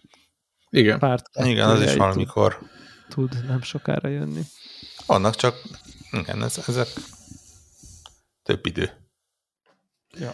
[0.69, 0.99] Igen.
[0.99, 2.57] párt Igen, az is valamikor.
[3.09, 4.41] tud, tud nem sokára jönni.
[5.05, 5.61] Vannak csak,
[6.11, 6.87] igen, ez, ezek
[8.43, 8.89] több idő.
[10.19, 10.31] Ja.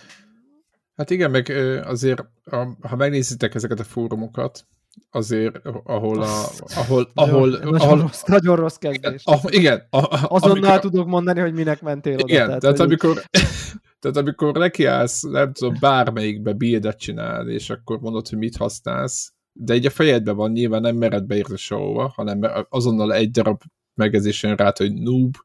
[0.96, 1.50] Hát igen, meg
[1.86, 4.68] azért, a- ha megnézitek ezeket a fórumokat,
[5.12, 9.22] azért, ahol, a, ahol, ahol, nagyon, nagyon, ahol rossz, nagyon rossz kezdés.
[9.26, 12.34] ah, igen, a, a, Azonnal amikor, tudok mondani, hogy minek mentél oda.
[12.34, 13.24] igen, tehát, hogy amikor
[14.00, 19.76] Tehát amikor nekiállsz, nem tudom, bármelyikbe buildet csinálni, és akkor mondod, hogy mit használsz, de
[19.76, 22.40] így a fejedben van, nyilván nem mered beírni sehova, hanem
[22.70, 23.62] azonnal egy darab
[24.00, 25.36] megezésen rá, hogy noob,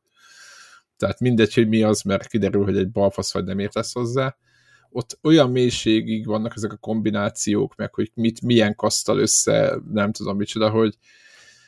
[0.96, 4.36] tehát mindegy, hogy mi az, mert kiderül, hogy egy balfasz vagy nem értesz hozzá.
[4.90, 10.36] Ott olyan mélységig vannak ezek a kombinációk, meg hogy mit, milyen kasztal össze, nem tudom
[10.36, 10.98] micsoda, hogy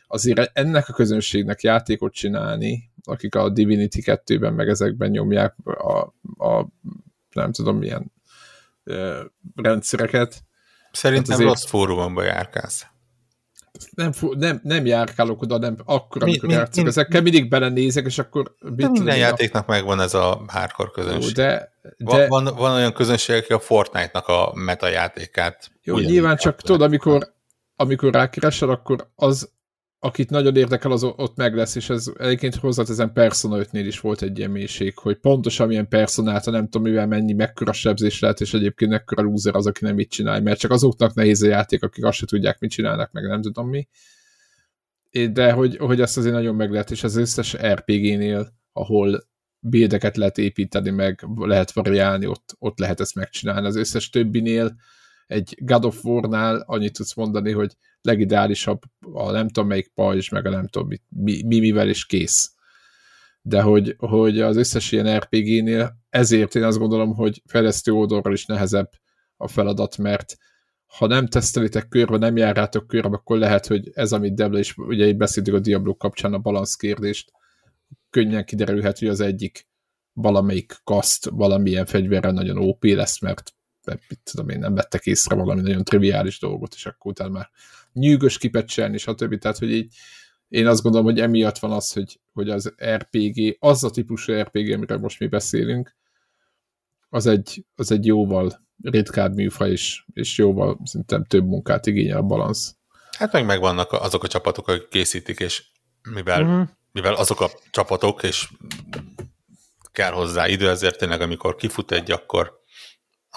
[0.07, 5.99] azért ennek a közönségnek játékot csinálni, akik a Divinity 2-ben meg ezekben nyomják a,
[6.47, 6.69] a
[7.33, 8.13] nem tudom milyen
[8.85, 10.45] ö, rendszereket.
[10.93, 11.49] Szerintem hát azért...
[11.49, 12.87] rossz fórumban járkálsz
[13.94, 16.82] nem, nem, nem járkálok oda, nem akkor, mi, amikor mi, játszok.
[16.82, 18.55] Mi, Ezekkel mindig belenézek, és akkor...
[18.61, 21.35] De minden játéknak megvan ez a hardcore közönség.
[21.35, 22.27] de, de...
[22.28, 25.70] Van, van, van olyan közönség, aki a Fortnite-nak a meta játékát...
[25.82, 27.35] Jó, nyilván csak tudod, amikor,
[27.77, 29.51] amikor rákeresel, akkor az
[30.07, 34.23] akit nagyon érdekel, az ott meg lesz, és ez egyébként hozzáteszem Persona 5-nél is volt
[34.23, 38.91] egy ilyen hogy pontosan milyen personálta, nem tudom mivel mennyi, mekkora sebzés lehet, és egyébként
[38.91, 42.19] mekkora loser az, aki nem mit csinál, mert csak azoknak nehéz a játék, akik azt
[42.19, 43.89] se tudják, mit csinálnak, meg nem tudom mi.
[45.33, 49.24] De hogy, hogy ezt azért nagyon meg lehet, és az összes RPG-nél, ahol
[49.59, 53.66] buildeket lehet építeni, meg lehet variálni, ott, ott lehet ezt megcsinálni.
[53.66, 54.77] Az összes többinél
[55.27, 57.77] egy God of War-nál annyit tudsz mondani, hogy
[58.07, 58.81] legideálisabb
[59.12, 62.55] a nem tudom melyik pajzs, meg a nem tudom mi, mi, mi mivel is kész.
[63.43, 68.47] De hogy, hogy az összes ilyen RPG-nél ezért én azt gondolom, hogy fejlesztő oldalról is
[68.47, 68.91] nehezebb
[69.37, 70.37] a feladat, mert
[70.87, 75.07] ha nem tesztelitek körbe, nem járjátok körbe, akkor lehet, hogy ez, amit Debla is, ugye
[75.07, 77.33] így beszéltük a Diablo kapcsán a balansz kérdést,
[78.11, 79.69] könnyen kiderülhet, hogy az egyik
[80.12, 83.55] valamelyik kaszt valamilyen fegyverrel nagyon OP lesz, mert
[84.09, 87.51] mit tudom én, nem vettek észre valami nagyon triviális dolgot, és akkor utána már
[87.97, 89.39] nyűgös kipecselni, stb.
[89.39, 89.94] Tehát, hogy így
[90.48, 94.73] én azt gondolom, hogy emiatt van az, hogy, hogy az RPG, az a típusú RPG,
[94.73, 95.97] amiről most mi beszélünk,
[97.09, 102.23] az egy, az egy jóval ritkább műfaj, és, és jóval szerintem több munkát igényel a
[102.23, 102.77] balansz.
[103.18, 105.64] Hát meg megvannak azok a csapatok, akik készítik, és
[106.10, 106.68] mivel, uh-huh.
[106.93, 108.48] mivel azok a csapatok, és
[109.93, 112.60] kell hozzá idő, ezért tényleg amikor kifut egy, akkor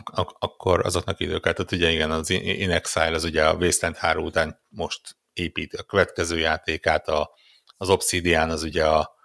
[0.03, 1.53] ak- akkor azoknak idő kell.
[1.53, 5.83] Tehát ugye igen, az In Exile az ugye a Wasteland 3 után most építi a
[5.83, 7.31] következő játékát, a,
[7.77, 9.17] az Obsidian az ugye a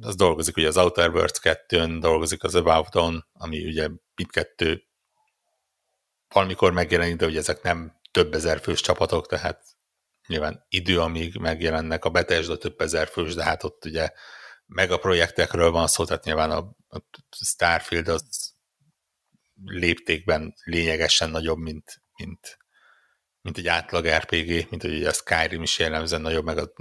[0.00, 4.82] az dolgozik ugye az Outer Worlds 2-n, dolgozik az About Dawn, ami ugye mindkettő
[6.28, 9.62] valamikor megjelenik, de ugye ezek nem több ezer fős csapatok, tehát
[10.26, 14.10] nyilván idő, amíg megjelennek a Bethesda több ezer fős, de hát ott ugye
[14.66, 16.58] megaprojektekről van szó, tehát nyilván a,
[16.88, 17.02] a
[17.44, 18.51] Starfield az
[19.64, 22.58] léptékben lényegesen nagyobb, mint, mint,
[23.40, 26.72] mint egy átlag RPG, mint hogy a Skyrim is jellemzően nagyobb, meg a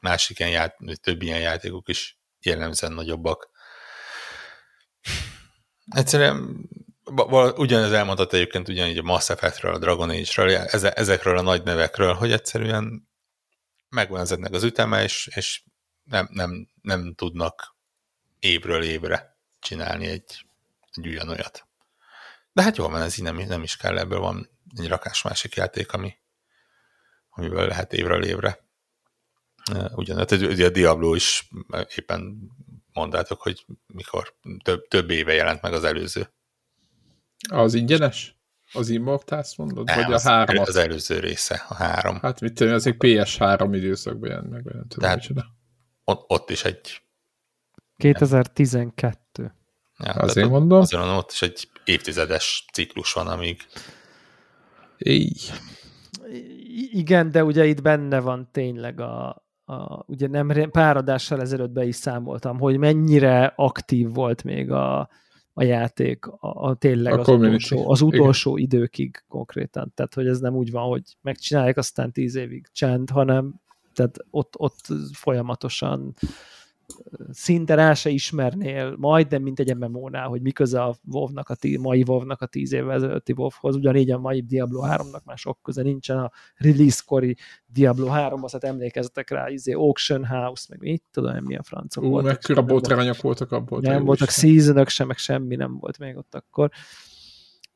[0.00, 3.50] másik ilyen ját, több ilyen játékok is jellemzően nagyobbak.
[5.86, 6.68] Egyszerűen
[7.56, 10.50] ugyanez elmondott egyébként ugyanígy a Mass Effect-ről, a Dragon Age-ről,
[10.90, 13.08] ezekről a nagy nevekről, hogy egyszerűen
[13.88, 15.62] megvan ezeknek az üteme, és, és
[16.02, 17.76] nem, nem, nem tudnak
[18.38, 20.46] évről évre csinálni egy
[20.96, 21.66] egy ugyanolyat.
[22.52, 25.54] De hát jól van, ez így nem, nem is kell, ebből van egy rakás másik
[25.54, 26.14] játék, ami,
[27.30, 28.64] amiből lehet évről évre.
[29.94, 31.48] Ugyanaz, ugye a Diablo is
[31.94, 32.50] éppen
[32.92, 36.32] mondtátok, hogy mikor több, több éve jelent meg az előző.
[37.48, 38.36] Az ingyenes?
[38.72, 39.86] Az Immortals mondod?
[39.86, 40.58] Nem, vagy a három?
[40.58, 42.18] Az előző része, a három.
[42.20, 45.46] Hát mit tudom, az egy PS3 időszakban jelent meg, nem tudom, Tehát
[46.04, 47.00] ott, ott is egy
[47.96, 49.55] 2012.
[49.98, 50.80] Ja, Azért mondom.
[50.80, 53.60] Azért mondom, ott is egy évtizedes ciklus van, amíg...
[54.98, 55.52] Így.
[56.90, 61.84] Igen, de ugye itt benne van tényleg a, a ugye nem pár adással ezelőtt be
[61.84, 65.08] is számoltam, hogy mennyire aktív volt még a,
[65.52, 68.70] a játék, a, a tényleg a az, utolsó, az utolsó Igen.
[68.70, 69.92] időkig konkrétan.
[69.94, 73.60] Tehát, hogy ez nem úgy van, hogy megcsinálják aztán tíz évig csend, hanem
[73.94, 76.14] tehát ott, ott folyamatosan
[77.30, 81.76] szinte rá se ismernél majdnem, mint egy MMO-nál, hogy mi köze a WoW-nak, a tí,
[81.76, 85.82] mai WoW-nak a tíz évvel ezelőtti WoW-hoz, ugyanígy a mai Diablo 3-nak már sok köze
[85.82, 87.36] nincsen a release-kori
[87.66, 92.30] Diablo 3-hoz, hát emlékezzetek rá, izé Auction House, meg mit tudom, milyen francok Ú, voltak.
[92.30, 93.80] Mekkora botrányok voltak abból.
[93.80, 96.70] Nem voltak seasonok sem, meg semmi nem volt még ott akkor.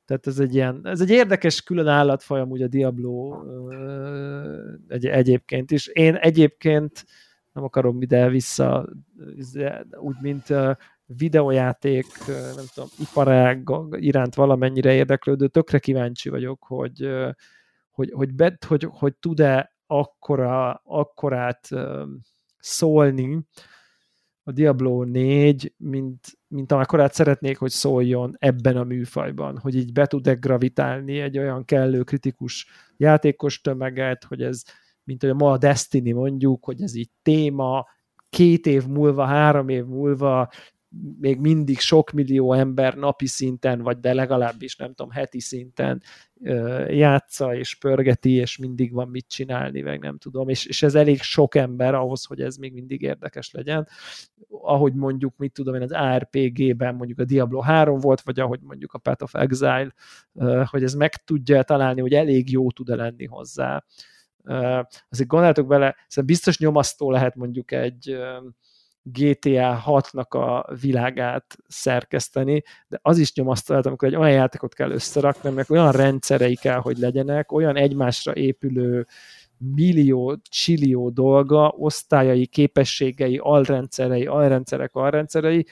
[0.05, 3.43] Tehát ez egy ilyen, ez egy érdekes külön állatfaj amúgy a Diablo
[4.89, 5.87] egy, egyébként is.
[5.87, 7.05] Én egyébként
[7.53, 8.89] nem akarom ide vissza,
[10.01, 10.47] úgy, mint
[11.05, 12.07] videójáték,
[12.57, 17.09] nem tudom, iparág iránt valamennyire érdeklődő, tökre kíváncsi vagyok, hogy,
[17.91, 21.69] hogy, hogy, bet, hogy, hogy tud-e akkora, akkorát
[22.59, 23.47] szólni
[24.43, 30.07] a Diablo 4, mint, mint amekkorát szeretnék, hogy szóljon ebben a műfajban, hogy így be
[30.07, 32.67] tud-e gravitálni egy olyan kellő kritikus
[32.97, 34.63] játékos tömeget, hogy ez,
[35.05, 37.87] mint hogy ma a Destiny mondjuk, hogy ez így téma,
[38.31, 40.49] két év múlva, három év múlva
[41.21, 46.03] még mindig sok millió ember napi szinten, vagy de legalábbis nem tudom, heti szinten
[46.89, 51.23] játsza és pörgeti, és mindig van mit csinálni, meg nem tudom, és, és ez elég
[51.23, 53.89] sok ember ahhoz, hogy ez még mindig érdekes legyen.
[54.49, 58.93] Ahogy mondjuk, mit tudom én, az ARPG-ben mondjuk a Diablo 3 volt, vagy ahogy mondjuk
[58.93, 59.93] a Path of Exile,
[60.65, 63.85] hogy ez meg tudja találni, hogy elég jó tud-e lenni hozzá.
[65.09, 68.19] Azért gondoltok bele, szerintem biztos nyomasztó lehet mondjuk egy
[69.03, 75.49] GTA 6-nak a világát szerkeszteni, de az is nyomasztalat, amikor egy olyan játékot kell összerakni,
[75.49, 79.07] aminek olyan rendszerei kell, hogy legyenek, olyan egymásra épülő
[79.59, 85.67] millió, csillió dolga, osztályai, képességei, alrendszerei, alrendszerek, alrendszerei,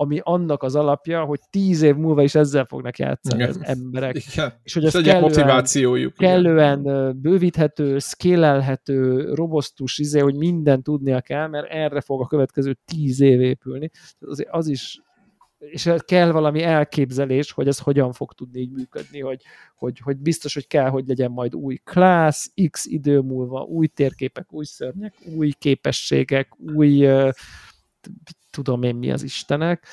[0.00, 3.48] ami annak az alapja, hogy tíz év múlva is ezzel fognak játszani igen.
[3.48, 4.16] az emberek.
[4.32, 4.52] Igen.
[4.62, 6.14] És hogy ez kellően, motivációjuk.
[6.14, 7.20] Kellően igen.
[7.20, 13.40] bővíthető, szkélelhető, robosztus, izé, hogy minden tudnia kell, mert erre fog a következő tíz év
[13.40, 13.90] épülni.
[14.18, 15.00] Az, az is
[15.58, 19.42] és kell valami elképzelés, hogy ez hogyan fog tudni így működni, hogy,
[19.74, 24.52] hogy, hogy biztos, hogy kell, hogy legyen majd új class, x idő múlva, új térképek,
[24.52, 27.08] új szörnyek, új képességek, új
[28.50, 29.86] tudom én mi az Istenek,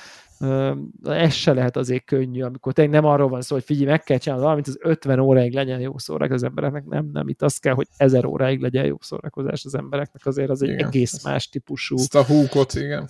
[1.04, 4.18] ez se lehet azért könnyű, amikor tényleg nem arról van szó, hogy figyelj, meg kell
[4.18, 7.74] csinálni valamit, az 50 óráig legyen jó szórakozás az embereknek, nem, nem, itt az kell,
[7.74, 10.88] hogy 1000 óráig legyen jó szórakozás az embereknek, azért az egy igen.
[10.88, 11.98] egész más típusú.
[11.98, 13.10] Ezt a húkot, igen.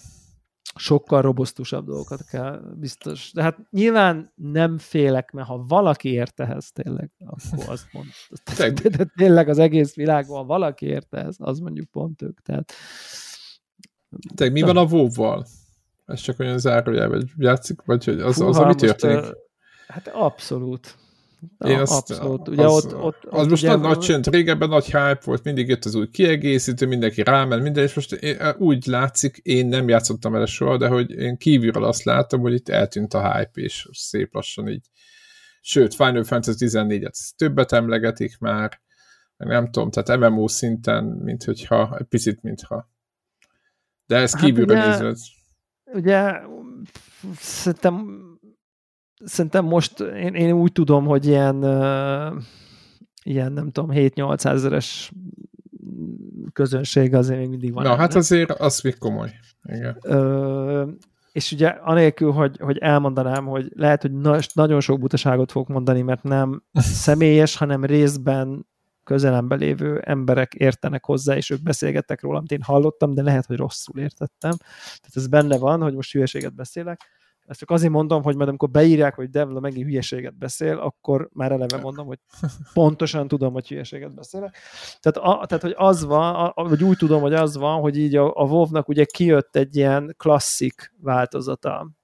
[0.76, 3.32] Sokkal robosztusabb dolgokat kell, biztos.
[3.34, 8.08] De hát nyilván nem félek, mert ha valaki ért ehhez tényleg, akkor azt mond.
[8.58, 12.42] De, de tényleg az egész világban valaki ért ehhez, az mondjuk pont ők.
[12.42, 12.74] Tehát
[14.36, 15.46] te, mi van a WoW-val?
[16.06, 19.26] Ez csak olyan zárójel, vagy játszik, vagy hogy az, Húha, az, ami történik?
[19.88, 20.96] Hát abszolút.
[21.66, 22.48] Én azt, abszolút.
[22.48, 25.68] Ugye az, ott, ott, az ott most ugye, nagy csönd, régebben nagy hype volt, mindig
[25.68, 30.32] jött az új kiegészítő, mindenki ráment, minden, és most én, úgy látszik, én nem játszottam
[30.32, 34.34] vele soha, de hogy én kívülről azt látom, hogy itt eltűnt a hype, és szép
[34.34, 34.86] lassan így.
[35.62, 38.82] Sőt, Final Fantasy 14-et többet emlegetik már,
[39.38, 42.90] nem tudom, tehát MMO szinten, mint hogyha, picit, mintha
[44.08, 45.16] de ez hát kívülről ugye, nézve.
[45.94, 46.42] Ugye
[47.40, 48.22] szerintem,
[49.26, 52.42] szerintem most én, én úgy tudom, hogy ilyen, uh,
[53.24, 55.12] ilyen nem tudom, 7-800 ezeres
[56.54, 57.84] közönség azért még mindig van.
[57.84, 59.34] Na, hát azért az még komoly.
[59.64, 59.98] Igen.
[60.04, 60.90] Uh,
[61.32, 66.02] és ugye anélkül, hogy, hogy elmondanám, hogy lehet, hogy na, nagyon sok butaságot fogok mondani,
[66.02, 66.64] mert nem
[67.04, 68.68] személyes, hanem részben
[69.08, 73.58] közelembe lévő emberek értenek hozzá, és ők beszélgettek róla, amit én hallottam, de lehet, hogy
[73.58, 74.52] rosszul értettem.
[74.84, 77.02] Tehát ez benne van, hogy most hülyeséget beszélek.
[77.46, 81.52] Ezt csak azért mondom, hogy majd amikor beírják, hogy Devla megint hülyeséget beszél, akkor már
[81.52, 82.20] eleve mondom, hogy
[82.74, 84.58] pontosan tudom, hogy hülyeséget beszélek.
[85.00, 88.16] Tehát, a, tehát hogy az van, a, vagy úgy tudom, hogy az van, hogy így
[88.16, 91.96] a, a WoW-nak ugye kijött egy ilyen klasszik változata,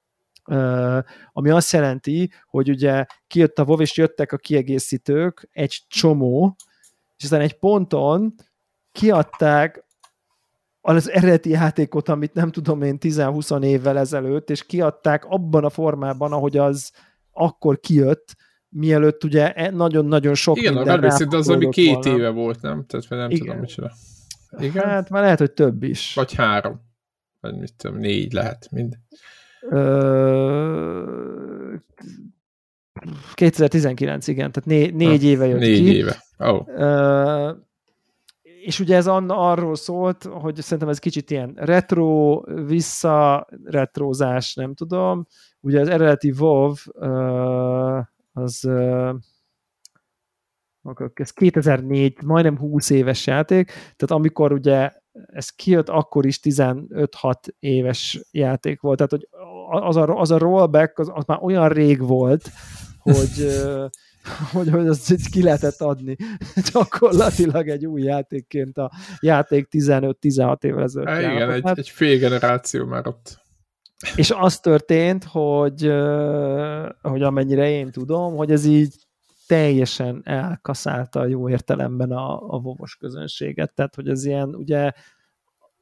[0.47, 6.55] Uh, ami azt jelenti, hogy ugye kijött a WoW, és jöttek a kiegészítők, egy csomó,
[7.23, 8.33] és aztán egy ponton
[8.91, 9.83] kiadták
[10.81, 16.31] az eredeti játékot, amit nem tudom én 10-20 évvel ezelőtt, és kiadták abban a formában,
[16.31, 16.91] ahogy az
[17.31, 18.35] akkor kijött,
[18.69, 22.17] mielőtt ugye e- nagyon-nagyon sok Igen, minden a az, ami két volna.
[22.17, 22.85] éve volt, nem?
[22.85, 23.45] Tehát nem Igen.
[23.45, 23.91] tudom, micsoda.
[24.57, 24.89] Igen?
[24.89, 26.13] Hát már lehet, hogy több is.
[26.13, 26.81] Vagy három.
[27.39, 28.97] Vagy mit tudom, négy lehet, mind.
[29.69, 31.03] Ö...
[33.33, 35.95] 2019, igen, tehát né- négy éve jött négy ki.
[35.95, 36.23] éve.
[36.37, 36.67] Oh.
[36.67, 37.55] Uh,
[38.63, 45.27] és ugye ez arról szólt, hogy szerintem ez kicsit ilyen retro, visszaretrózás, nem tudom.
[45.59, 48.03] Ugye az eredeti WoW uh,
[48.33, 49.13] az uh,
[51.13, 54.91] ez 2004, majdnem 20 éves játék, tehát amikor ugye
[55.25, 59.27] ez kijött, akkor is 15-6 éves játék volt, tehát hogy
[59.69, 62.49] az a, az a rollback az, az már olyan rég volt,
[63.03, 63.61] hogy
[64.51, 66.15] hogy, hogy azt ki lehetett adni
[66.73, 71.19] gyakorlatilag egy új játékként a játék 15-16 évvel ezelőtt.
[71.19, 73.41] Igen, egy, egy fél generáció már ott.
[74.15, 75.81] És az történt, hogy,
[77.01, 78.95] hogy amennyire én tudom, hogy ez így
[79.47, 83.73] teljesen elkaszálta a jó értelemben a, a vovos közönséget.
[83.73, 84.91] Tehát, hogy ez ilyen, ugye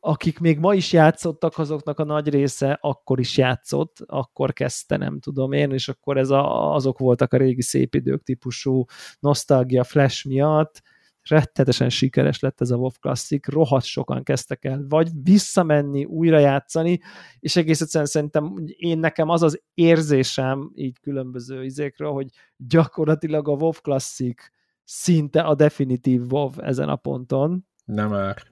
[0.04, 5.20] akik még ma is játszottak, azoknak a nagy része akkor is játszott, akkor kezdte, nem
[5.20, 8.86] tudom én, és akkor ez a, azok voltak a régi szép idők típusú
[9.20, 10.82] nosztalgia flash miatt,
[11.30, 17.00] rettetesen sikeres lett ez a WoW Classic, rohadt sokan kezdtek el vagy visszamenni, újra játszani,
[17.40, 23.54] és egész egyszerűen szerintem én nekem az az érzésem így különböző izékről, hogy gyakorlatilag a
[23.54, 24.44] WoW Classic
[24.84, 27.66] szinte a definitív WoW ezen a ponton.
[27.86, 28.51] Nem már.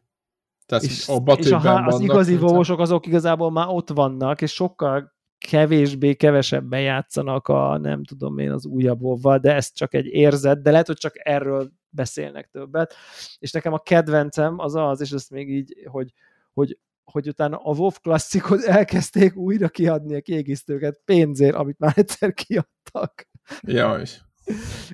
[0.69, 5.13] Tehát és, a és a, az igazi vovosok azok igazából már ott vannak, és sokkal
[5.37, 10.61] kevésbé, kevesebben játszanak a, nem tudom én, az újabb vovval, de ez csak egy érzet,
[10.61, 12.93] de lehet, hogy csak erről beszélnek többet.
[13.39, 16.13] És nekem a kedvencem az az, és ezt még így, hogy,
[16.53, 22.33] hogy hogy utána a WoW klasszikot elkezdték újra kiadni a kiegészítőket pénzért, amit már egyszer
[22.33, 23.27] kiadtak.
[23.61, 24.03] Jaj.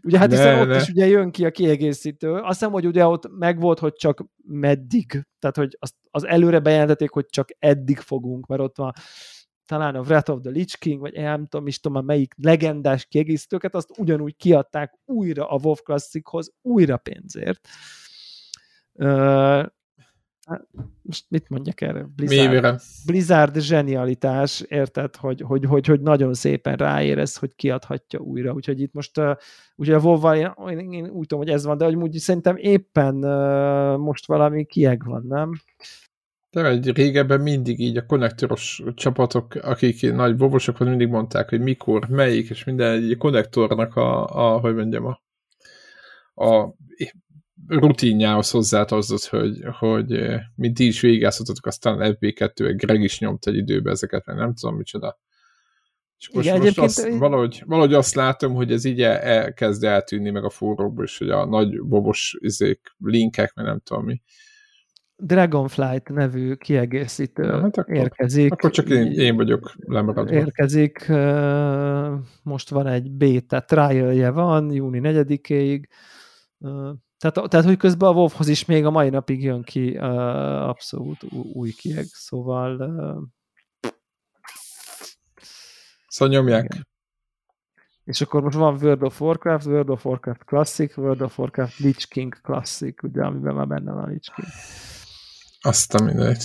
[0.03, 0.75] Ugye hát hiszen ne, ott ne.
[0.75, 2.33] is ugye jön ki a kiegészítő.
[2.33, 5.27] Azt hiszem, hogy ugye ott megvolt, hogy csak meddig.
[5.39, 8.93] Tehát, hogy az, az előre bejelentették, hogy csak eddig fogunk, mert ott van
[9.65, 13.75] talán a Wrath of the Lich King, vagy nem tudom, is tudom, melyik legendás kiegészítőket,
[13.75, 17.67] azt ugyanúgy kiadták újra a WoW Classichoz, újra pénzért.
[20.45, 20.59] Uh,
[21.01, 22.07] most mit mondjak erre?
[22.15, 28.53] Blizzard, Blizzard zsenialitás, érted, hogy, hogy, hogy, hogy nagyon szépen ráérez, hogy kiadhatja újra.
[28.53, 29.35] Úgyhogy itt most uh,
[29.75, 32.55] ugye a wow én, én, én úgy tudom, hogy ez van, de hogy úgy szerintem
[32.57, 35.51] éppen uh, most valami kieg van, nem?
[36.49, 42.07] De egy régebben mindig így a konnektoros csapatok, akik nagy bobosok mindig mondták, hogy mikor,
[42.07, 45.19] melyik, és minden egy konnektornak a, a hogy mondjam, a,
[46.45, 46.75] a
[47.67, 50.25] rutinjához hozzátartozott, hogy, hogy
[50.55, 54.75] mint ti is végigjátszottatok, aztán FB2, Greg is nyomt egy időbe ezeket, meg nem tudom
[54.75, 55.19] micsoda.
[56.17, 57.17] És most, Igen, most azt, én...
[57.17, 61.45] valahogy, valahogy azt látom, hogy ez így elkezd eltűnni meg a fórumból, és hogy a
[61.45, 64.21] nagy bobos izék, linkek, meg nem tudom mi,
[65.17, 68.51] Dragonflight nevű kiegészítő ja, hát akkor, érkezik.
[68.51, 70.35] Akkor csak én, én vagyok lemaradva.
[70.35, 71.07] Érkezik,
[72.43, 75.83] most van egy beta trialje van, júni 4-ig,
[77.17, 81.23] tehát, tehát, hogy közben a WoW-hoz is még a mai napig jön ki abszolút
[81.53, 82.77] új kieg, szóval
[86.15, 86.63] Szóval nyomják.
[86.63, 86.87] Igen.
[88.03, 92.07] És akkor most van World of Warcraft, World of Warcraft Classic, World of Warcraft Lich
[92.07, 94.47] King Classic, ugye, amiben már benne van a Lich King.
[95.61, 96.43] Azt a mindegy.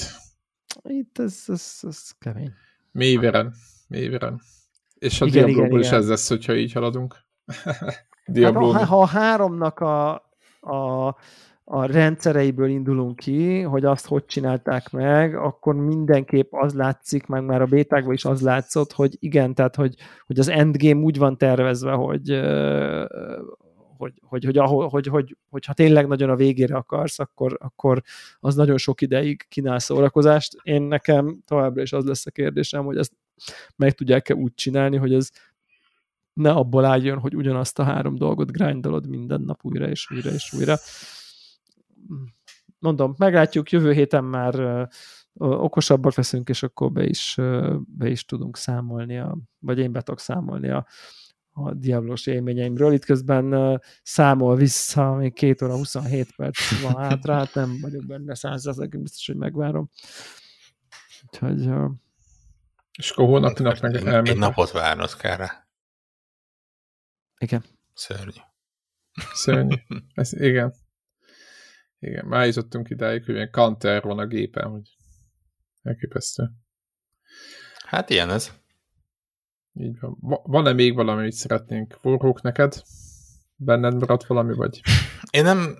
[0.82, 2.52] Itt ez, ez, ez kemény.
[2.92, 3.54] Mélyveren.
[3.88, 4.40] Mélyveren.
[4.94, 7.16] És a igen, Diablo-ból is ez lesz, hogyha így haladunk.
[8.26, 8.70] Diablo.
[8.72, 10.29] Hát, ha a háromnak a,
[10.60, 11.06] a,
[11.64, 17.62] a rendszereiből indulunk ki, hogy azt hogy csinálták meg, akkor mindenképp az látszik, meg már
[17.62, 19.94] a bétákban is az látszott, hogy igen, tehát hogy,
[20.26, 22.40] hogy az endgame úgy van tervezve, hogy
[24.00, 28.02] hogy, hogy, hogy, ahol, hogy, hogy, hogy ha tényleg nagyon a végére akarsz, akkor, akkor
[28.40, 30.56] az nagyon sok ideig kínál szórakozást.
[30.62, 33.12] Én nekem továbbra is az lesz a kérdésem, hogy ezt
[33.76, 35.30] meg tudják-e úgy csinálni, hogy ez
[36.40, 40.52] ne abból álljon, hogy ugyanazt a három dolgot grindolod minden nap újra és újra és
[40.52, 40.76] újra.
[42.78, 44.88] Mondom, meglátjuk, jövő héten már
[45.34, 47.36] okosabbak leszünk, és akkor be is,
[47.86, 50.86] be is tudunk számolni, a, vagy én be tudok számolni a,
[51.50, 52.92] a Diablos élményeimről.
[52.92, 58.34] Itt közben számol vissza, még 2 óra 27 perc van hátra, hát nem vagyok benne
[58.34, 59.90] százszerzalékig biztos, hogy megvárom.
[61.26, 61.68] Úgyhogy...
[62.98, 64.28] És akkor holnap nap meg elmegy.
[64.28, 65.69] Egy napot várnod kell rá.
[67.40, 67.64] Igen.
[67.94, 68.40] Szörnyű.
[69.42, 69.76] Szörnyű.
[70.14, 70.74] Ez, igen.
[71.98, 74.96] Igen, már jutottunk idáig, hogy ilyen kanter van a gépen, hogy
[75.82, 76.50] elképesztő.
[77.86, 78.52] Hát ilyen ez.
[79.72, 80.16] Így van.
[80.42, 81.98] Van-e még valami, amit szeretnénk?
[82.02, 82.82] Warhawk neked?
[83.56, 84.80] Benned maradt valami, vagy?
[85.30, 85.78] Én nem...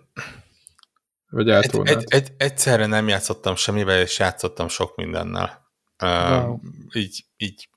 [1.28, 5.66] Vagy egy, egy, egy, egyszerre nem játszottam semmivel, és játszottam sok mindennel.
[5.98, 6.52] Wow.
[6.52, 6.60] Uh,
[6.92, 7.68] így, így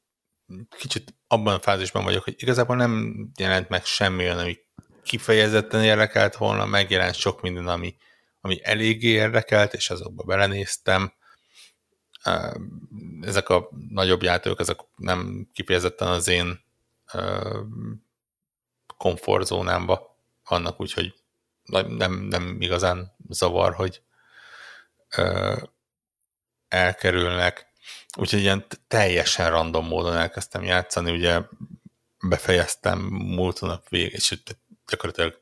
[0.77, 4.57] kicsit abban a fázisban vagyok, hogy igazából nem jelent meg semmi olyan, ami
[5.03, 7.95] kifejezetten érdekelt volna, megjelent sok minden, ami,
[8.41, 11.13] ami eléggé érdekelt, és azokba belenéztem
[13.21, 16.63] ezek a nagyobb játékok, ezek nem kifejezetten az én
[18.97, 20.17] komfortzónámba
[20.49, 21.13] vannak, úgyhogy
[21.87, 24.01] nem, nem igazán zavar, hogy
[26.67, 27.72] elkerülnek.
[28.17, 31.41] Úgyhogy ilyen teljesen random módon elkezdtem játszani, ugye
[32.27, 34.41] befejeztem múlt nap végig, és
[34.87, 35.39] gyakorlatilag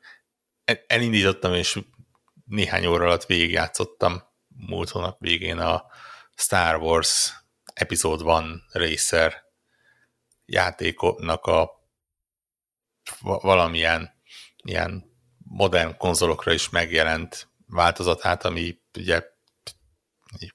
[0.86, 1.80] elindítottam, és
[2.44, 5.86] néhány óra alatt végigjátszottam múlt hónap végén a,
[6.34, 7.32] Star Wars
[7.74, 9.42] Episode 1 Racer
[10.44, 11.70] játékoknak a
[13.20, 14.10] valamilyen
[14.64, 15.04] ilyen
[15.44, 19.22] modern konzolokra is megjelent változatát, ami ugye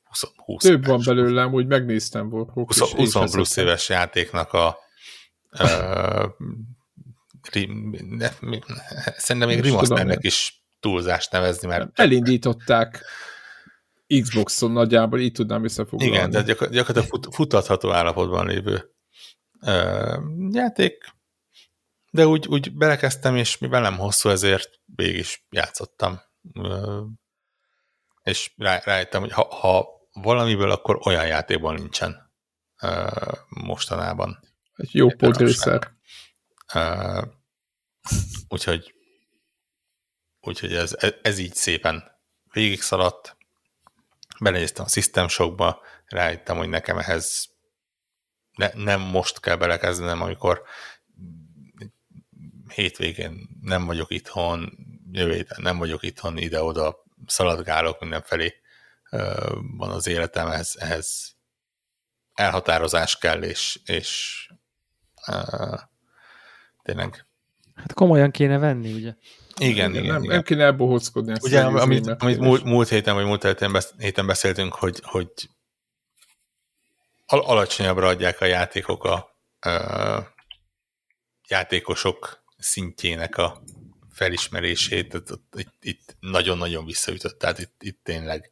[0.04, 2.50] 20, 20 Több van belőlem, úgy megnéztem volt.
[2.50, 4.78] 20, 20 plusz éves játéknak a
[5.60, 6.26] uh,
[9.18, 12.00] szerintem még remasternek is túlzást nevezni, mert...
[12.00, 13.04] Elindították
[14.22, 16.16] Xboxon nagyjából, így tudnám visszafoglalni.
[16.16, 18.92] Igen, de gyakor- gyakorlatilag fut, futatható állapotban lévő
[19.62, 20.18] ö,
[20.52, 21.16] játék,
[22.12, 26.22] de úgy, úgy belekezdtem, és mivel nem hosszú, ezért végig is játszottam.
[28.28, 32.32] És rá, rájöttem, hogy ha, ha valamiből, akkor olyan játékban nincsen
[32.82, 33.08] ö,
[33.50, 34.40] mostanában.
[34.76, 35.92] Egy jó podrészer.
[36.74, 37.22] Ö,
[38.48, 38.94] úgyhogy
[40.40, 42.12] úgyhogy ez, ez, így szépen
[42.52, 43.38] végig szaladt.
[44.40, 47.50] Belenéztem a System Shockba, rájöttem, hogy nekem ehhez
[48.52, 50.62] ne, nem most kell belekezdenem, amikor
[52.74, 54.78] hétvégén nem vagyok itthon,
[55.12, 58.54] jövő nem vagyok itthon, ide-oda szaladgálok mindenfelé
[59.78, 61.36] van az életem, ehhez, ehhez
[62.34, 64.50] elhatározás kell, és, és
[65.28, 65.76] ö,
[66.84, 67.28] tényleg
[67.76, 69.14] Hát komolyan kéne venni, ugye?
[69.58, 70.36] igen, igen, nem, igen.
[70.36, 71.32] nem kéne elbohóckodni.
[71.32, 75.32] ezt Ugye, amit, amit múlt, múlt héten, vagy múlt héten, besz, héten beszéltünk, hogy, hogy
[77.26, 79.36] al- alacsonyabbra adják a játékok a
[79.66, 80.20] ö,
[81.48, 83.62] játékosok szintjének a
[84.18, 88.52] felismerését, tehát ott itt, itt nagyon-nagyon visszaütött, tehát itt, itt tényleg.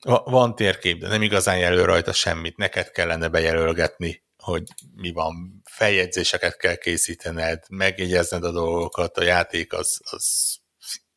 [0.00, 5.62] Va- van térkép, de nem igazán jelöl rajta semmit, neked kellene bejelölgetni, hogy mi van,
[5.64, 10.56] feljegyzéseket kell készítened, megjegyezned a dolgokat, a játék az, az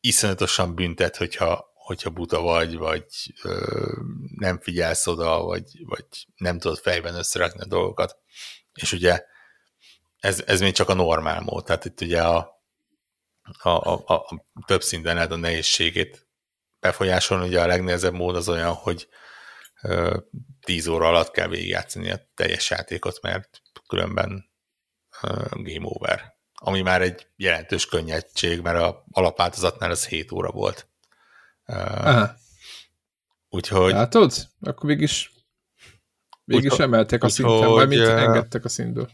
[0.00, 3.04] iszonyatosan büntet, hogyha, hogyha buta vagy, vagy
[3.42, 3.92] ö,
[4.36, 8.16] nem figyelsz oda, vagy, vagy nem tudod fejben összerakni a dolgokat.
[8.74, 9.24] És ugye
[10.18, 12.53] ez, ez még csak a normál mód, tehát itt ugye a,
[13.62, 16.26] a, a, a, több szinten lehet a nehézségét
[16.80, 19.08] befolyásolni, ugye a legnehezebb mód az olyan, hogy
[19.82, 20.18] ö,
[20.60, 24.50] 10 óra alatt kell végigjátszani a teljes játékot, mert különben
[25.50, 26.34] game over.
[26.54, 30.88] Ami már egy jelentős könnyedség, mert a alapváltozatnál ez 7 óra volt.
[31.64, 32.34] Aha,
[33.48, 34.32] úgyhogy látod?
[34.60, 35.08] Akkor végig
[36.44, 39.10] végig is Úgyhogy- emeltek a szinten, vagy mit engedtek a szintből.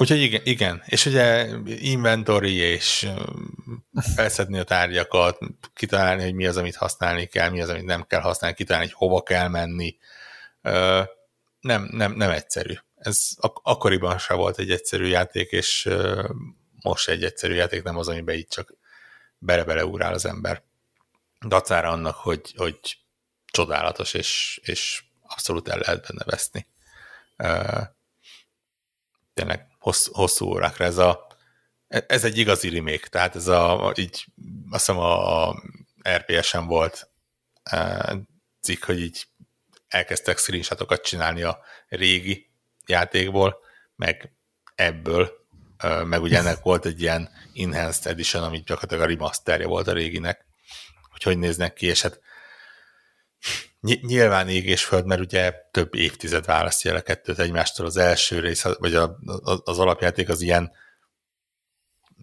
[0.00, 0.82] Úgyhogy igen, igen.
[0.86, 3.08] És ugye inventory és
[4.14, 5.38] felszedni a tárgyakat,
[5.74, 8.96] kitalálni, hogy mi az, amit használni kell, mi az, amit nem kell használni, kitalálni, hogy
[8.98, 9.96] hova kell menni.
[11.60, 12.74] Nem, nem, nem egyszerű.
[12.94, 15.88] Ez ak- akkoriban se volt egy egyszerű játék, és
[16.82, 18.74] most egy egyszerű játék, nem az, amiben így csak
[19.38, 20.62] bele-bele ugrál az ember.
[21.46, 22.78] Dacára annak, hogy, hogy
[23.46, 26.66] csodálatos, és, és abszolút el lehet benne veszni.
[29.34, 30.84] Tényleg hossz, hosszú órákra.
[30.84, 31.26] Ez, a,
[31.88, 34.24] ez egy igazi remake, tehát ez a, így
[34.70, 35.62] azt hiszem a, a
[36.08, 37.10] RPS-en volt
[37.62, 38.16] e,
[38.60, 39.26] cikk, hogy így
[39.88, 41.58] elkezdtek screenshotokat csinálni a
[41.88, 42.50] régi
[42.86, 43.58] játékból,
[43.96, 44.32] meg
[44.74, 45.32] ebből,
[45.76, 49.92] e, meg ugye ennek volt egy ilyen enhanced edition, amit gyakorlatilag a remasterje volt a
[49.92, 50.46] réginek,
[51.10, 52.20] hogy hogy néznek ki, és hát
[53.80, 57.86] Ny- Nyilván ég és föld, mert ugye több évtized választja el a kettőt egymástól.
[57.86, 60.72] Az első rész, vagy a, a, az alapjáték az ilyen,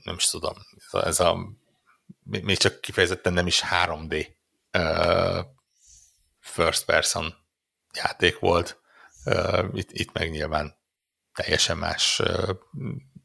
[0.03, 1.38] nem is tudom, ez a, ez a
[2.23, 4.27] még csak kifejezetten nem is 3D
[4.73, 5.45] uh,
[6.40, 7.36] first person
[7.94, 8.80] játék volt.
[9.26, 10.76] Uh, itt, itt meg nyilván
[11.34, 12.49] teljesen más uh,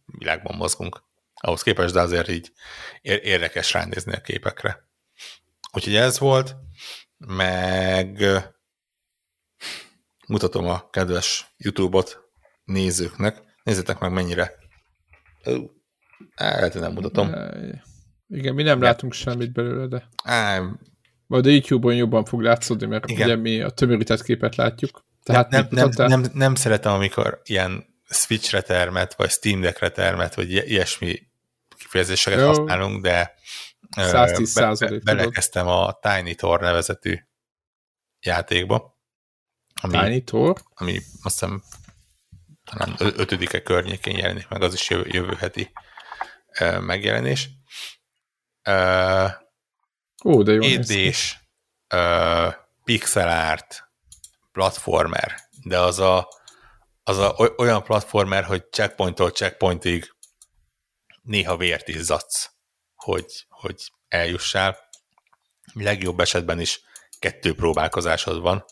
[0.04, 1.02] világban mozgunk.
[1.34, 2.52] Ahhoz képest, de azért így
[3.00, 4.88] ér- érdekes ránézni a képekre.
[5.72, 6.56] Úgyhogy ez volt
[7.26, 8.24] meg
[10.26, 12.20] mutatom a kedves YouTube-ot
[12.64, 13.42] nézőknek.
[13.62, 14.52] Nézzétek meg mennyire.
[15.42, 17.34] Hogy nem mutatom.
[18.28, 20.62] Igen, mi nem látunk semmit belőle, de Á,
[21.26, 23.26] majd a YouTube-on jobban fog látszódni, mert Igen.
[23.26, 25.04] ugye mi a tömörített képet látjuk.
[25.22, 26.08] Tehát nem, nem, mutattál?
[26.08, 31.18] nem, nem szeretem, amikor ilyen Switch-re termet, vagy Steam-dekre termet, vagy ilyesmi
[31.76, 32.46] kifejezéseket Jó.
[32.46, 33.34] használunk, de
[33.96, 37.18] 110 be- be- belekezdtem a Tiny Tor nevezetű
[38.20, 38.98] játékba,
[39.80, 40.62] ami, Tiny Tor?
[40.74, 41.62] ami azt hiszem
[42.64, 45.72] talán ötödike környékén jelenik meg, az is jövő, jövő heti
[46.80, 47.48] megjelenés.
[48.62, 49.26] Ö,
[50.24, 50.62] Ó, de jó.
[50.62, 51.38] Édés,
[51.88, 52.48] ö,
[52.84, 53.84] pixel art,
[54.52, 55.34] platformer,
[55.64, 56.28] de az a,
[57.02, 60.14] az a oly- olyan platformer, hogy checkpointtól checkpointig
[61.22, 62.50] néha vért izzadsz,
[62.94, 64.78] hogy, hogy eljussál.
[65.72, 66.80] Legjobb esetben is
[67.18, 68.64] kettő próbálkozásod van,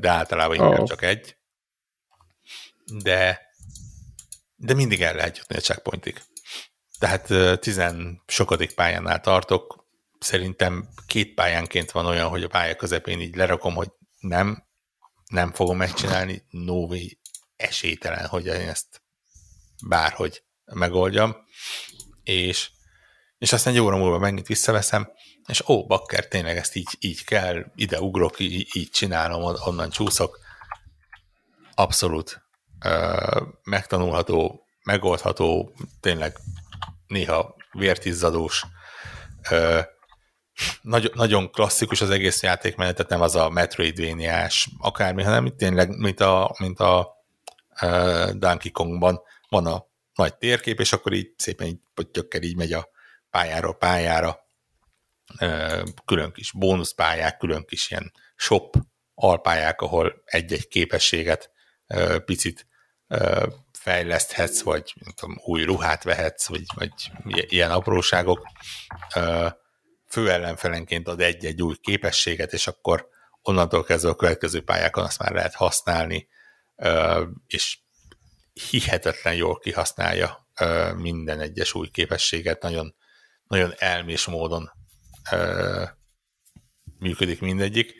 [0.00, 0.86] de általában inkább Ó.
[0.86, 1.36] csak egy.
[3.02, 3.40] De,
[4.56, 6.22] de mindig el lehet jutni a checkpointig.
[6.98, 9.86] Tehát tizen sokadik pályánál tartok,
[10.18, 14.66] szerintem két pályánként van olyan, hogy a pálya közepén így lerakom, hogy nem,
[15.26, 17.06] nem fogom megcsinálni, no way,
[17.56, 19.02] esélytelen, hogy én ezt
[19.86, 21.36] bárhogy megoldjam,
[22.22, 22.70] és
[23.38, 25.10] és aztán egy óra múlva megint visszaveszem,
[25.46, 30.38] és ó, bakker, tényleg ezt így, így kell, ide ugrok, így, így csinálom, onnan csúszok.
[31.74, 32.42] Abszolút
[32.84, 36.36] uh, megtanulható, megoldható, tényleg
[37.06, 38.64] néha vértizzadós,
[39.50, 39.80] uh,
[40.82, 46.54] nagy, nagyon klasszikus az egész játékmenetet, nem az a Metroidvania-s akármi, hanem tényleg, mint a,
[46.58, 47.16] mint a
[47.82, 51.78] uh, Donkey Kongban van a nagy térkép, és akkor így szépen így
[52.40, 52.92] így megy a
[53.34, 54.38] pályáról pályára,
[56.04, 58.76] külön kis bónuszpályák, külön kis ilyen shop
[59.14, 61.50] alpályák, ahol egy-egy képességet
[62.24, 62.66] picit
[63.72, 66.92] fejleszthetsz, vagy tudom, új ruhát vehetsz, vagy, vagy
[67.52, 68.46] ilyen apróságok.
[70.08, 73.08] Fő ellenfelenként ad egy-egy új képességet, és akkor
[73.42, 76.28] onnantól kezdve a következő pályákon azt már lehet használni,
[77.46, 77.78] és
[78.70, 80.48] hihetetlen jól kihasználja
[80.96, 82.94] minden egyes új képességet, nagyon,
[83.46, 84.72] nagyon elmés módon
[86.98, 87.94] működik mindegyik,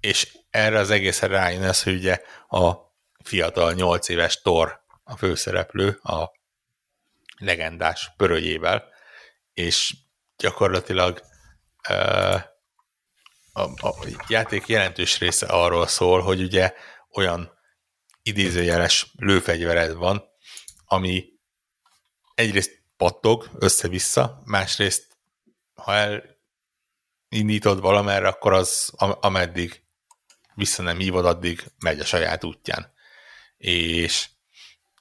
[0.00, 2.74] és erre az egészre rájön ez, hogy ugye a
[3.24, 6.30] fiatal 8 éves Thor a főszereplő a
[7.38, 8.88] legendás pörölyével,
[9.52, 9.96] és
[10.36, 11.22] gyakorlatilag
[13.52, 13.94] a, a
[14.28, 16.72] játék jelentős része arról szól, hogy ugye
[17.10, 17.52] olyan
[18.22, 20.24] idézőjeles lőfegyvered van,
[20.84, 21.24] ami
[22.34, 25.18] egyrészt pattog össze-vissza, másrészt
[25.74, 26.22] ha
[27.28, 29.82] elindítod valamerre, akkor az ameddig
[30.54, 32.92] vissza nem hívod, addig megy a saját útján.
[33.56, 34.28] És,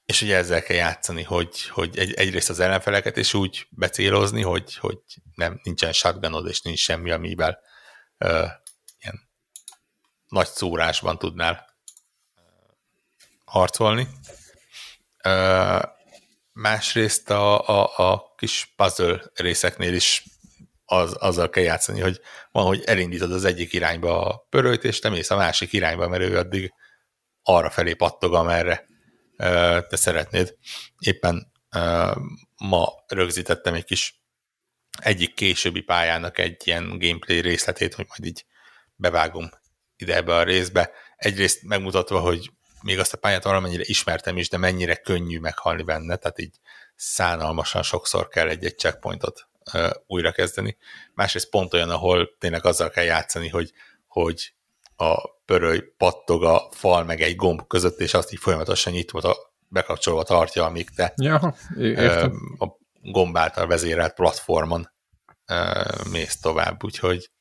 [0.05, 4.77] és ugye ezzel kell játszani, hogy, hogy egy, egyrészt az ellenfeleket is úgy becélozni, hogy,
[4.77, 4.99] hogy
[5.35, 7.59] nem, nincsen shotgunod, és nincs semmi, amivel
[8.17, 8.49] uh,
[8.99, 9.29] ilyen
[10.27, 11.75] nagy szórásban tudnál
[13.45, 14.07] harcolni.
[15.23, 15.99] Uh,
[16.53, 20.23] másrészt a, a, a kis puzzle részeknél is
[20.85, 22.21] az, azzal kell játszani, hogy
[22.51, 26.23] van, hogy elindítod az egyik irányba a pörőt, és te mész a másik irányba, mert
[26.23, 26.73] ő addig
[27.43, 28.85] arra felé pattog, amerre
[29.87, 30.57] te szeretnéd.
[30.99, 31.51] Éppen
[32.57, 34.21] ma rögzítettem egy kis
[35.01, 38.45] egyik későbbi pályának egy ilyen gameplay részletét, hogy majd így
[38.95, 39.49] bevágom
[39.95, 40.91] ide ebbe a részbe.
[41.15, 42.51] Egyrészt megmutatva, hogy
[42.81, 46.55] még azt a pályát valamennyire ismertem is, de mennyire könnyű meghalni benne, tehát így
[46.95, 50.77] szánalmasan sokszor kell egy-egy checkpointot uh, újra kezdeni.
[51.13, 53.71] Másrészt pont olyan, ahol tényleg azzal kell játszani, hogy,
[54.07, 54.53] hogy
[54.95, 59.35] a pöröly pattog a fal meg egy gomb között, és azt így folyamatosan nyitva,
[59.67, 64.91] bekapcsolva tartja, amíg te ja, uh, a gomb által vezérelt platformon
[65.47, 67.31] uh, mész tovább, úgyhogy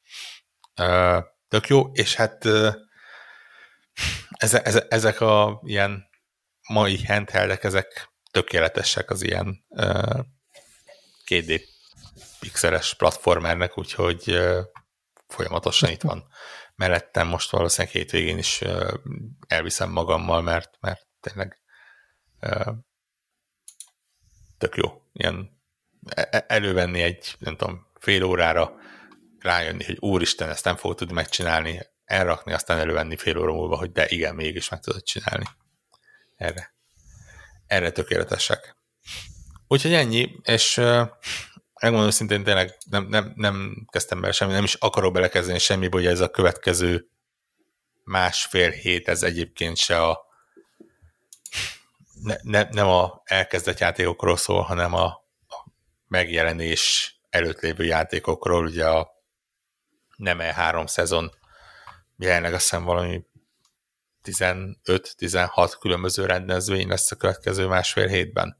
[0.81, 2.75] uh, tök jó, és hát uh,
[4.31, 6.09] ezek, ezek a ilyen
[6.69, 10.21] mai handheldek, ezek tökéletesek az ilyen uh,
[11.27, 11.63] 2D
[12.41, 14.59] pixeles platformernek, úgyhogy uh,
[15.27, 16.29] folyamatosan itt van
[16.75, 18.95] mellettem, most valószínűleg hétvégén is uh,
[19.47, 21.59] elviszem magammal, mert, mert tényleg
[22.41, 22.75] uh,
[24.61, 25.03] tök jó.
[25.13, 25.61] Ilyen
[26.09, 28.75] e, e, elővenni egy, nem tudom, fél órára,
[29.39, 33.93] rájönni, hogy úristen, ezt nem fog tudni megcsinálni, elrakni, aztán elővenni fél óra múlva, hogy
[33.93, 35.45] de igen, mégis meg tudod csinálni.
[36.37, 36.75] Erre.
[37.67, 38.77] Erre tökéletesek.
[39.69, 41.09] Úgyhogy ennyi, és uh,
[41.81, 46.07] megmondom szintén tényleg nem, nem, nem kezdtem bele semmi, nem is akarok belekezdeni semmi, hogy
[46.07, 47.09] ez a következő
[48.05, 50.29] másfél hét, ez egyébként se a
[52.23, 55.05] ne, ne, nem a elkezdett játékokról szól, hanem a,
[55.49, 55.67] a
[56.09, 59.11] megjelenés előtt lévő játékokról, ugye a
[60.17, 61.39] nem E3 szezon
[62.21, 63.27] jelenleg azt hiszem valami
[64.25, 68.59] 15-16 különböző rendezvény lesz a következő másfél hétben.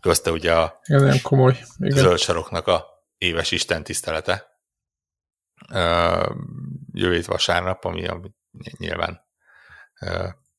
[0.00, 1.64] Közte ugye a Igen, komoly.
[1.78, 1.98] Igen.
[1.98, 4.60] zöld saroknak a éves Isten tisztelete.
[6.92, 8.34] Jövő vasárnap, ami, ami
[8.78, 9.28] nyilván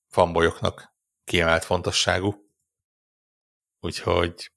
[0.07, 2.49] fanbolyoknak kiemelt fontosságú.
[3.79, 4.51] Úgyhogy,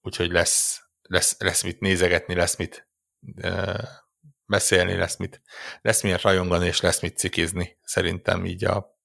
[0.00, 2.88] úgyhogy lesz, lesz, lesz mit nézegetni, lesz mit
[4.46, 5.42] beszélni, lesz mit,
[5.82, 8.98] lesz milyen rajongani, és lesz mit cikizni, szerintem így a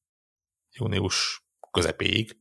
[0.72, 2.38] június közepéig.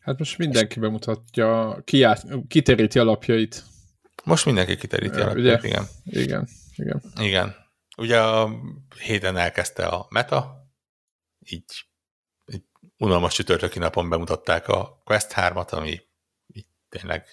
[0.00, 3.64] Hát most mindenki bemutatja, kiát, kiteríti alapjait.
[4.24, 5.68] Most mindenki kiteríti alapjait, ugye?
[5.68, 5.86] igen.
[6.04, 7.02] Igen, igen.
[7.20, 7.56] Igen.
[7.96, 8.50] Ugye a
[9.00, 10.66] héten elkezdte a meta,
[11.38, 11.64] így
[12.44, 12.62] egy
[12.98, 16.00] unalmas csütörtöki napon bemutatták a Quest 3-at, ami
[16.46, 17.26] így tényleg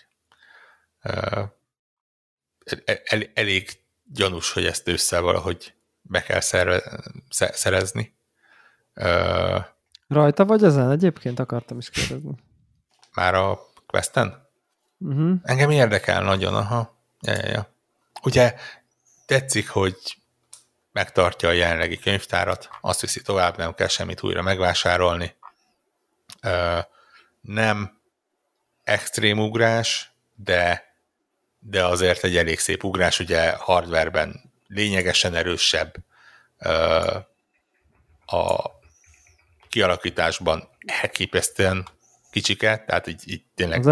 [2.85, 3.69] el, el, elég
[4.13, 8.15] gyanús, hogy ezt ősszel valahogy be kell szerve, szerezni.
[8.95, 9.65] Uh,
[10.07, 10.91] Rajta vagy ezen?
[10.91, 12.35] Egyébként akartam is kérdezni.
[13.13, 14.47] Már a Questen?
[14.97, 15.35] Uh-huh.
[15.43, 16.97] Engem érdekel nagyon, aha.
[17.21, 17.73] Ja, ja, ja.
[18.23, 18.55] Ugye
[19.25, 20.17] tetszik, hogy
[20.91, 25.35] megtartja a jelenlegi könyvtárat, azt viszi tovább, nem kell semmit újra megvásárolni.
[27.41, 27.99] Nem
[28.83, 30.92] extrém ugrás, de,
[31.65, 35.95] de azért egy elég szép ugrás, ugye hardwareben lényegesen erősebb,
[38.25, 38.69] a
[39.69, 40.69] kialakításban
[41.01, 41.87] elképesztően
[42.31, 43.85] kicsike, tehát így, így tényleg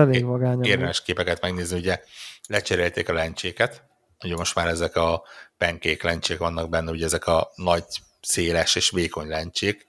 [0.61, 2.02] érdemes képeket megnézni, ugye
[2.48, 3.84] lecserélték a lencséket,
[4.23, 5.23] ugye most már ezek a
[5.57, 7.84] penkék lencsék vannak benne, ugye ezek a nagy,
[8.22, 9.88] széles és vékony lencsék,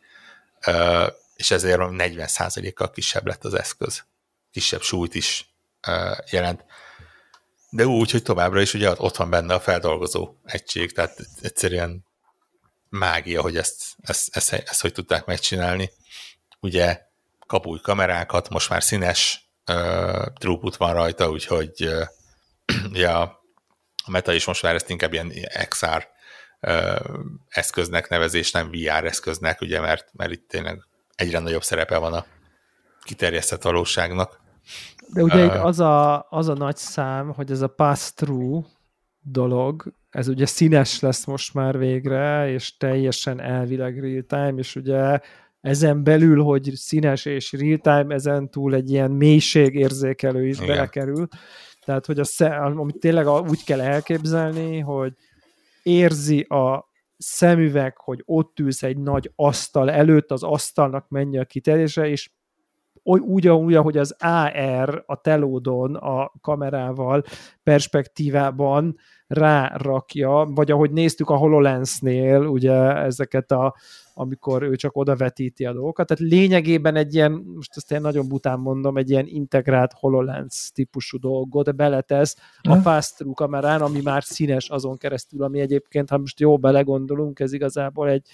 [1.36, 4.04] és ezért 40%-kal kisebb lett az eszköz.
[4.50, 5.54] Kisebb súlyt is
[6.30, 6.64] jelent.
[7.74, 12.04] De úgy, hogy továbbra is ugye ott van benne a feldolgozó egység, tehát egyszerűen
[12.88, 15.90] mágia, hogy ezt, ezt, ezt, ezt, ezt hogy tudták megcsinálni.
[16.60, 17.00] Ugye
[17.46, 22.06] kap új kamerákat, most már színes uh, throughput van rajta, úgyhogy uh,
[22.92, 23.40] ugye a,
[24.06, 25.32] Meta is most már ezt inkább ilyen
[25.68, 26.08] XR
[27.48, 32.26] eszköznek nevezés, nem VR eszköznek, ugye, mert, mert itt tényleg egyre nagyobb szerepe van a
[33.02, 34.40] kiterjesztett valóságnak.
[35.14, 38.66] De ugye uh, itt az a, az a nagy szám, hogy ez a pass-through
[39.22, 45.20] dolog, ez ugye színes lesz most már végre, és teljesen elvileg real-time, és ugye
[45.60, 50.68] ezen belül, hogy színes és real-time, ezen túl egy ilyen mélységérzékelő is Igen.
[50.68, 51.28] belekerül.
[51.84, 55.12] Tehát, hogy a, amit tényleg úgy kell elképzelni, hogy
[55.82, 62.08] érzi a szemüveg, hogy ott ülsz egy nagy asztal előtt, az asztalnak mennyi a kiterjedése,
[62.08, 62.30] és
[63.02, 67.22] úgy, úgy, ahogy az AR a telódon a kamerával
[67.62, 68.96] perspektívában
[69.26, 73.74] rárakja, vagy ahogy néztük a HoloLens-nél, ugye ezeket a,
[74.14, 78.58] amikor ő csak odavetíti a dolgokat, tehát lényegében egy ilyen, most ezt én nagyon bután
[78.58, 84.96] mondom, egy ilyen integrált HoloLens típusú dolgot beletesz a pass-through kamerán, ami már színes azon
[84.96, 88.28] keresztül, ami egyébként, ha most jó belegondolunk, ez igazából egy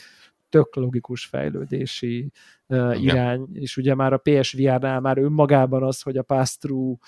[0.48, 2.30] tök logikus fejlődési
[2.66, 7.00] uh, irány, és ugye már a PSVR-nál már önmagában az, hogy a pass-through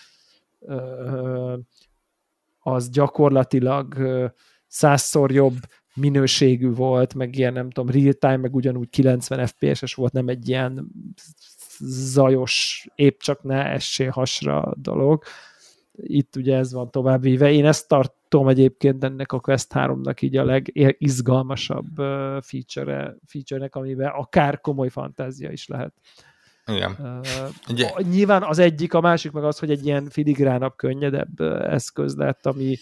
[0.59, 1.59] uh,
[2.59, 3.97] az gyakorlatilag
[4.67, 5.57] százszor jobb
[5.95, 10.91] minőségű volt, meg ilyen nem tudom, real-time, meg ugyanúgy 90 FPS-es volt, nem egy ilyen
[11.89, 15.23] zajos, épp csak ne essél hasra dolog.
[15.93, 17.51] Itt ugye ez van tovább víve.
[17.51, 17.89] Én ezt
[18.31, 21.97] tartom egyébként ennek a Quest 3-nak így a legizgalmasabb
[22.41, 25.93] feature feature-nek, amiben akár komoly fantázia is lehet.
[26.67, 26.97] Igen.
[26.99, 27.91] Uh, Ugye?
[28.11, 32.77] Nyilván az egyik, a másik meg az, hogy egy ilyen filigránabb, könnyedebb eszköz lett, ami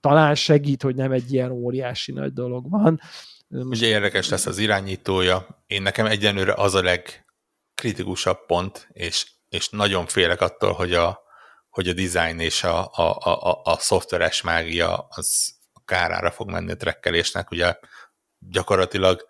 [0.00, 3.00] talán segít, hogy nem egy ilyen óriási nagy dolog van.
[3.48, 5.62] Ugye érdekes lesz az irányítója.
[5.66, 11.26] Én nekem egyenlőre az a legkritikusabb pont, és, és nagyon félek attól, hogy a,
[11.70, 16.70] hogy a design és a, a, a, a szoftveres mágia az a kárára fog menni
[16.70, 17.50] a trekkelésnek.
[17.50, 17.76] Ugye
[18.38, 19.26] gyakorlatilag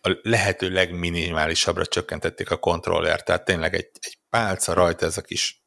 [0.00, 5.64] a lehető legminimálisabbra csökkentették a kontroller, tehát tényleg egy, egy pálca rajta ez a kis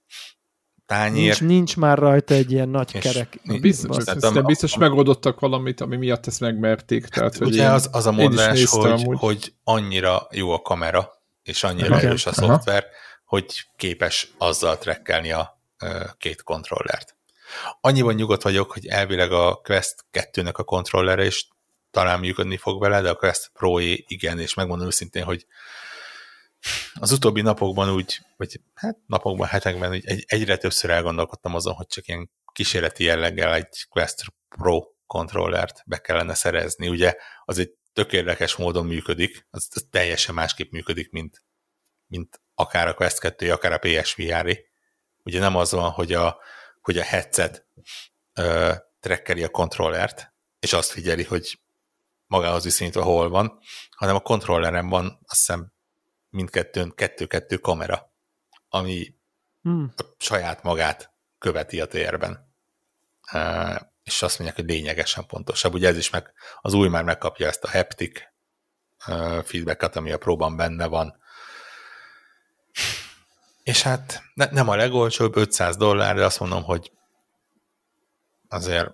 [0.85, 1.23] tányér.
[1.23, 3.39] Nincs, nincs már rajta egy ilyen nagy kerek.
[3.61, 7.05] Biztos, de biztos megoldottak valamit, ami miatt ezt megmerték.
[7.05, 11.09] Tehát, hogy ugye az, az a mondás, hogy, hogy annyira jó a kamera,
[11.43, 12.05] és annyira okay.
[12.05, 13.03] erős a szoftver, Aha.
[13.25, 15.61] Hogy képes azzal trekkelni a
[16.17, 17.15] két kontrollert.
[17.81, 21.47] Annyiban nyugodt vagyok, hogy elvileg a Quest 2-nek a kontrollere is
[21.91, 25.45] talán működni fog vele, de a Quest pro igen, és megmondom őszintén, hogy
[26.93, 31.87] az utóbbi napokban úgy, vagy hát napokban, hetekben úgy egy, egyre többször elgondolkodtam azon, hogy
[31.87, 36.87] csak ilyen kísérleti jelleggel egy Quest Pro kontrollert be kellene szerezni.
[36.87, 37.15] Ugye
[37.45, 41.43] az egy tök érdekes módon működik, az, az teljesen másképp működik, mint,
[42.07, 44.47] mint akár a Quest 2, akár a PSVR.
[44.47, 44.65] -i.
[45.23, 46.39] Ugye nem az van, hogy a,
[46.81, 47.67] hogy a headset
[48.33, 51.59] ö, trekkeli a kontrollert, és azt figyeli, hogy
[52.27, 53.59] magához viszonyítva hol van,
[53.89, 55.73] hanem a kontrolleren van azt hiszem
[56.29, 58.13] mindkettőn kettő-kettő kamera,
[58.69, 59.15] ami
[59.61, 59.93] hmm.
[59.97, 62.53] a saját magát követi a térben.
[63.33, 65.73] Uh, és azt mondják, hogy lényegesen pontosabb.
[65.73, 68.21] Ugye ez is meg, az új már megkapja ezt a haptic
[69.07, 71.19] uh, feedbacket, ami a próban benne van.
[73.65, 76.91] És hát ne, nem a legolcsóbb, 500 dollár, de azt mondom, hogy
[78.47, 78.91] azért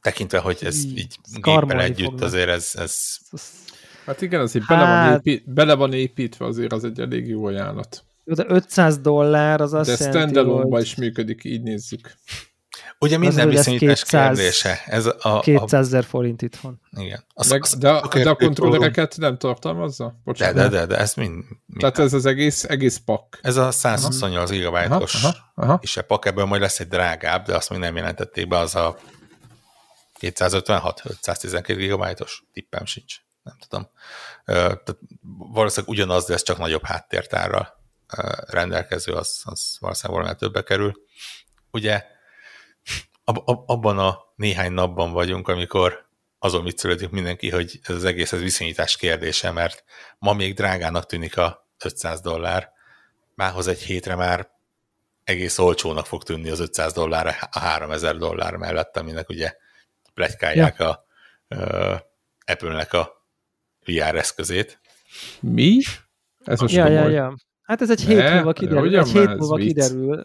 [0.00, 2.24] tekintve, hogy ez így géppel együtt, fognak.
[2.24, 3.16] azért ez, ez...
[4.06, 5.08] Hát igen, azért bele, hát...
[5.08, 8.04] van épít, bele van építve, azért az egy elég jó ajánlat.
[8.24, 10.82] Jó, de 500 dollár az azt De standalone hogy...
[10.82, 12.14] is működik, így nézzük.
[13.00, 14.82] Ugye minden ez viszonyítás 200 kérdése.
[14.86, 16.80] Ez a, a, 200 ezer forint itthon.
[16.96, 17.24] igen.
[17.34, 20.04] Az, Meg, az, de, a- de a kontrollereket nem tartalmazza?
[20.06, 20.54] De, Bocsánat.
[20.54, 23.38] de, de, de, ez mind, mind Tehát ez az egész, egész pak.
[23.42, 25.24] ez a 128 Aha, gigabájtos
[25.96, 28.96] a pak ebből majd lesz egy drágább, de azt még nem jelentették be, az a
[30.18, 33.88] 256, 512 gigabájtos, tippem sincs, nem tudom.
[34.44, 34.96] Tehát
[35.52, 37.76] valószínűleg ugyanaz, de ez csak nagyobb háttértárral
[38.46, 41.02] rendelkező, az, az valószínűleg valamivel többe kerül.
[41.70, 42.04] Ugye
[43.28, 46.06] ab, ab, abban a néhány napban vagyunk, amikor
[46.38, 49.84] azon viccelődik mindenki, hogy ez az egész ez viszonyítás kérdése, mert
[50.18, 52.72] ma még drágának tűnik a 500 dollár,
[53.34, 54.50] mához egy hétre már
[55.24, 59.54] egész olcsónak fog tűnni az 500 dollár a 3000 dollár mellett, aminek ugye
[60.14, 60.88] plegykálják ja.
[60.88, 61.04] a
[61.48, 62.00] uh,
[62.46, 63.26] Apple-nek a
[63.84, 64.80] VR eszközét.
[65.40, 65.80] Mi?
[66.44, 67.36] Ez most Ja, ja, ja.
[67.62, 68.98] Hát ez egy Ne, hét múlva kiderül.
[68.98, 69.66] Egy hét múlva vicc?
[69.66, 70.24] kiderül.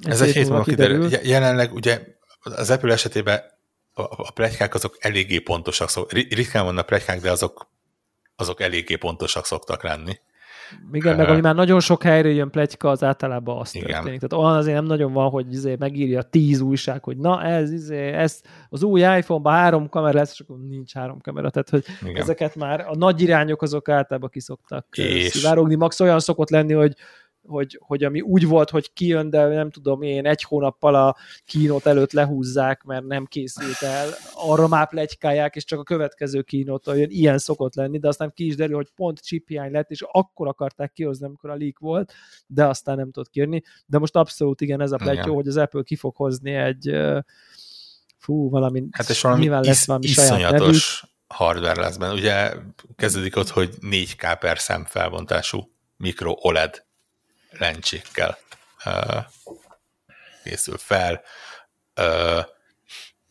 [0.00, 1.10] Ez egy hét múlva kiderül.
[1.10, 2.00] Je- Jelenleg ugye
[2.40, 3.40] az Apple esetében
[3.92, 7.70] a, a plegykák azok eléggé pontosak, szok, ri- ritkán vannak plegykák, de azok,
[8.36, 10.18] azok eléggé pontosak szoktak lenni.
[10.92, 13.88] Igen, meg ami már nagyon sok helyről jön pletyka, az általában azt Igen.
[13.88, 14.20] történik.
[14.20, 18.12] Tehát olyan azért nem nagyon van, hogy izé megírja tíz újság, hogy na ez, izé,
[18.12, 21.50] ez az új iPhone-ban három kamera lesz, és akkor nincs három kamera.
[21.50, 22.22] Tehát, hogy Igen.
[22.22, 25.26] ezeket már a nagy irányok azok általában kiszoktak és...
[25.26, 25.74] szivárogni.
[25.74, 26.94] Max olyan szokott lenni, hogy
[27.48, 31.86] hogy, hogy ami úgy volt, hogy kijön, de nem tudom én, egy hónappal a kínót
[31.86, 37.10] előtt lehúzzák, mert nem készült el, arra már plegykálják, és csak a következő kínótól jön,
[37.10, 40.48] ilyen szokott lenni, de aztán ki is derül, hogy pont chip hiány lett, és akkor
[40.48, 42.12] akarták kihozni, amikor a leak volt,
[42.46, 43.62] de aztán nem tudott kijönni.
[43.86, 46.96] De most abszolút igen, ez a pletyó, hogy az Apple ki fog hozni egy
[48.16, 50.74] fú, valami, Hát és valami nyilván is, lesz valami saját nevük.
[51.26, 52.12] hardware lesz benne.
[52.12, 52.52] Ugye
[52.96, 56.86] kezdődik ott, hogy 4K per szem felbontású mikro OLED
[57.58, 58.38] lencsékkel
[60.48, 61.22] készül fel.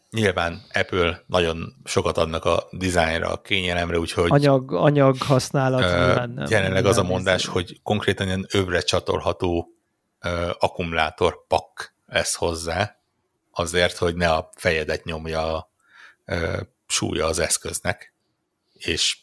[0.10, 5.82] Nyilván Apple nagyon sokat adnak a dizájnra, a kényelemre, úgyhogy anyag, anyag használat.
[5.82, 7.54] Ö, nem- jelenleg az a nem mondás, nézem.
[7.54, 9.70] hogy konkrétan ilyen övre csatolható
[10.20, 12.98] ö, akkumulátor pak lesz hozzá,
[13.52, 15.72] azért, hogy ne a fejedet nyomja a
[16.26, 18.14] ö, súlya az eszköznek,
[18.74, 19.18] és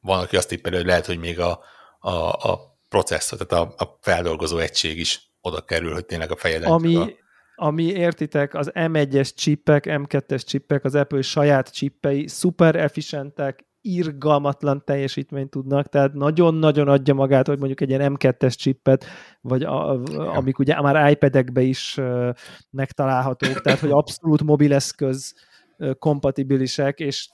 [0.00, 1.60] van, aki azt tippeli, hogy lehet, hogy még a,
[1.98, 2.10] a,
[2.50, 6.96] a processzor, tehát a, a feldolgozó egység is oda kerül, hogy tényleg a fejedet ami,
[6.96, 7.08] a,
[7.54, 15.50] ami értitek, az M1-es csippek, M2-es csippek, az Apple saját csippei, szuper efficientek, irgalmatlan teljesítményt
[15.50, 19.04] tudnak, tehát nagyon-nagyon adja magát, hogy mondjuk egy ilyen M2-es csippet,
[19.40, 20.02] vagy a,
[20.36, 22.28] amik ugye már iPad-ekbe is uh,
[22.70, 25.34] megtalálhatók, tehát hogy abszolút mobileszköz
[25.78, 27.28] uh, kompatibilisek, és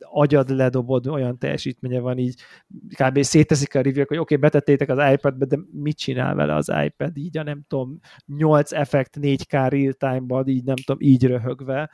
[0.00, 2.40] agyad ledobod, olyan teljesítménye van így,
[2.88, 3.22] kb.
[3.22, 7.16] széteszik a review hogy oké, okay, betettétek az iPad-be, de mit csinál vele az iPad,
[7.16, 11.90] így a nem tudom, 8 effekt 4K real-time-ban, így nem tudom, így röhögve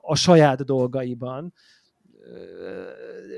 [0.00, 1.52] a saját dolgaiban.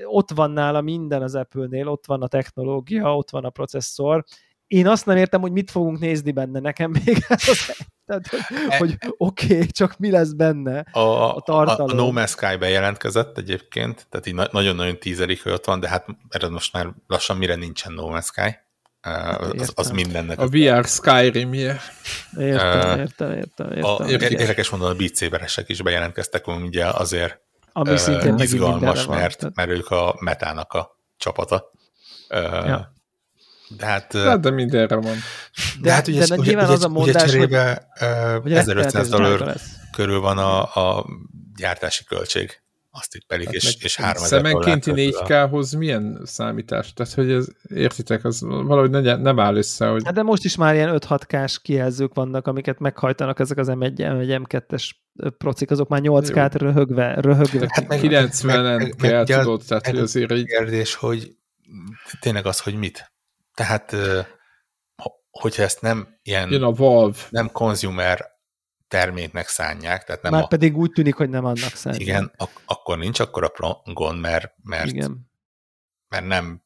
[0.05, 4.25] Ott van nála minden az Apple-nél, ott van a technológia, ott van a processzor.
[4.69, 8.79] Én azt nem értem, hogy mit fogunk nézni benne, nekem még ez az tehát, hogy,
[8.79, 11.89] hogy oké, okay, csak mi lesz benne a, a tartalom.
[11.89, 15.81] A, a No Man's Sky bejelentkezett egyébként, tehát így na- nagyon-nagyon tízerik, hogy ott van,
[15.81, 18.59] de hát erre most már lassan mire nincsen No Man's Sky.
[19.07, 20.39] Uh, az, az mindennek.
[20.39, 21.81] A VR Skyrim-je.
[22.39, 23.73] Értem, értem, értem.
[23.73, 23.85] értem.
[23.85, 27.41] A, érdekes mondani, a Beat Saberesek is bejelentkeztek, ugye azért
[27.73, 29.55] Ami uh, izgalmas, van, mert, tehát.
[29.55, 31.73] mert ők a metának a csapata.
[32.31, 32.97] Uh, Ja.
[33.77, 34.13] De hát...
[34.13, 35.03] De, de mindenre van.
[35.05, 35.19] De,
[35.83, 38.67] De- hát ugye, de ugye, nyilván ugye, az a ugye mondás, cserébe hogy uh, 1500
[38.67, 39.57] rettenetes drága dollár
[39.93, 41.07] körül van a, a
[41.57, 42.61] gyártási költség.
[42.91, 46.93] Azt tippelik, Hát és, és 3000 dollár Szemenkénti körül a- 4K-hoz milyen számítás?
[46.93, 50.57] Tehát, hogy ez, értitek, az valahogy ne, nem áll össze, hogy Hát de most is
[50.57, 54.91] már ilyen 5-6K-s kijelzők vannak, amiket meghajtanak ezek az M1, M1 M2-es
[55.39, 57.67] procik, azok már 8K-t röhögve, röhögve.
[57.69, 61.37] Hát meg- 90-en meg- meg- kell, tudod, tehát, hogy azért így kérdés, hogy
[62.21, 63.13] tényleg az, hogy mit.
[63.59, 63.97] Tehát,
[65.31, 67.19] hogyha ezt nem ilyen, jön a Valve.
[67.31, 68.27] nem consumer
[68.89, 72.07] terméknek szánják, tehát nem már a, pedig úgy tűnik, hogy nem annak szerintem.
[72.07, 75.31] igen, ak- akkor nincs akkor a gond, mert, mert, Igen.
[76.09, 76.63] mert nem,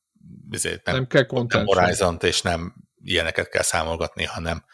[0.50, 4.64] ezért nem, Nem kell nem horizon és nem ilyeneket kell számolgatni, hanem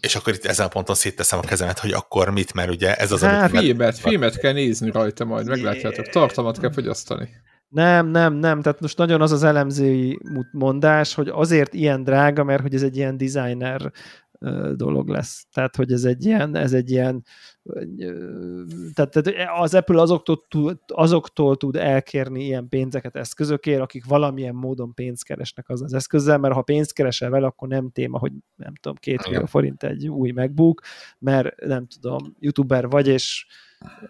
[0.00, 3.12] és akkor itt ezen a ponton szétteszem a kezemet, hogy akkor mit, mert ugye ez
[3.12, 6.08] az, Hát, amit Filmet, filmet kell nézni rajta majd, meglátjátok.
[6.08, 7.28] Tartalmat kell fogyasztani.
[7.68, 10.18] Nem, nem, nem, tehát most nagyon az az elemzői
[10.52, 13.92] mondás, hogy azért ilyen drága, mert hogy ez egy ilyen designer
[14.74, 15.46] dolog lesz.
[15.52, 17.24] Tehát, hogy ez egy ilyen, ez egy ilyen
[18.94, 24.94] tehát, tehát az Apple azoktól, tud, azoktól tud elkérni ilyen pénzeket eszközökért, akik valamilyen módon
[24.94, 28.74] pénzt keresnek az az eszközzel, mert ha pénzt keresel vele, akkor nem téma, hogy nem
[28.80, 30.80] tudom, két millió forint egy új MacBook,
[31.18, 33.46] mert nem tudom, youtuber vagy, és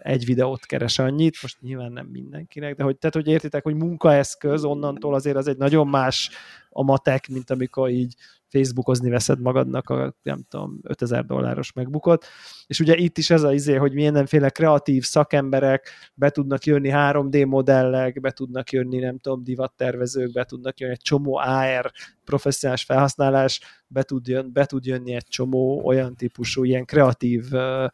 [0.03, 4.65] egy videót keres annyit, most nyilván nem mindenkinek, de hogy, tehát, hogy értitek, hogy munkaeszköz,
[4.65, 6.31] onnantól azért az egy nagyon más
[6.71, 8.15] a matek, mint amikor így
[8.49, 12.25] Facebookozni veszed magadnak a, nem tudom, 5000 dolláros megbukott.
[12.67, 17.47] És ugye itt is ez az izé, hogy mindenféle kreatív szakemberek be tudnak jönni 3D
[17.47, 21.93] modellek, be tudnak jönni, nem tudom, divattervezők, be tudnak jönni egy csomó AR
[22.25, 27.85] professzionális felhasználás, be tud, jön, be tud jönni egy csomó olyan típusú, ilyen kreatív uh,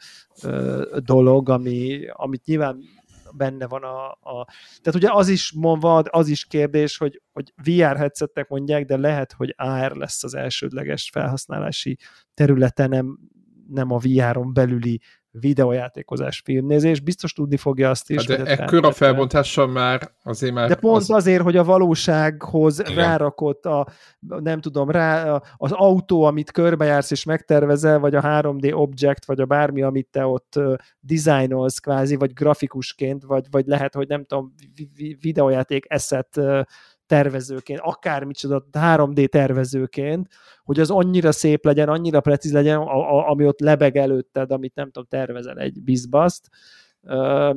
[0.43, 2.78] uh, dolog, ami, amit nyilván
[3.36, 4.47] benne van a, a...
[4.82, 9.32] Tehát ugye az is mondva, az is kérdés, hogy, hogy VR headsettek mondják, de lehet,
[9.32, 11.98] hogy AR lesz az elsődleges felhasználási
[12.35, 13.19] területe, nem,
[13.69, 15.01] nem a VR-on belüli
[15.40, 18.27] videojátékozás, filmnézés, biztos tudni fogja azt is.
[18.27, 20.69] Hát de ekkora felbontással már azért már...
[20.69, 21.11] De pont az...
[21.11, 22.94] azért, hogy a valósághoz Igen.
[22.94, 23.86] rárakott a,
[24.19, 29.47] nem tudom, rá, az autó, amit körbejársz és megtervezel, vagy a 3D object, vagy a
[29.47, 30.61] bármi, amit te ott
[31.01, 34.55] dizájnolsz kvázi, vagy grafikusként, vagy, vagy lehet, hogy nem tudom,
[35.20, 36.40] videojáték eszet
[37.06, 40.28] tervezőként, akármicsoda 3D tervezőként,
[40.64, 44.74] hogy az annyira szép legyen, annyira precíz legyen, a, a, ami ott lebeg előtted, amit
[44.74, 46.48] nem tudom, tervezel egy bizbaszt,
[47.02, 47.56] uh,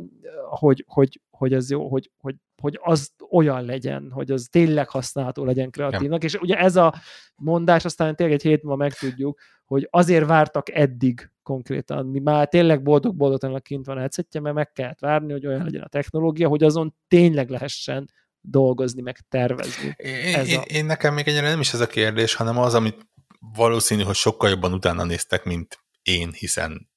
[0.50, 5.46] hogy, hogy, hogy az jó, hogy, hogy, hogy az olyan legyen, hogy az tényleg használható
[5.46, 6.28] legyen kreatívnak, ja.
[6.28, 6.94] és ugye ez a
[7.36, 12.84] mondás, aztán tényleg egy hét múlva megtudjuk, hogy azért vártak eddig konkrétan, mi már tényleg
[12.84, 16.64] boldog-boldogtalanul kint van a headsetje, mert meg kellett várni, hogy olyan legyen a technológia, hogy
[16.64, 18.10] azon tényleg lehessen
[18.50, 19.96] dolgozni, meg tervezni.
[19.98, 20.62] Én, ez én, a...
[20.62, 23.08] én nekem még egyre nem is ez a kérdés, hanem az, amit
[23.40, 26.90] valószínű, hogy sokkal jobban utána néztek, mint én, hiszen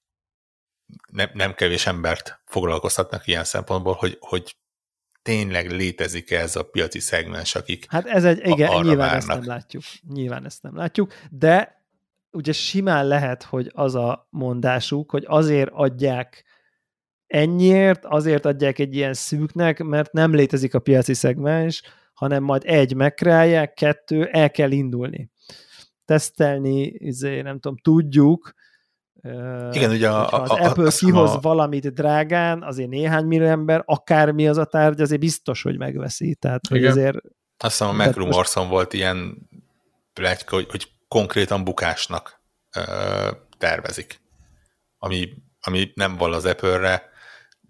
[1.12, 4.56] ne, nem kevés embert foglalkoztatnak ilyen szempontból, hogy, hogy
[5.22, 9.16] tényleg létezik -e ez a piaci szegmens, akik Hát ez egy, igen, nyilván várnak.
[9.16, 9.82] ezt nem látjuk.
[10.08, 11.84] Nyilván ezt nem látjuk, de
[12.30, 16.44] ugye simán lehet, hogy az a mondásuk, hogy azért adják
[17.30, 21.82] ennyiért azért adják egy ilyen szűknek, mert nem létezik a piaci szegmens,
[22.12, 25.30] hanem majd egy megkreálják, kettő, el kell indulni.
[26.04, 28.54] Tesztelni, izé, nem tudom, tudjuk,
[29.72, 31.38] igen, ugye a, az a, Apple a, kihoz a...
[31.40, 36.34] valamit drágán, azért néhány millió ember, akármi az a tárgy, azért biztos, hogy megveszi.
[36.34, 37.16] Tehát, hogy azért...
[37.56, 38.74] Azt hiszem a McRumorson most...
[38.74, 39.48] volt ilyen
[40.12, 42.42] plegyka, hogy, hogy konkrétan bukásnak
[42.76, 42.80] ö,
[43.58, 44.20] tervezik.
[44.98, 45.28] Ami,
[45.60, 47.09] ami nem val az Apple-re,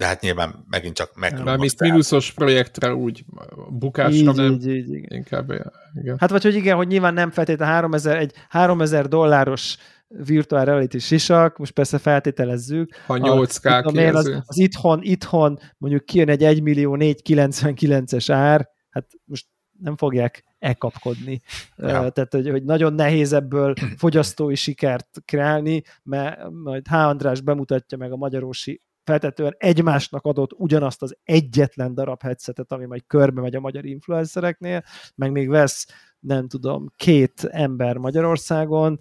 [0.00, 1.44] de hát nyilván megint csak meg.
[1.44, 3.24] Mármint mínuszos projektre úgy
[3.68, 5.16] bukásra így, nem, így, így, igen.
[5.18, 5.50] inkább
[5.94, 6.16] igen.
[6.18, 9.76] Hát vagy hogy igen, hogy nyilván nem feltétlenül 3000, egy 3000 dolláros
[10.08, 12.94] virtual reality sisak, most persze feltételezzük.
[13.06, 18.68] Ha 8K a, én, az, az, itthon, itthon mondjuk kijön egy 1 millió 499-es ár,
[18.90, 19.46] hát most
[19.80, 21.40] nem fogják elkapkodni.
[21.76, 22.10] Ja.
[22.10, 26.94] Tehát, hogy, hogy nagyon nehéz ebből fogyasztói sikert kreálni, mert majd H.
[26.94, 28.80] András bemutatja meg a magyarósi
[29.10, 34.82] feltetően egymásnak adott ugyanazt az egyetlen darab headsetet, ami majd körbe megy a magyar influencereknél,
[35.14, 35.86] meg még vesz,
[36.20, 38.98] nem tudom, két ember Magyarországon,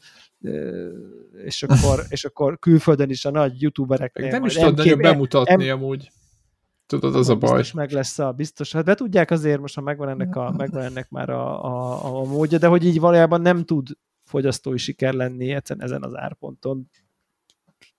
[1.43, 4.29] és akkor, és akkor külföldön is a nagy youtubereknél.
[4.29, 6.11] Nem is tudod nagyon bemutatni em, amúgy.
[6.85, 7.57] Tudod, az a baj.
[7.57, 8.71] Biztos meg lesz a biztos.
[8.71, 12.23] Hát be tudják azért, most ha megvan ennek, a, megvan ennek már a, a, a
[12.23, 13.87] módja, de hogy így valójában nem tud
[14.23, 16.89] fogyasztói siker lenni ezen az árponton.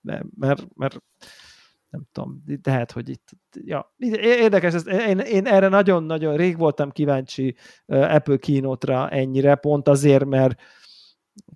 [0.01, 1.03] mert, mert, mert
[1.91, 3.29] nem tudom, lehet, hogy itt,
[3.61, 7.55] ja, érdekes, ez, én, én erre nagyon-nagyon rég voltam kíváncsi
[7.85, 10.61] Apple kínótra ennyire, pont azért, mert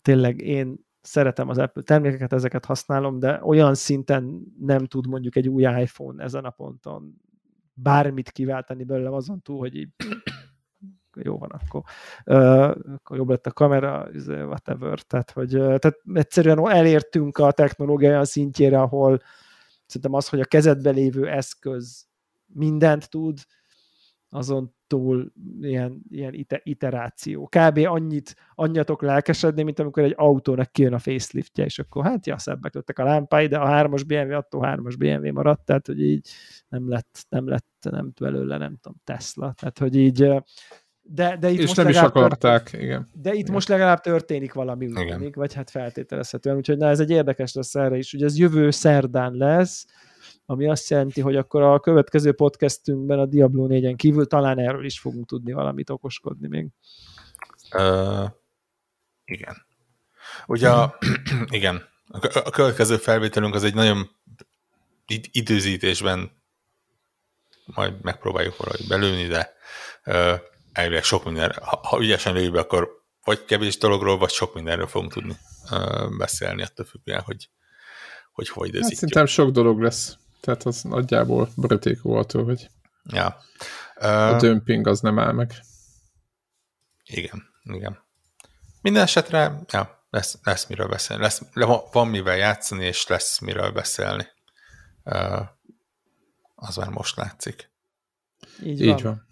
[0.01, 5.49] tényleg én szeretem az Apple termékeket, ezeket használom, de olyan szinten nem tud mondjuk egy
[5.49, 7.21] új iPhone ezen a ponton
[7.73, 9.89] bármit kiváltani belőlem azon túl, hogy így
[11.23, 11.81] jó van, akkor,
[12.95, 14.99] akkor jobb lett a kamera, izé, whatever.
[14.99, 19.21] Tehát, hogy, tehát egyszerűen elértünk a technológia olyan szintjére, ahol
[19.85, 22.07] Szerintem az, hogy a kezedbe lévő eszköz
[22.45, 23.39] mindent tud,
[24.29, 25.31] azon túl
[25.61, 27.47] ilyen, ilyen iteráció.
[27.47, 27.77] Kb.
[27.77, 32.73] annyit, annyiatok lelkesedni, mint amikor egy autónak kijön a faceliftje, és akkor hát ja, szebbek
[32.73, 36.29] lettek a lámpái, de a hármas BMW attól hármas BMW maradt, tehát hogy így
[36.67, 39.53] nem lett, nem lett, nem belőle, nem tudom, Tesla.
[39.53, 40.33] Tehát, hogy így
[41.07, 43.09] de, de itt és most nem is akarták, történik, igen.
[43.13, 43.53] De itt igen.
[43.53, 47.97] most legalább történik valami, úgy vagy hát feltételezhetően, úgyhogy na, ez egy érdekes lesz erre
[47.97, 48.13] is.
[48.13, 49.85] Ugye ez jövő szerdán lesz,
[50.45, 54.99] ami azt jelenti, hogy akkor a következő podcastünkben a Diablo 4-en kívül talán erről is
[54.99, 56.67] fogunk tudni valamit okoskodni még.
[57.73, 58.29] Uh,
[59.25, 59.65] igen.
[60.47, 60.97] Ugye, a,
[61.47, 61.83] igen,
[62.43, 64.09] a következő felvételünk az egy nagyon
[65.31, 66.31] időzítésben
[67.65, 69.53] majd megpróbáljuk valahogy belőni, de
[70.05, 70.39] uh,
[70.75, 72.89] elvileg sok minden, ha, ha ügyesen lőjük be, akkor
[73.23, 75.37] vagy kevés dologról, vagy sok mindenről fogunk tudni
[75.71, 77.49] uh, beszélni, attól függően, hogy,
[78.31, 78.99] hogy hova időzítjük.
[78.99, 80.17] Hát, szerintem sok dolog lesz.
[80.39, 81.49] Tehát az nagyjából
[82.03, 82.69] attól, hogy
[83.03, 83.41] ja.
[83.95, 85.53] uh, a dömping az nem áll meg.
[87.03, 88.03] Igen, igen.
[88.81, 91.23] Minden esetre, ja, lesz, lesz miről beszélni.
[91.23, 91.41] Lesz,
[91.91, 94.27] van mivel játszani, és lesz miről beszélni.
[95.03, 95.41] Uh,
[96.55, 97.69] az már most látszik.
[98.63, 99.27] Így, Így van.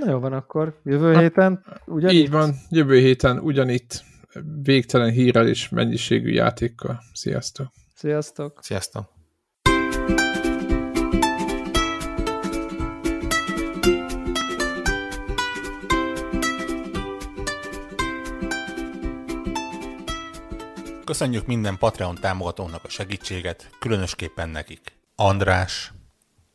[0.00, 2.18] Na jó van akkor, jövő héten ugyanitt?
[2.18, 4.04] Így van, jövő héten ugyanitt
[4.62, 7.00] végtelen hírrel és mennyiségű játékkal.
[7.12, 7.66] Sziasztok!
[7.94, 8.58] Sziasztok!
[8.62, 9.18] Sziasztok!
[21.04, 24.92] Köszönjük minden Patreon támogatónak a segítséget, különösképpen nekik.
[25.14, 25.92] András,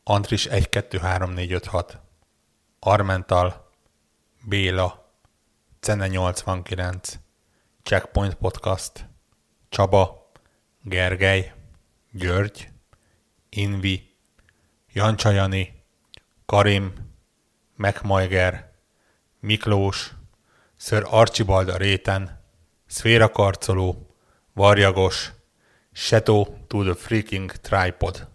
[0.03, 1.99] Andris 1, 2, 3, 4, 5, 6,
[2.87, 3.71] Armental,
[4.43, 5.11] Béla,
[5.79, 7.19] Cene 89,
[7.83, 9.09] Checkpoint Podcast,
[9.69, 10.31] Csaba,
[10.83, 11.53] Gergely,
[12.11, 12.69] György,
[13.49, 14.15] Invi,
[14.93, 15.83] Jancsajani,
[16.45, 16.93] Karim,
[17.75, 18.71] Megmajger,
[19.39, 20.13] Miklós,
[20.77, 22.43] Ször Archibald a réten,
[22.85, 24.15] Szféra Karcoló,
[24.53, 25.31] Varjagos,
[25.91, 28.34] Shadow to the Freaking Tripod.